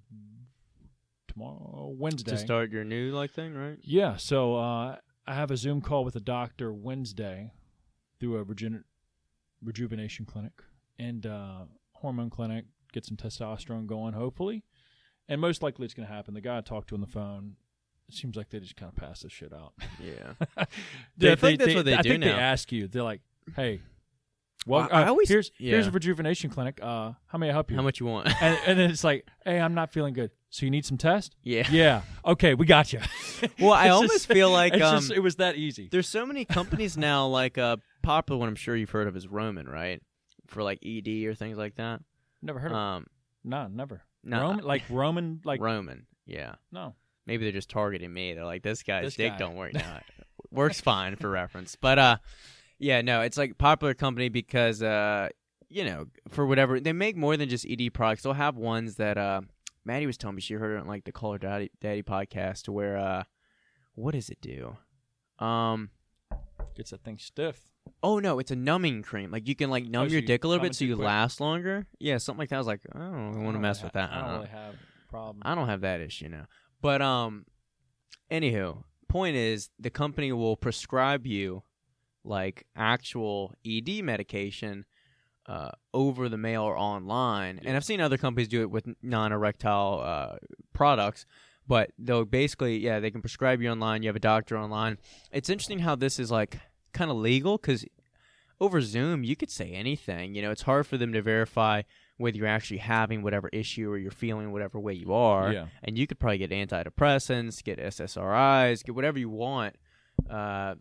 tomorrow, 1.34 1.93
Wednesday. 1.98 2.32
To 2.32 2.38
start 2.38 2.72
your 2.72 2.84
new 2.84 3.12
like 3.12 3.32
thing, 3.32 3.54
right? 3.54 3.78
Yeah, 3.82 4.17
so 4.17 4.56
uh, 4.56 4.98
I 5.28 5.34
have 5.34 5.52
a 5.52 5.58
Zoom 5.58 5.82
call 5.82 6.04
with 6.06 6.15
a 6.15 6.19
doctor 6.22 6.72
Wednesday 6.74 7.52
through 8.19 8.38
a 8.38 8.46
regener- 8.46 8.84
rejuvenation 9.63 10.26
clinic 10.26 10.54
and 11.00 11.26
uh, 11.26 11.62
hormone 11.93 12.30
clinic. 12.30 12.65
Get 12.91 13.06
some 13.06 13.17
testosterone 13.17 13.88
going, 13.88 14.13
hopefully, 14.13 14.63
and 15.28 15.41
most 15.41 15.63
likely 15.63 15.86
it's 15.86 15.93
going 15.96 16.08
to 16.08 16.13
happen. 16.13 16.34
The 16.36 16.41
guy 16.41 16.60
I 16.60 16.62
talked 16.62 16.89
to 16.89 16.96
on 16.96 17.02
the 17.02 17.08
phone, 17.08 17.56
it 18.08 18.13
seems 18.13 18.36
like 18.36 18.50
they 18.50 18.60
just 18.60 18.76
kind 18.76 18.91
of 18.91 18.96
pass 18.96 19.22
this 19.22 19.32
shit 19.32 19.52
out. 19.54 19.74
Yeah. 20.00 20.65
They- 21.17 21.32
I 21.32 21.36
feel 21.36 21.50
like 21.52 21.60
that's 21.60 21.74
what 21.76 21.86
they 21.86 21.96
I 21.96 22.02
do 22.04 22.10
think 22.10 22.24
they 22.24 22.30
ask 22.32 22.72
you. 22.72 22.88
They're 22.88 23.02
like, 23.04 23.22
"Hey, 23.56 23.82
well, 24.66 24.88
I- 24.92 25.02
I 25.02 25.04
uh, 25.06 25.10
always- 25.10 25.30
here's 25.30 25.52
here's 25.58 25.86
yeah. 25.86 25.89
a 25.89 25.94
rejuvenation 25.94 26.50
clinic. 26.50 26.80
Uh, 26.82 27.13
how 27.28 27.38
may 27.38 27.50
I 27.50 27.52
help 27.52 27.70
you?" 27.72 27.78
How 27.78 27.84
much 27.84 28.00
you 28.00 28.06
want? 28.06 28.28
and, 28.42 28.58
and 28.66 28.80
then 28.80 28.89
it's 28.92 29.04
like, 29.04 29.28
"Hey, 29.46 29.60
I'm 29.60 29.74
not 29.74 29.92
feeling 29.92 30.13
good. 30.13 30.32
So 30.50 30.66
you 30.66 30.70
need 30.72 30.86
some 30.86 30.98
test?" 30.98 31.36
yeah. 31.44 31.68
Yeah. 31.72 32.02
Okay, 32.26 32.54
we 32.54 32.66
got 32.66 32.94
you. 32.94 33.00
Well, 33.60 33.74
I 33.74 33.86
It's 33.88 33.94
almost 33.94 34.28
feel 34.28 34.50
like 34.50 34.74
it's 34.74 34.82
um, 34.84 35.00
just, 35.00 35.12
it 35.12 35.20
was 35.20 35.36
that 35.36 35.58
easy. 35.58 35.89
There's 35.92 36.08
so 36.08 36.26
many 36.26 36.46
companies 36.46 36.96
now, 36.96 37.28
like 37.42 37.58
uh, 37.58 37.76
popular 38.02 38.39
one 38.39 38.48
I'm 38.48 38.56
sure 38.56 38.74
you've 38.76 38.89
heard 38.92 39.08
of 39.08 39.18
is 39.18 39.28
Roman, 39.28 39.68
right? 39.68 40.02
For 40.48 40.63
like 40.63 40.80
ED 40.86 41.26
or 41.26 41.36
things 41.36 41.58
like 41.58 41.76
that. 41.76 42.00
Never 42.42 42.60
heard 42.60 42.72
of 42.72 42.78
Um, 42.78 43.04
it. 43.04 43.10
No, 43.50 43.68
never. 43.68 44.02
no, 44.24 44.39
Roman, 44.42 44.63
like 44.66 44.84
Roman, 44.89 45.42
like 45.44 45.60
Roman, 45.60 46.06
yeah. 46.26 46.56
no. 46.72 46.96
Maybe 47.26 47.44
they're 47.46 47.52
just 47.54 47.70
targeting 47.70 48.13
me. 48.13 48.34
They're 48.34 48.46
like, 48.46 48.63
this 48.63 48.84
guy's 48.84 49.04
This 49.06 49.16
dick 49.16 49.34
guy. 49.34 49.38
don't 49.39 49.56
work 49.56 49.74
now. 49.74 50.00
Works 50.52 50.80
fine 50.82 51.16
for 51.18 51.30
reference, 51.30 51.76
but 51.76 51.98
uh, 52.00 52.18
yeah, 52.84 53.02
no, 53.02 53.22
it's 53.22 53.38
like 53.38 53.58
popular 53.58 53.93
company 53.93 54.30
because 54.30 54.84
uh, 54.84 55.30
you 55.69 55.84
know, 55.86 56.06
for 56.30 56.46
whatever 56.46 56.80
they 56.80 56.93
make 56.93 57.15
more 57.15 57.38
than 57.38 57.50
just 57.50 57.65
ED 57.67 57.93
products. 57.93 58.24
They'll 58.24 58.34
have 58.34 58.56
ones 58.58 58.96
that 58.96 59.17
uh, 59.17 59.41
Maddie 59.86 60.06
was 60.06 60.17
telling 60.17 60.36
me 60.36 60.41
she 60.41 60.54
heard 60.56 60.76
it 60.76 60.82
on 60.82 60.88
like 60.88 61.06
the 61.06 61.12
Call 61.12 61.32
Her 61.34 61.38
Daddy, 61.39 61.72
Daddy 61.80 62.04
podcast, 62.04 62.67
where 62.69 62.98
uh, 62.98 63.24
what 63.96 64.12
does 64.13 64.30
it 64.30 64.39
do? 64.41 64.76
Um, 65.39 65.89
Gets 66.76 66.91
that 66.91 67.04
thing 67.04 67.17
stiff. 67.17 67.62
Oh 68.02 68.19
no, 68.19 68.39
it's 68.39 68.52
a 68.52 68.56
numbing 68.56 69.02
cream. 69.04 69.32
Like 69.32 69.48
you 69.48 69.56
can 69.56 69.69
like 69.69 69.86
numb 69.86 70.04
Oh, 70.06 70.08
so 70.08 70.12
your 70.13 70.22
you 70.22 70.28
dick 70.28 70.43
a 70.43 70.48
little 70.48 70.60
numb 70.60 70.65
bit 70.69 70.72
it 70.72 70.76
so 70.76 70.80
too 70.80 70.86
you 70.88 70.96
quick. 70.96 71.06
last 71.06 71.39
longer. 71.41 71.86
Yeah, 72.00 72.17
something 72.17 72.39
like 72.39 72.50
that. 72.50 72.56
I 72.56 72.60
was 72.60 72.67
like, 72.67 72.82
I 72.93 73.00
don't 73.00 73.43
want 73.43 73.56
to 73.56 73.60
mess 73.60 73.82
with 73.84 73.93
ha- 73.93 74.08
that. 74.08 74.12
I 74.12 74.19
don't 74.22 74.30
Uh-uh. 74.30 74.36
really 74.38 74.50
have 74.50 74.74
a 74.74 75.10
problem. 75.10 75.41
I 75.43 75.56
don't 75.56 75.67
have 75.67 75.82
that 75.82 76.02
issue 76.02 76.28
now. 76.30 76.46
But 76.82 77.02
um, 77.02 77.46
anywho, 78.32 78.84
point 79.10 79.36
is 79.36 79.69
the 79.80 79.89
company 79.89 80.32
will 80.32 80.56
prescribe 80.58 81.26
you 81.28 81.63
like 82.24 82.66
actual 82.76 83.54
ED 83.66 84.04
medication 84.04 84.86
uh, 85.48 85.72
over 85.94 86.30
the 86.30 86.38
mail 86.38 86.64
or 86.64 86.78
online. 86.78 87.60
And 87.66 87.76
I've 87.76 87.84
seen 87.84 88.00
other 88.00 88.18
companies 88.18 88.48
do 88.48 88.62
it 88.62 88.72
with 88.72 88.88
non-erectile 89.02 90.02
uh, 90.04 90.36
products. 90.74 91.26
But 91.68 91.92
they'll 91.98 92.26
basically, 92.26 92.78
yeah, 92.78 93.00
they 93.00 93.10
can 93.10 93.22
prescribe 93.22 93.62
you 93.62 93.70
online. 93.70 94.04
You 94.04 94.10
have 94.10 94.18
a 94.18 94.20
doctor 94.20 94.58
online. 94.58 94.98
It's 95.32 95.50
interesting 95.50 95.80
how 95.80 95.96
this 95.96 96.20
is 96.20 96.30
like 96.30 96.60
kind 96.94 97.10
of 97.10 97.16
legal 97.18 97.58
because 97.58 97.86
over 98.60 98.82
Zoom 98.82 99.24
you 99.24 99.36
could 99.38 99.50
say 99.50 99.72
anything. 99.72 100.36
You 100.36 100.42
know, 100.42 100.52
it's 100.52 100.64
hard 100.64 100.88
for 100.88 100.98
them 100.98 101.14
to 101.14 101.22
verify 101.22 101.84
whether 102.18 102.36
you're 102.38 102.48
actually 102.48 102.78
having 102.78 103.24
whatever 103.24 103.50
issue 103.54 103.90
or 103.90 103.98
you're 103.98 104.12
feeling 104.12 104.52
whatever 104.52 104.78
way 104.80 104.94
you 104.94 105.14
are 105.14 105.52
Yeah. 105.54 105.66
and 105.84 105.98
you 105.98 106.06
could 106.06 106.20
probably 106.20 106.38
get 106.38 106.52
antidepressants, 106.52 107.64
get 107.64 107.80
SSRIs, 107.80 108.84
get 108.84 108.94
whatever 108.94 109.18
you 109.18 109.30
want, 109.30 109.76
uh, 110.30 110.76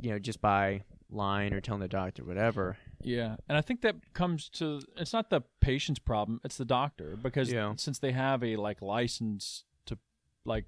you 0.00 0.10
know, 0.10 0.18
just 0.18 0.40
by 0.40 0.82
lying 1.10 1.52
or 1.54 1.60
telling 1.60 1.80
the 1.80 1.88
doctor 1.88 2.22
whatever. 2.24 2.76
Yeah, 3.02 3.36
and 3.48 3.56
I 3.56 3.60
think 3.62 3.80
that 3.82 3.96
comes 4.12 4.48
to 4.50 4.80
it's 4.96 5.12
not 5.12 5.30
the 5.30 5.42
patient's 5.60 5.98
problem; 6.00 6.40
it's 6.44 6.56
the 6.56 6.64
doctor 6.64 7.16
because 7.16 7.50
Yeah. 7.52 7.74
since 7.76 7.98
they 7.98 8.12
have 8.12 8.42
a 8.44 8.56
like 8.56 8.82
license 8.82 9.64
to 9.86 9.98
like 10.44 10.64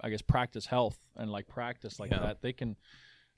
I 0.00 0.10
guess 0.10 0.22
practice 0.22 0.66
health 0.66 0.98
and 1.16 1.30
like 1.30 1.48
practice 1.48 1.98
like 2.00 2.10
Yeah. 2.10 2.20
that, 2.20 2.42
they 2.42 2.52
can 2.52 2.76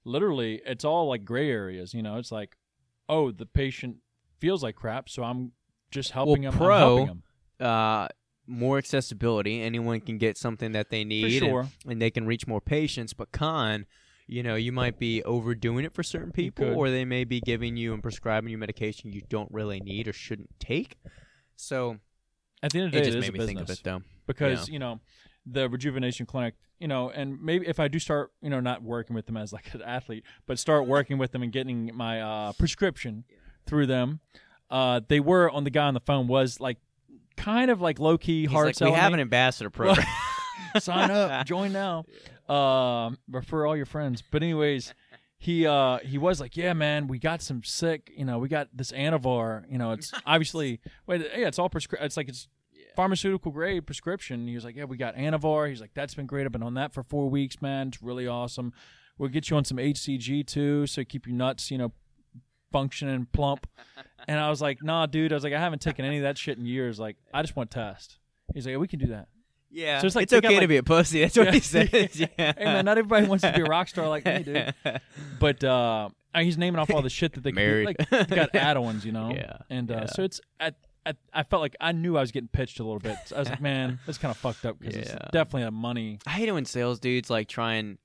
literally 0.05 0.61
it's 0.65 0.85
all 0.85 1.09
like 1.09 1.25
gray 1.25 1.51
areas. 1.51 1.95
You 1.95 2.03
know, 2.03 2.19
it's 2.19 2.33
like 2.33 2.57
oh 3.09 3.31
the 3.31 3.47
patient 3.47 3.97
feels 4.39 4.63
like 4.63 4.77
crap, 4.77 5.09
so 5.09 5.23
I'm 5.25 5.53
just 5.91 6.11
helping 6.13 6.45
him. 6.45 6.53
I'm 6.53 6.59
pro, 6.59 6.79
helping 6.79 7.07
him 7.07 7.23
Uh, 7.61 8.09
more 8.47 8.79
accessibility. 8.79 9.61
Anyone 9.63 10.01
can 10.01 10.17
get 10.19 10.37
something 10.39 10.73
that 10.73 10.91
they 10.91 11.05
need, 11.05 11.43
and- 11.43 11.69
and, 11.87 12.01
they 12.01 12.11
can 12.11 12.25
reach 12.27 12.47
more 12.47 12.61
patients. 12.61 13.13
But 13.13 13.33
con, 13.33 13.85
you 14.29 14.43
know, 14.43 14.55
you 14.55 14.71
might 14.73 14.99
be 14.99 15.23
overdoing 15.25 15.85
it 15.85 15.93
for 15.93 16.03
certain 16.03 16.31
people, 16.33 16.67
or 16.77 16.91
they 16.91 17.05
may 17.05 17.25
be 17.25 17.41
giving 17.41 17.77
you 17.77 17.93
and 17.95 18.03
prescribing 18.03 18.51
you 18.51 18.59
medication 18.59 19.11
you 19.13 19.23
don't 19.29 19.51
really 19.51 19.81
need 19.81 20.07
or 20.07 20.13
shouldn't 20.13 20.51
take. 20.61 20.97
So 21.57 21.99
At 22.63 22.73
the 22.73 22.79
end 22.81 22.87
of 22.87 22.93
the 22.93 23.01
day, 23.01 23.09
it 23.09 23.13
just 23.13 23.17
it 23.17 23.21
made 23.21 23.29
a 23.29 23.33
me 23.33 23.39
business. 23.39 23.57
think 23.57 23.61
of 23.61 23.71
it, 23.71 23.81
though. 23.83 24.03
because 24.27 24.69
you 24.69 24.79
know 24.79 25.01
the 25.51 25.69
rejuvenation 25.71 26.27
clinic 26.27 26.55
you 26.79 26.87
know 26.87 27.09
and 27.09 27.41
maybe 27.43 27.67
if 27.67 27.81
i 27.81 27.89
do 27.89 27.99
start 27.99 28.31
you 28.43 28.51
know 28.51 28.61
not 28.61 28.83
working 28.83 29.17
with 29.17 29.25
them 29.25 29.37
as 29.39 29.51
like 29.51 29.73
an 29.73 29.81
athlete 29.81 30.23
but 30.47 30.59
start 30.59 30.87
working 30.87 31.17
with 31.17 31.33
them 31.33 31.43
and 31.43 31.53
getting 31.53 31.91
my 31.95 32.21
uh, 32.21 32.53
prescription 32.53 33.25
through 33.65 33.87
them 33.87 34.21
uh, 34.71 35.01
they 35.09 35.21
were 35.21 35.51
on 35.51 35.65
the 35.65 35.71
guy 35.71 35.87
on 35.87 35.95
the 35.95 36.01
phone 36.01 36.27
was 36.27 36.61
like 36.61 36.77
kind 37.39 37.71
of 37.71 37.81
like 37.81 37.99
low-key 37.99 38.43
He's 38.43 38.51
hard 38.51 38.79
like, 38.79 38.91
we 38.93 38.95
have 38.99 39.15
an 39.15 39.21
ambassador 39.21 39.71
program. 39.71 40.07
sign 40.79 41.11
up 41.11 41.47
join 41.47 41.73
now. 41.73 42.05
Um 42.49 43.19
refer 43.31 43.67
all 43.67 43.77
your 43.77 43.85
friends. 43.85 44.23
But 44.23 44.43
anyways 44.43 44.95
he 45.39 45.67
uh 45.67 45.99
he 45.99 46.19
was 46.19 46.41
like 46.41 46.57
yeah 46.57 46.73
man 46.73 47.07
we 47.07 47.19
got 47.19 47.41
some 47.41 47.63
sick 47.63 48.11
you 48.17 48.25
know 48.25 48.39
we 48.39 48.49
got 48.49 48.69
this 48.75 48.91
anavar 48.91 49.65
you 49.71 49.79
know 49.79 49.93
it's 49.93 50.13
obviously 50.27 50.81
wait 51.07 51.21
yeah 51.37 51.47
it's 51.47 51.59
all 51.59 51.71
prescri- 51.71 52.03
it's 52.03 52.17
like 52.17 52.29
it's 52.29 52.49
pharmaceutical 52.97 53.53
grade 53.53 53.87
prescription. 53.87 54.49
He 54.49 54.57
was 54.57 54.65
like 54.65 54.75
yeah 54.75 54.83
we 54.85 54.97
got 54.97 55.15
anavar. 55.15 55.69
He's 55.69 55.81
like 55.81 55.93
that's 55.95 56.15
been 56.15 56.27
great. 56.27 56.47
I've 56.47 56.53
been 56.53 56.65
on 56.65 56.75
that 56.75 56.93
for 56.93 57.05
four 57.05 57.31
weeks 57.31 57.63
man. 57.63 57.89
It's 57.89 58.03
really 58.03 58.27
awesome. 58.27 58.73
We'll 59.19 59.29
get 59.29 59.51
you 59.51 59.57
on 59.57 59.65
some 59.65 59.79
hcg 59.79 60.47
too 60.47 60.87
so 60.87 61.05
keep 61.05 61.27
your 61.27 61.37
nuts 61.37 61.71
you 61.71 61.79
know 61.79 61.93
functioning 62.73 63.29
plump. 63.33 63.69
And 64.27 64.41
i 64.41 64.51
was 64.51 64.61
like 64.61 64.83
nah 64.83 65.07
dude. 65.07 65.33
I 65.33 65.37
was 65.37 65.45
like 65.45 65.53
i 65.53 65.61
haven't 65.61 65.81
taken 65.83 66.05
any 66.05 66.17
of 66.17 66.25
that 66.25 66.37
shit 66.37 66.59
in 66.59 66.67
years. 66.67 66.99
Like 66.99 67.17
i 67.33 67.43
just 67.43 67.55
want 67.55 67.71
test. 67.71 68.19
He's 68.53 68.67
like 68.67 68.73
yeah, 68.73 68.79
we 68.79 68.89
can 68.89 68.99
do 68.99 69.07
that 69.07 69.29
yeah, 69.71 70.01
So 70.01 70.07
it's 70.07 70.17
like 70.17 70.25
it's 70.25 70.33
got, 70.33 70.45
okay 70.45 70.55
to 70.55 70.61
like- 70.61 70.69
be 70.69 70.77
a 70.79 70.83
pussy. 70.83 71.21
That's 71.21 71.37
what 71.37 71.53
he 71.55 71.61
says. 71.61 71.89
Yeah. 72.19 72.27
hey 72.37 72.65
man, 72.65 72.85
not 72.85 72.99
everybody 72.99 73.27
wants 73.27 73.43
to 73.43 73.53
be 73.53 73.61
a 73.61 73.65
rock 73.65 73.89
star 73.89 74.09
like 74.09 74.25
me, 74.25 74.43
dude. 74.43 74.75
But 75.41 75.63
uh, 75.63 76.09
he's 76.35 76.59
naming 76.59 76.79
off 76.81 76.91
all 76.93 77.03
the 77.03 77.11
shit 77.11 77.33
that 77.35 77.43
they 77.43 77.53
could 77.53 77.59
do. 77.61 77.85
Like 77.85 77.97
they 78.11 78.37
got 78.37 78.55
add-ons, 78.55 79.05
you 79.05 79.13
know. 79.13 79.31
Yeah, 79.33 79.59
And 79.71 79.91
uh, 79.91 79.95
yeah. 79.95 80.07
so 80.07 80.23
it's 80.23 80.41
at, 80.59 80.75
at 81.07 81.17
I 81.33 81.43
felt 81.43 81.61
like 81.63 81.77
I 81.81 81.93
knew 81.93 82.17
I 82.17 82.21
was 82.21 82.33
getting 82.33 82.49
pitched 82.49 82.81
a 82.81 82.83
little 82.83 82.99
bit. 82.99 83.17
So 83.27 83.37
I 83.37 83.39
was 83.41 83.49
like, 83.51 83.61
man, 83.61 83.99
that's 84.07 84.19
kind 84.19 84.31
of 84.31 84.37
fucked 84.37 84.65
up 84.65 84.79
because 84.79 84.97
it's 84.97 85.13
definitely 85.33 85.63
a 85.65 85.71
money. 85.71 86.19
I 86.27 86.31
hate 86.31 86.49
it 86.49 86.53
when 86.53 86.65
sales 86.65 86.99
dudes 86.99 87.31
like 87.31 87.49
try 87.49 87.75
and 87.75 87.99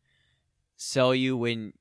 sell 0.75 1.13
you 1.15 1.37
when 1.37 1.73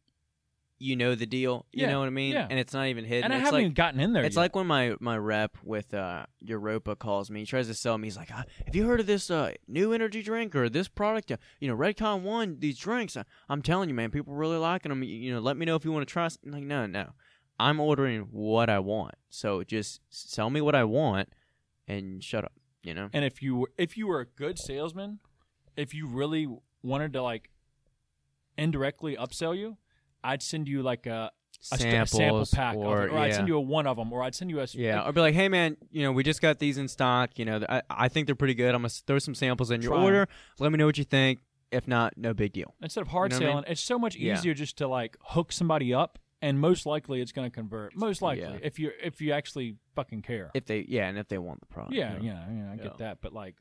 you 0.83 0.97
know 0.97 1.14
the 1.14 1.26
deal. 1.26 1.66
You 1.72 1.83
Yeah, 1.83 1.91
know 1.93 2.01
what 2.01 2.07
I 2.07 2.11
mean? 2.11 2.33
yeah. 2.33 2.47
And 2.51 2.59
it's 2.59 2.72
not 2.74 2.87
even 2.87 3.05
hidden. 3.05 3.24
and 3.24 3.33
I 3.33 3.37
it's 3.37 3.45
haven't 3.47 3.59
like 3.59 3.62
even 3.62 3.74
gotten 3.74 4.01
in 4.01 4.12
there. 4.12 4.24
it's 4.24 4.37
yet. 4.37 4.41
like 4.43 4.57
when 4.57 4.66
my 4.66 4.95
my 5.01 5.16
rep 5.16 5.57
with 5.62 5.95
uh 5.95 6.26
Europa 6.41 6.97
calls 6.97 7.30
me. 7.30 7.41
He 7.41 7.47
tries 7.47 7.68
to 7.68 7.74
sell 7.74 7.97
me. 7.99 8.07
He's 8.07 8.16
like, 8.16 8.30
ah, 8.33 8.45
"Have 8.66 8.74
you 8.74 8.87
heard 8.87 9.01
of 9.01 9.07
this 9.07 9.30
uh 9.30 9.53
new 9.68 9.93
energy 9.93 10.22
drink 10.22 10.55
or 10.57 10.68
this 10.68 10.89
product? 10.89 11.30
Uh, 11.30 11.37
you 11.61 11.68
know, 11.68 11.76
Redcon 11.76 12.22
One. 12.22 12.57
These 12.59 12.78
drinks. 12.78 13.16
Uh, 13.16 13.24
I'm 13.49 13.62
telling 13.62 13.89
you, 13.89 13.95
man, 13.95 14.11
people 14.11 14.35
really 14.35 14.57
liking 14.59 14.91
them. 14.91 15.03
You, 15.03 15.14
you 15.14 15.33
know, 15.33 15.41
let 15.41 15.57
me 15.57 15.64
know 15.66 15.76
if 15.76 15.85
you 15.85 15.93
want 15.93 16.07
to 16.07 16.12
try." 16.12 16.26
s-" 16.26 16.39
I'm 16.45 16.53
like, 16.53 16.64
no, 16.64 16.87
no, 16.87 17.11
I'm 17.61 17.78
ordering 17.80 18.22
what 18.33 18.68
I 18.68 18.78
want. 18.80 19.14
So 19.30 19.62
just 19.62 20.01
sell 20.11 20.51
me 20.51 20.61
what 20.61 20.74
I 20.74 20.85
want 20.85 21.28
and 21.87 22.22
shut 22.24 22.45
up. 22.45 22.53
You 22.83 22.95
know? 22.95 23.09
And 23.12 23.24
if 23.24 23.41
you 23.43 23.55
were, 23.57 23.70
if 23.78 23.97
you 23.97 24.09
were 24.09 24.18
a 24.20 24.26
good 24.26 24.59
salesman, 24.59 25.20
if 25.76 25.95
you 25.95 26.09
really 26.09 26.49
wanted 26.83 27.12
to 27.12 27.22
like 27.22 27.51
indirectly 28.59 29.16
upsell 29.16 29.57
you, 29.57 29.76
I'd 30.25 30.43
send 30.43 30.68
you 30.68 30.83
like 30.83 31.07
a, 31.07 31.31
a, 31.73 31.77
st- 31.79 31.95
a 32.03 32.07
sample 32.07 32.47
pack, 32.53 32.75
of 32.77 32.83
or, 32.83 33.05
it, 33.05 33.11
or 33.12 33.18
I'd 33.18 33.29
yeah. 33.29 33.37
send 33.37 33.49
you 33.49 33.57
a 33.57 33.61
one 33.61 33.87
of 33.87 33.97
them, 33.97 34.12
or 34.12 34.23
I'd 34.23 34.35
send 34.35 34.51
you 34.51 34.61
a 34.61 34.66
Yeah, 34.73 35.01
like, 35.01 35.09
or 35.09 35.12
be 35.12 35.20
like, 35.20 35.35
hey 35.35 35.49
man, 35.49 35.77
you 35.91 36.03
know, 36.03 36.12
we 36.12 36.23
just 36.23 36.41
got 36.41 36.59
these 36.59 36.79
in 36.79 36.89
stock. 36.89 37.39
You 37.39 37.45
know, 37.45 37.61
I, 37.68 37.83
I 37.91 38.09
think 38.09 38.27
they're 38.27 38.35
pretty 38.35 38.55
good. 38.55 38.75
I'm 38.75 38.83
gonna 38.83 38.89
throw 38.91 39.18
some 39.18 39.35
samples 39.35 39.70
in 39.70 39.83
your 39.83 39.95
order. 39.95 40.29
Let 40.59 40.73
me 40.73 40.79
know 40.79 40.87
what 40.87 40.99
you 40.99 41.05
think. 41.05 41.41
If 41.70 41.89
not, 41.89 42.18
no 42.18 42.35
big 42.35 42.53
deal. 42.53 42.75
instead 42.83 43.01
of 43.01 43.09
hard 43.09 43.33
You 43.33 43.41
know 43.41 43.47
what 43.47 43.49
I 43.49 43.53
selling, 43.53 43.64
it's 43.68 43.81
so 43.81 43.99
much 43.99 44.14
Yeah. 44.16 44.35
easier 44.35 44.53
just 44.53 44.77
to 44.79 44.89
like 44.89 45.16
hook 45.23 45.53
somebody 45.53 45.95
up, 45.95 46.18
and 46.43 46.61
most 46.61 46.85
likely 46.85 47.23
it's 47.23 47.33
going 47.33 47.51
to 47.51 47.55
convert. 47.55 47.97
Most 47.97 48.20
likely, 48.20 48.43
Yeah. 48.45 48.59
if 48.62 48.79
you 48.79 48.91
if 49.03 49.23
you 49.23 49.33
actually 49.33 49.77
fucking 49.97 50.20
care. 50.20 50.51
If 50.55 50.66
they, 50.66 50.85
yeah, 50.87 51.09
and 51.09 51.16
if 51.18 51.29
they 51.29 51.39
want 51.39 51.61
the 51.61 51.66
product. 51.66 51.95
yeah, 51.95 52.16
you 52.18 52.29
know. 52.29 52.35
yeah, 52.35 52.47
yeah, 52.55 52.70
I 52.70 52.75
Yeah. 52.75 52.83
get 52.83 52.99
that, 52.99 53.18
but 53.23 53.33
like. 53.33 53.55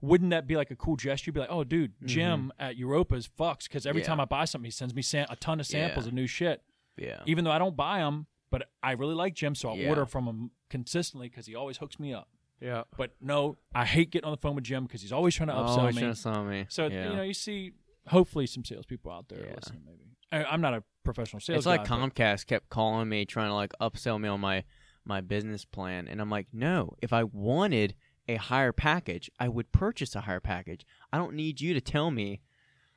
Wouldn't 0.00 0.30
that 0.30 0.46
be 0.46 0.56
like 0.56 0.70
a 0.70 0.76
cool 0.76 0.96
gesture? 0.96 1.28
You'd 1.30 1.34
Be 1.34 1.40
like, 1.40 1.48
oh, 1.52 1.64
dude, 1.64 1.92
Jim 2.04 2.52
at 2.58 2.76
Europa's 2.76 3.28
fucks 3.38 3.64
because 3.64 3.86
every 3.86 4.02
Mm-hmm. 4.02 4.04
Yeah. 4.04 4.16
time 4.16 4.20
I 4.20 4.24
buy 4.26 4.44
something, 4.44 4.66
he 4.66 4.70
sends 4.70 4.94
me 4.94 5.00
sam- 5.02 5.26
a 5.30 5.36
ton 5.36 5.60
of 5.60 5.66
samples 5.66 6.04
Yeah. 6.04 6.08
of 6.08 6.14
new 6.14 6.26
shit. 6.26 6.62
yeah. 6.96 7.20
even 7.26 7.44
though 7.44 7.50
I 7.50 7.58
don't 7.58 7.74
buy 7.76 7.98
them, 8.00 8.26
but 8.50 8.68
I 8.82 8.92
really 8.92 9.14
like 9.14 9.34
Jim, 9.34 9.54
so 9.56 9.70
I 9.70 9.74
Yeah. 9.74 9.88
order 9.88 10.06
from 10.06 10.26
him 10.28 10.50
consistently 10.70 11.28
because 11.28 11.46
he 11.46 11.54
always 11.56 11.78
hooks 11.78 11.98
me 11.98 12.12
up. 12.14 12.28
Yeah. 12.60 12.84
But 12.96 13.16
no, 13.20 13.56
I 13.74 13.84
hate 13.84 14.10
getting 14.10 14.26
on 14.26 14.30
the 14.32 14.36
phone 14.40 14.54
with 14.54 14.62
Jim 14.64 14.84
because 14.84 15.02
he's 15.02 15.12
always 15.12 15.34
trying 15.34 15.48
to 15.48 15.54
upsell 15.54 15.78
Oh, 15.78 15.86
me. 15.88 15.92
should 15.94 16.02
have 16.04 16.18
saw 16.18 16.44
me. 16.44 16.66
So 16.68 16.86
you 16.86 16.90
know, 17.16 17.22
you 17.22 17.34
see, 17.34 17.72
hopefully, 18.06 18.46
some 18.46 18.64
salespeople 18.64 19.10
out 19.10 19.28
there 19.28 19.54
listening. 19.56 19.82
Maybe 19.84 20.04
I, 20.30 20.44
I'm 20.44 20.60
not 20.60 20.74
a 20.74 20.84
professional 21.02 21.40
sales. 21.40 21.58
it's 21.58 21.66
like 21.66 21.86
guy, 21.88 21.96
Comcast 21.96 22.46
kept 22.46 22.68
calling 22.70 23.08
me 23.08 23.24
trying 23.24 23.48
to 23.48 23.54
like 23.54 23.72
upsell 23.80 24.20
me 24.20 24.28
on 24.28 24.40
my 24.40 24.62
my 25.04 25.20
business 25.20 25.64
plan, 25.64 26.06
and 26.08 26.20
I'm 26.20 26.30
like, 26.30 26.46
no. 26.52 26.94
If 27.02 27.12
I 27.12 27.24
wanted 27.24 27.94
a 28.28 28.36
higher 28.36 28.72
package, 28.72 29.30
I 29.38 29.48
would 29.48 29.72
purchase 29.72 30.14
a 30.14 30.22
higher 30.22 30.40
package. 30.40 30.84
I 31.12 31.18
don't 31.18 31.34
need 31.34 31.60
you 31.60 31.74
to 31.74 31.80
tell 31.80 32.10
me, 32.10 32.40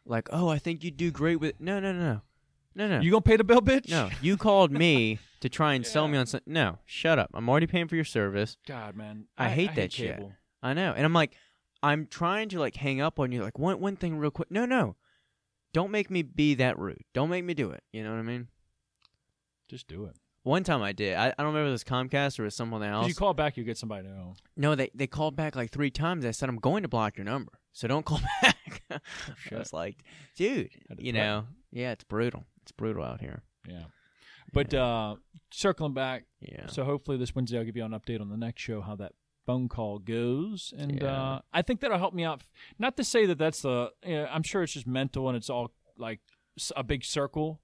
like, 0.05 0.29
oh, 0.31 0.47
I 0.49 0.57
think 0.59 0.83
you'd 0.83 0.97
do 0.97 1.11
great 1.11 1.37
with. 1.37 1.59
No, 1.59 1.79
no, 1.79 1.91
no, 1.91 1.99
no, 1.99 2.21
no, 2.75 2.87
no. 2.87 2.99
You 3.01 3.11
gonna 3.11 3.21
pay 3.21 3.37
the 3.37 3.43
bill, 3.43 3.61
bitch? 3.61 3.89
no, 3.89 4.09
you 4.21 4.37
called 4.37 4.71
me 4.71 5.19
to 5.41 5.49
try 5.49 5.73
and 5.73 5.85
sell 5.85 6.07
me 6.07 6.17
on 6.17 6.25
something. 6.25 6.53
No, 6.53 6.79
shut 6.85 7.19
up. 7.19 7.29
I'm 7.33 7.49
already 7.49 7.67
paying 7.67 7.87
for 7.87 7.95
your 7.95 8.05
service. 8.05 8.57
God, 8.67 8.95
man, 8.95 9.25
I 9.37 9.49
hate 9.49 9.75
that 9.75 9.91
shit. 9.91 10.15
cable. 10.15 10.33
I 10.63 10.73
know. 10.73 10.93
And 10.95 11.05
I'm 11.05 11.13
like, 11.13 11.33
I'm 11.83 12.07
trying 12.07 12.49
to 12.49 12.59
like 12.59 12.75
hang 12.75 13.01
up 13.01 13.19
on 13.19 13.31
you. 13.31 13.43
Like 13.43 13.59
one 13.59 13.79
one 13.79 13.95
thing 13.95 14.17
real 14.17 14.31
quick. 14.31 14.51
No, 14.51 14.65
no. 14.65 14.95
Don't 15.73 15.91
make 15.91 16.09
me 16.09 16.21
be 16.23 16.55
that 16.55 16.79
rude. 16.79 17.03
Don't 17.13 17.29
make 17.29 17.43
me 17.43 17.53
do 17.53 17.69
it. 17.71 17.83
You 17.91 18.03
know 18.03 18.11
what 18.11 18.19
I 18.19 18.23
mean? 18.23 18.47
Just 19.67 19.87
do 19.87 20.05
it. 20.05 20.15
One 20.47 20.63
time 20.63 20.81
I 20.81 20.93
did. 20.93 21.15
I, 21.15 21.27
I 21.27 21.33
don't 21.43 21.47
remember 21.47 21.65
if 21.65 21.69
it 21.69 21.71
was 21.71 21.83
Comcast 21.83 22.39
or 22.39 22.43
it 22.43 22.45
was 22.45 22.55
someone 22.55 22.81
else. 22.81 23.09
you 23.09 23.13
call 23.15 23.33
back, 23.33 23.57
you 23.57 23.65
get 23.65 23.77
somebody 23.77 24.03
to 24.07 24.09
know. 24.13 24.33
no, 24.55 24.75
they 24.75 24.89
they 24.95 25.05
called 25.05 25.35
back 25.35 25.57
like 25.57 25.71
three 25.71 25.91
times. 25.91 26.25
I 26.25 26.31
said 26.31 26.47
I'm 26.47 26.55
going 26.55 26.83
to 26.83 26.87
block 26.87 27.17
your 27.17 27.25
number, 27.25 27.51
so 27.73 27.87
don't 27.87 28.05
call 28.05 28.21
back. 28.41 28.81
I 28.89 28.99
shit. 29.43 29.57
was 29.59 29.73
like, 29.73 29.97
dude, 30.37 30.69
you 30.97 31.11
know, 31.11 31.47
yeah, 31.71 31.91
it's 31.91 32.05
brutal. 32.05 32.45
It's 32.61 32.71
brutal 32.71 33.03
out 33.03 33.19
here. 33.19 33.43
Yeah. 33.67 33.83
But 34.53 34.73
uh, 34.73 35.15
circling 35.51 35.93
back, 35.93 36.23
Yeah. 36.39 36.67
So 36.67 36.85
hopefully 36.85 37.17
this 37.17 37.35
Wednesday 37.35 37.57
I'll 37.57 37.65
give 37.65 37.75
you 37.75 37.83
an 37.83 37.91
update 37.91 38.21
on 38.21 38.29
the 38.29 38.37
next 38.37 38.61
show 38.61 38.79
how 38.79 38.95
that 38.95 39.11
phone 39.45 39.67
call 39.67 39.99
goes, 39.99 40.73
and 40.77 41.01
Yeah. 41.01 41.07
uh, 41.33 41.41
I 41.51 41.61
think 41.61 41.81
that'll 41.81 41.97
help 41.97 42.13
me 42.13 42.23
out. 42.23 42.41
Not 42.79 42.95
to 42.97 43.03
say 43.03 43.25
that 43.25 43.37
that's 43.37 43.61
the. 43.63 43.91
Yeah, 44.05 44.27
I'm 44.31 44.43
sure 44.43 44.63
it's 44.63 44.71
just 44.71 44.87
mental 44.87 45.27
and 45.27 45.35
it's 45.35 45.49
all 45.49 45.73
like 45.97 46.21
a 46.77 46.83
big 46.83 47.03
circle 47.03 47.59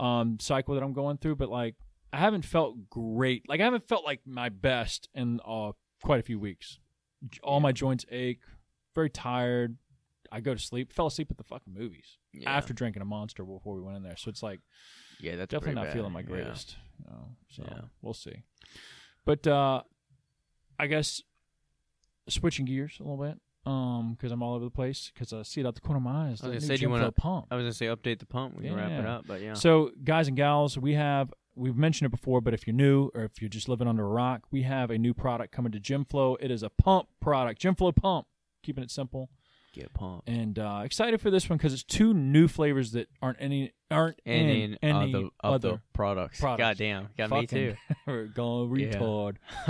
um, 0.00 0.38
cycle 0.40 0.74
that 0.74 0.82
I'm 0.82 0.92
going 0.92 1.18
through, 1.18 1.36
but 1.36 1.50
like 1.50 1.76
I 2.12 2.16
haven't 2.18 2.44
felt 2.44 2.88
great. 2.90 3.48
Like 3.48 3.60
I 3.60 3.64
haven't 3.64 3.86
felt 3.86 4.04
like 4.04 4.20
my 4.26 4.48
best 4.48 5.08
in 5.14 5.40
uh, 5.46 5.72
quite 6.02 6.18
a 6.20 6.22
few 6.22 6.38
weeks. 6.40 6.78
All 7.42 7.60
my 7.60 7.72
joints 7.72 8.04
ache. 8.10 8.40
Very 8.94 9.10
tired. 9.10 9.76
I 10.32 10.40
go 10.40 10.54
to 10.54 10.60
sleep. 10.60 10.92
Fell 10.92 11.06
asleep 11.06 11.28
at 11.30 11.36
the 11.36 11.44
fucking 11.44 11.72
movies 11.74 12.16
yeah. 12.32 12.50
after 12.50 12.72
drinking 12.72 13.02
a 13.02 13.04
monster 13.04 13.44
before 13.44 13.76
we 13.76 13.82
went 13.82 13.96
in 13.96 14.02
there. 14.02 14.16
So 14.16 14.30
it's 14.30 14.42
like 14.42 14.60
yeah, 15.20 15.36
that's 15.36 15.50
definitely 15.50 15.74
not 15.74 15.86
bad. 15.86 15.92
feeling 15.92 16.12
my 16.12 16.20
Yeah. 16.20 16.26
greatest. 16.26 16.76
you 16.98 17.10
know, 17.10 17.28
so 17.50 17.64
Yeah. 17.68 17.80
we'll 18.02 18.14
see. 18.14 18.42
But 19.24 19.46
uh, 19.46 19.82
I 20.78 20.86
guess 20.86 21.22
switching 22.28 22.64
gears 22.64 22.96
a 23.00 23.02
little 23.02 23.22
bit, 23.22 23.38
um, 23.66 24.14
because 24.14 24.32
I'm 24.32 24.42
all 24.42 24.54
over 24.54 24.64
the 24.64 24.70
place. 24.70 25.10
Because 25.12 25.32
I 25.32 25.42
see 25.42 25.60
it 25.60 25.66
out 25.66 25.74
the 25.74 25.80
corner 25.80 25.98
of 25.98 26.02
my 26.02 26.28
eyes. 26.30 26.42
I 26.42 26.48
was 26.48 26.56
gonna 26.56 26.60
say, 26.60 26.76
do 26.76 26.82
you 26.82 26.90
wanna- 26.90 27.12
pump. 27.12 27.46
I 27.50 27.56
was 27.56 27.64
gonna 27.64 27.72
say 27.74 27.86
update 27.86 28.18
the 28.18 28.26
pump. 28.26 28.56
We 28.56 28.64
can 28.64 28.74
wrap 28.74 28.90
it 28.90 29.06
up, 29.06 29.26
but 29.26 29.40
yeah. 29.40 29.54
So, 29.54 29.90
guys 30.04 30.28
and 30.28 30.36
gals, 30.36 30.78
we 30.78 30.94
have 30.94 31.32
we've 31.56 31.76
mentioned 31.76 32.06
it 32.06 32.10
before, 32.10 32.40
but 32.40 32.54
if 32.54 32.66
you're 32.66 32.74
new 32.76 33.10
or 33.14 33.24
if 33.24 33.42
you're 33.42 33.48
just 33.50 33.68
living 33.68 33.86
under 33.88 34.04
a 34.04 34.08
rock, 34.08 34.46
we 34.50 34.62
have 34.62 34.90
a 34.90 34.96
new 34.98 35.12
product 35.12 35.52
coming 35.52 35.72
to 35.72 35.80
GymFlo. 35.80 36.36
It 36.40 36.50
is 36.50 36.62
a 36.62 36.70
pump 36.70 37.08
product, 37.20 37.60
GymFlo 37.60 37.94
pump. 37.94 38.26
Keeping 38.62 38.84
it 38.84 38.90
simple, 38.90 39.30
Get 39.72 39.86
a 39.86 39.90
pump. 39.90 40.24
and 40.26 40.58
uh, 40.58 40.82
excited 40.84 41.20
for 41.20 41.30
this 41.30 41.48
one 41.48 41.56
because 41.56 41.72
it's 41.72 41.84
two 41.84 42.12
new 42.12 42.48
flavors 42.48 42.90
that 42.92 43.08
aren't 43.22 43.38
any 43.40 43.72
aren't 43.90 44.20
And 44.26 44.50
in 44.50 44.56
in 44.74 44.78
any 44.82 45.14
other, 45.14 45.28
other 45.42 45.68
other 45.68 45.82
products. 45.92 46.40
products. 46.40 46.58
Goddamn, 46.78 47.08
got 47.16 47.30
me 47.30 47.46
too. 47.46 47.74
Fucking- 48.06 48.32
Going 48.34 48.80
Yeah. 48.80 48.86
retard. 48.94 49.36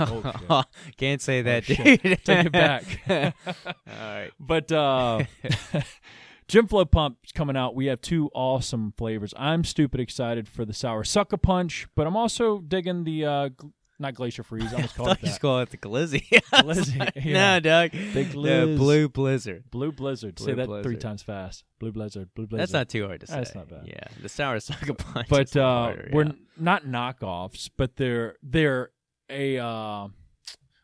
Oh, 0.49 0.63
Can't 0.97 1.21
say 1.21 1.43
that, 1.43 1.63
Oh, 1.69 1.73
shit. 1.73 2.01
dude. 2.01 2.23
Take 2.25 2.45
it 2.47 2.51
back. 2.51 2.83
All 3.09 3.33
right. 3.87 4.31
But 4.39 4.71
uh 4.71 5.23
GymFlo 6.47 6.89
Pump's 6.89 7.31
coming 7.31 7.55
out. 7.55 7.75
We 7.75 7.85
have 7.85 8.01
two 8.01 8.29
awesome 8.33 8.93
flavors. 8.97 9.33
I'm 9.37 9.63
stupid 9.63 9.99
excited 10.01 10.47
for 10.49 10.65
the 10.65 10.73
sour 10.73 11.03
sucker 11.03 11.37
punch, 11.37 11.87
but 11.95 12.05
I'm 12.07 12.17
also 12.17 12.59
digging 12.59 13.03
the 13.05 13.25
uh 13.25 13.49
not 14.01 14.13
glacier 14.15 14.43
freeze. 14.43 14.73
I 14.73 14.75
almost 14.75 14.93
I 14.93 14.97
called 14.97 15.07
thought 15.09 15.17
it 15.19 15.25
just 15.25 15.35
that. 15.35 15.41
call 15.41 15.59
it 15.59 15.69
the 15.69 15.77
glizzy. 15.77 16.27
Glizzy, 16.51 17.11
yeah. 17.25 17.53
No, 17.53 17.59
Doug. 17.59 17.91
The 17.91 18.23
blue 18.77 19.07
blizzard. 19.09 19.71
Blue 19.71 19.91
Blizzard. 19.91 20.35
Blue 20.35 20.45
Say 20.45 20.53
that 20.53 20.83
three 20.83 20.97
times 20.97 21.21
fast. 21.23 21.63
Blue 21.79 21.91
Blizzard. 21.91 22.29
Blue 22.35 22.47
Blizzard. 22.47 22.61
That's 22.63 22.73
not 22.73 22.89
too 22.89 23.05
hard 23.05 23.21
to 23.21 23.27
say. 23.27 23.35
That's 23.35 23.55
not 23.55 23.69
bad. 23.69 23.83
Yeah, 23.85 24.03
the 24.21 24.29
sour 24.29 24.59
sucker 24.59 24.93
punch. 24.93 25.29
but 25.29 25.55
uh 25.55 25.83
harder, 25.83 26.09
we're 26.11 26.25
yeah. 26.25 26.31
not 26.57 26.85
knockoffs, 26.85 27.69
but 27.77 27.95
they're 27.95 28.35
they're 28.43 28.91
a 29.29 29.57
uh 29.57 30.07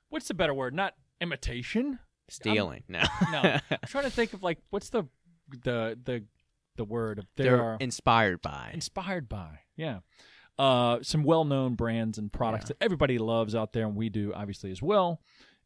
what's 0.09 0.27
the 0.27 0.33
better 0.33 0.53
word? 0.53 0.73
Not 0.73 0.93
imitation? 1.19 1.99
stealing. 2.29 2.83
No, 2.89 3.03
No. 3.31 3.57
I'm 3.71 3.77
trying 3.87 4.03
to 4.03 4.09
think 4.09 4.33
of 4.33 4.43
like 4.43 4.59
what's 4.69 4.89
the 4.89 5.05
the 5.63 5.97
the 6.03 6.25
the 6.75 6.83
word 6.85 7.25
they 7.35 7.45
they're 7.45 7.61
are 7.61 7.77
inspired 7.79 8.41
by. 8.41 8.71
inspired 8.73 9.27
by. 9.29 9.59
Yeah. 9.75 9.99
Uh, 10.57 10.97
some 11.03 11.23
well-known 11.23 11.75
brands 11.75 12.17
and 12.17 12.33
products 12.33 12.63
Yeah. 12.65 12.67
that 12.79 12.83
everybody 12.83 13.17
loves 13.19 13.53
out 13.53 13.73
there, 13.73 13.85
and 13.85 13.95
we 13.95 14.09
do 14.09 14.33
obviously 14.33 14.71
as 14.71 14.81
well. 14.81 15.21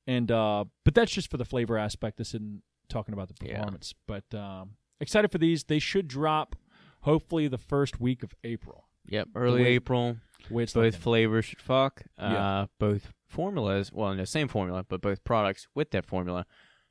And 0.05 0.29
uh, 0.31 0.65
but 0.83 0.93
that's 0.95 1.11
just 1.11 1.29
for 1.31 1.37
the 1.37 1.45
flavor 1.45 1.77
aspect. 1.77 2.17
This 2.17 2.29
isn't 2.33 2.61
talking 2.89 3.13
about 3.13 3.29
the 3.29 3.35
Yeah. 3.45 3.57
performance. 3.59 3.93
But 4.07 4.33
um, 4.33 4.71
excited 4.99 5.31
for 5.31 5.37
these. 5.37 5.63
They 5.65 5.79
should 5.79 6.07
drop 6.07 6.55
hopefully 7.01 7.47
the 7.47 7.57
first 7.57 8.01
week 8.01 8.21
of 8.23 8.33
April. 8.43 8.87
Yep, 9.07 9.29
early 9.35 9.61
way- 9.63 9.67
April. 9.69 10.17
The 10.49 10.55
Both 10.55 10.75
looking. 10.75 10.91
flavors 10.99 11.45
should 11.45 11.61
fuck. 11.61 12.03
Yeah. 12.17 12.45
Uh, 12.61 12.67
both 12.79 13.13
formulas. 13.27 13.91
Well, 13.93 14.13
no, 14.13 14.25
same 14.25 14.47
formula, 14.47 14.83
but 14.87 14.99
both 15.01 15.23
products 15.23 15.67
with 15.75 15.91
that 15.91 16.05
formula 16.05 16.45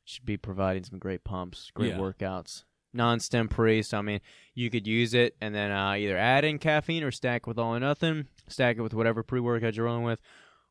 should 0.05 0.25
be 0.25 0.37
providing 0.37 0.85
some 0.85 0.99
great 0.99 1.25
pumps, 1.25 1.71
great 1.75 1.91
Yeah. 1.91 1.99
workouts. 1.99 2.65
Non-stim 2.93 3.49
pre, 3.49 3.83
so 3.83 3.99
I 3.99 4.03
mean, 4.03 4.21
you 4.55 4.69
could 4.71 4.87
use 4.87 5.15
it 5.15 5.37
and 5.41 5.55
then 5.55 5.71
uh, 5.71 5.93
either 5.93 6.17
add 6.19 6.45
in 6.45 6.59
caffeine 6.59 7.05
or 7.05 7.11
stack 7.13 7.47
with 7.47 7.59
all 7.59 7.75
or 7.77 7.81
nothing. 7.81 8.27
Stack 8.49 8.79
it 8.79 8.83
with 8.83 8.95
whatever 8.95 9.23
pre-workout 9.23 9.77
you're 9.77 9.87
rolling 9.87 10.03
with, 10.05 10.21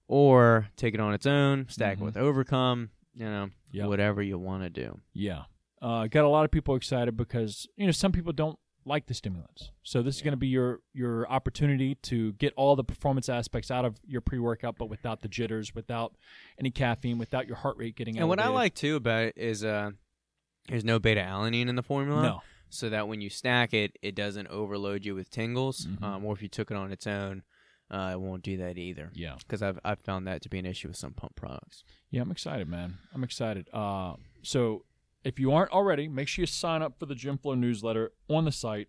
or 0.08 0.68
take 0.76 0.94
it 0.94 1.00
on 1.00 1.14
its 1.14 1.26
own. 1.26 1.68
Stack 1.70 1.98
Mhm. 1.98 2.02
it 2.02 2.06
with 2.06 2.18
Overcome. 2.18 2.90
You 3.16 3.26
know, 3.26 3.50
Yep. 3.72 3.88
whatever 3.88 4.22
you 4.22 4.38
want 4.38 4.64
to 4.64 4.70
do. 4.70 5.00
Yeah. 5.14 5.44
Uh, 5.82 6.08
got 6.08 6.26
a 6.26 6.30
lot 6.30 6.46
of 6.46 6.52
people 6.52 6.76
excited 6.76 7.16
because 7.18 7.68
you 7.76 7.86
know 7.86 7.92
some 7.92 8.12
people 8.12 8.34
don't 8.34 8.58
like 8.86 9.06
the 9.08 9.14
stimulants. 9.14 9.72
So 9.84 10.02
this 10.02 10.16
is 10.16 10.22
going 10.22 10.32
to 10.34 10.38
be 10.38 10.48
your 10.48 10.80
your 10.94 11.30
opportunity 11.30 11.96
to 11.96 12.34
get 12.34 12.54
all 12.56 12.76
the 12.76 12.84
performance 12.84 13.30
aspects 13.30 13.70
out 13.72 13.86
of 13.86 14.00
your 14.06 14.22
pre-workout, 14.22 14.78
but 14.78 14.88
without 14.90 15.22
the 15.22 15.28
jitters, 15.28 15.74
without 15.76 16.16
any 16.60 16.72
caffeine, 16.72 17.18
without 17.18 17.48
your 17.48 17.58
heart 17.58 17.78
rate 17.78 17.96
getting 17.96 18.18
And 18.18 18.28
what 18.28 18.40
I 18.40 18.48
like 18.50 18.74
too 18.76 18.96
about 18.98 19.24
it 19.24 19.34
is 19.38 19.64
uh, 19.64 19.92
there's 20.70 20.86
no 20.86 21.00
beta 21.00 21.22
alanine 21.22 21.68
in 21.68 21.76
the 21.76 21.84
formula. 21.84 22.22
no, 22.22 22.42
so 22.70 22.90
that 22.90 23.08
when 23.08 23.22
you 23.22 23.30
stack 23.30 23.74
it, 23.74 23.98
it 24.02 24.16
doesn't 24.16 24.48
overload 24.48 25.04
you 25.06 25.16
with 25.16 25.30
tingles. 25.30 25.86
Mhm. 25.88 26.04
Um, 26.04 26.26
or 26.26 26.34
if 26.34 26.42
you 26.42 26.48
took 26.48 26.70
it 26.72 26.78
on 26.78 26.92
its 26.92 27.08
own, 27.08 27.44
uh, 27.92 28.12
it 28.14 28.20
won't 28.22 28.44
do 28.44 28.58
that 28.58 28.78
either. 28.78 29.10
yeah, 29.14 29.36
Because 29.40 29.62
I've 29.64 29.80
I've 29.84 30.00
found 30.00 30.28
that 30.28 30.42
to 30.44 30.50
be 30.50 30.60
an 30.60 30.66
issue 30.66 30.88
with 30.90 30.98
some 30.98 31.14
pump 31.14 31.36
products. 31.36 31.84
yeah, 32.12 32.22
I'm 32.22 32.32
excited, 32.32 32.68
man. 32.68 32.98
I'm 33.14 33.24
excited. 33.24 33.68
Uh, 33.74 34.14
so 34.44 34.86
if 35.24 35.40
you 35.40 35.52
aren't 35.52 35.72
already, 35.72 36.08
make 36.08 36.28
sure 36.28 36.44
you 36.44 36.48
sign 36.48 36.82
up 36.82 36.98
for 37.00 37.06
the 37.08 37.16
GymFlo 37.16 37.58
newsletter 37.58 38.12
on 38.30 38.46
the 38.46 38.52
site. 38.52 38.88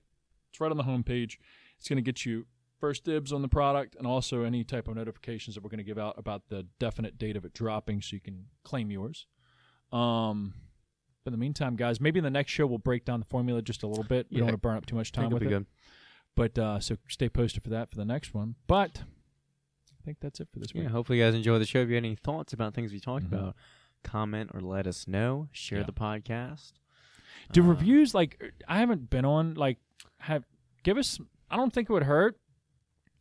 It's 0.50 0.60
right 0.60 0.70
on 0.70 0.76
the 0.76 0.84
homepage. 0.84 1.38
It's 1.78 1.88
going 1.88 1.96
to 1.96 2.02
get 2.02 2.24
you 2.26 2.46
first 2.78 3.04
dibs 3.04 3.32
on 3.32 3.42
the 3.42 3.48
product 3.48 3.94
and 3.96 4.06
also 4.06 4.42
any 4.42 4.64
type 4.64 4.86
of 4.88 4.94
notifications 4.96 5.54
that 5.54 5.62
we're 5.64 5.70
going 5.70 5.78
to 5.78 5.84
give 5.84 5.98
out 5.98 6.14
about 6.18 6.48
the 6.48 6.66
definite 6.78 7.18
date 7.18 7.36
of 7.36 7.44
it 7.44 7.52
dropping 7.54 8.00
so 8.02 8.14
you 8.16 8.20
can 8.20 8.46
claim 8.64 8.90
yours. 8.90 9.26
Um, 9.92 10.54
but 11.30 11.34
in 11.34 11.40
the 11.40 11.44
meantime, 11.44 11.76
guys, 11.76 12.00
maybe 12.00 12.18
in 12.18 12.24
the 12.24 12.30
next 12.30 12.50
show 12.52 12.66
we'll 12.66 12.78
break 12.78 13.04
down 13.04 13.20
the 13.20 13.26
formula 13.26 13.62
just 13.62 13.82
a 13.82 13.86
little 13.86 14.04
bit. 14.04 14.26
We 14.30 14.36
Yeah. 14.36 14.40
don't 14.40 14.46
want 14.48 14.54
to 14.54 14.58
burn 14.68 14.76
up 14.76 14.86
too 14.86 14.96
much 14.96 15.12
time 15.12 15.26
it'll 15.26 15.34
with 15.38 15.42
be 15.42 15.46
it. 15.46 15.50
good. 15.50 15.66
But 16.34 16.58
uh, 16.58 16.80
so 16.80 16.96
stay 17.08 17.28
posted 17.28 17.62
for 17.62 17.70
that 17.70 17.90
for 17.90 17.96
the 17.96 18.04
next 18.04 18.34
one. 18.34 18.54
But 18.66 19.02
I 19.92 20.04
think 20.04 20.18
that's 20.20 20.40
it 20.40 20.48
for 20.52 20.58
this 20.58 20.72
week. 20.74 20.84
Yeah, 20.84 20.88
hopefully 20.90 21.18
you 21.18 21.24
guys 21.24 21.34
enjoy 21.34 21.58
the 21.58 21.66
show. 21.66 21.80
If 21.80 21.88
you 21.88 21.94
have 21.96 22.04
any 22.04 22.14
thoughts 22.16 22.52
about 22.52 22.74
things 22.74 22.92
we 22.92 23.00
talked 23.00 23.24
Mhm. 23.24 23.32
about, 23.32 23.56
comment 24.02 24.50
or 24.54 24.60
let 24.60 24.86
us 24.86 25.06
know. 25.06 25.48
Share 25.52 25.80
Yeah. 25.80 25.84
the 25.86 25.92
podcast. 25.92 26.72
Do 27.52 27.62
Uh, 27.62 27.66
reviews 27.66 28.14
like 28.14 28.52
I 28.66 28.78
haven't 28.78 29.10
been 29.10 29.24
on 29.24 29.54
like 29.54 29.78
have 30.18 30.44
give 30.82 30.96
us 30.98 31.20
I 31.50 31.56
don't 31.56 31.72
think 31.72 31.90
it 31.90 31.92
would 31.92 32.04
hurt. 32.04 32.40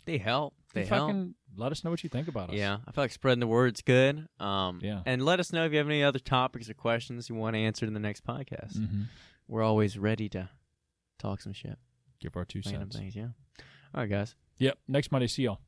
They 0.05 0.17
help. 0.19 0.53
They 0.73 0.85
help. 0.85 1.35
Let 1.55 1.71
us 1.71 1.83
know 1.83 1.89
what 1.91 2.03
you 2.03 2.09
think 2.09 2.27
about 2.27 2.49
us. 2.49 2.55
Yeah, 2.55 2.77
I 2.87 2.91
feel 2.91 3.03
like 3.03 3.11
spreading 3.11 3.39
the 3.39 3.47
word's 3.47 3.81
good. 3.81 4.27
Um, 4.39 4.79
Yeah. 4.81 5.01
and 5.05 5.23
let 5.23 5.39
us 5.39 5.51
know 5.53 5.65
if 5.65 5.71
you 5.71 5.77
have 5.77 5.87
any 5.87 6.03
other 6.03 6.19
topics 6.19 6.69
or 6.69 6.73
questions 6.73 7.29
you 7.29 7.35
want 7.35 7.55
answered 7.55 7.87
in 7.87 7.93
the 7.93 7.99
next 7.99 8.25
podcast. 8.25 8.77
hmm 8.77 9.03
We're 9.47 9.63
always 9.63 9.97
ready 9.97 10.29
to 10.29 10.49
talk 11.17 11.41
some 11.41 11.53
shit, 11.53 11.77
Give 12.19 12.35
our 12.37 12.45
two 12.45 12.61
random 12.65 12.91
cents. 12.91 12.97
things. 12.97 13.15
Yeah. 13.15 13.29
All 13.93 14.01
right, 14.01 14.09
guys. 14.09 14.35
Yep. 14.59 14.77
Next 14.87 15.11
Monday. 15.11 15.27
See 15.27 15.43
y'all. 15.43 15.59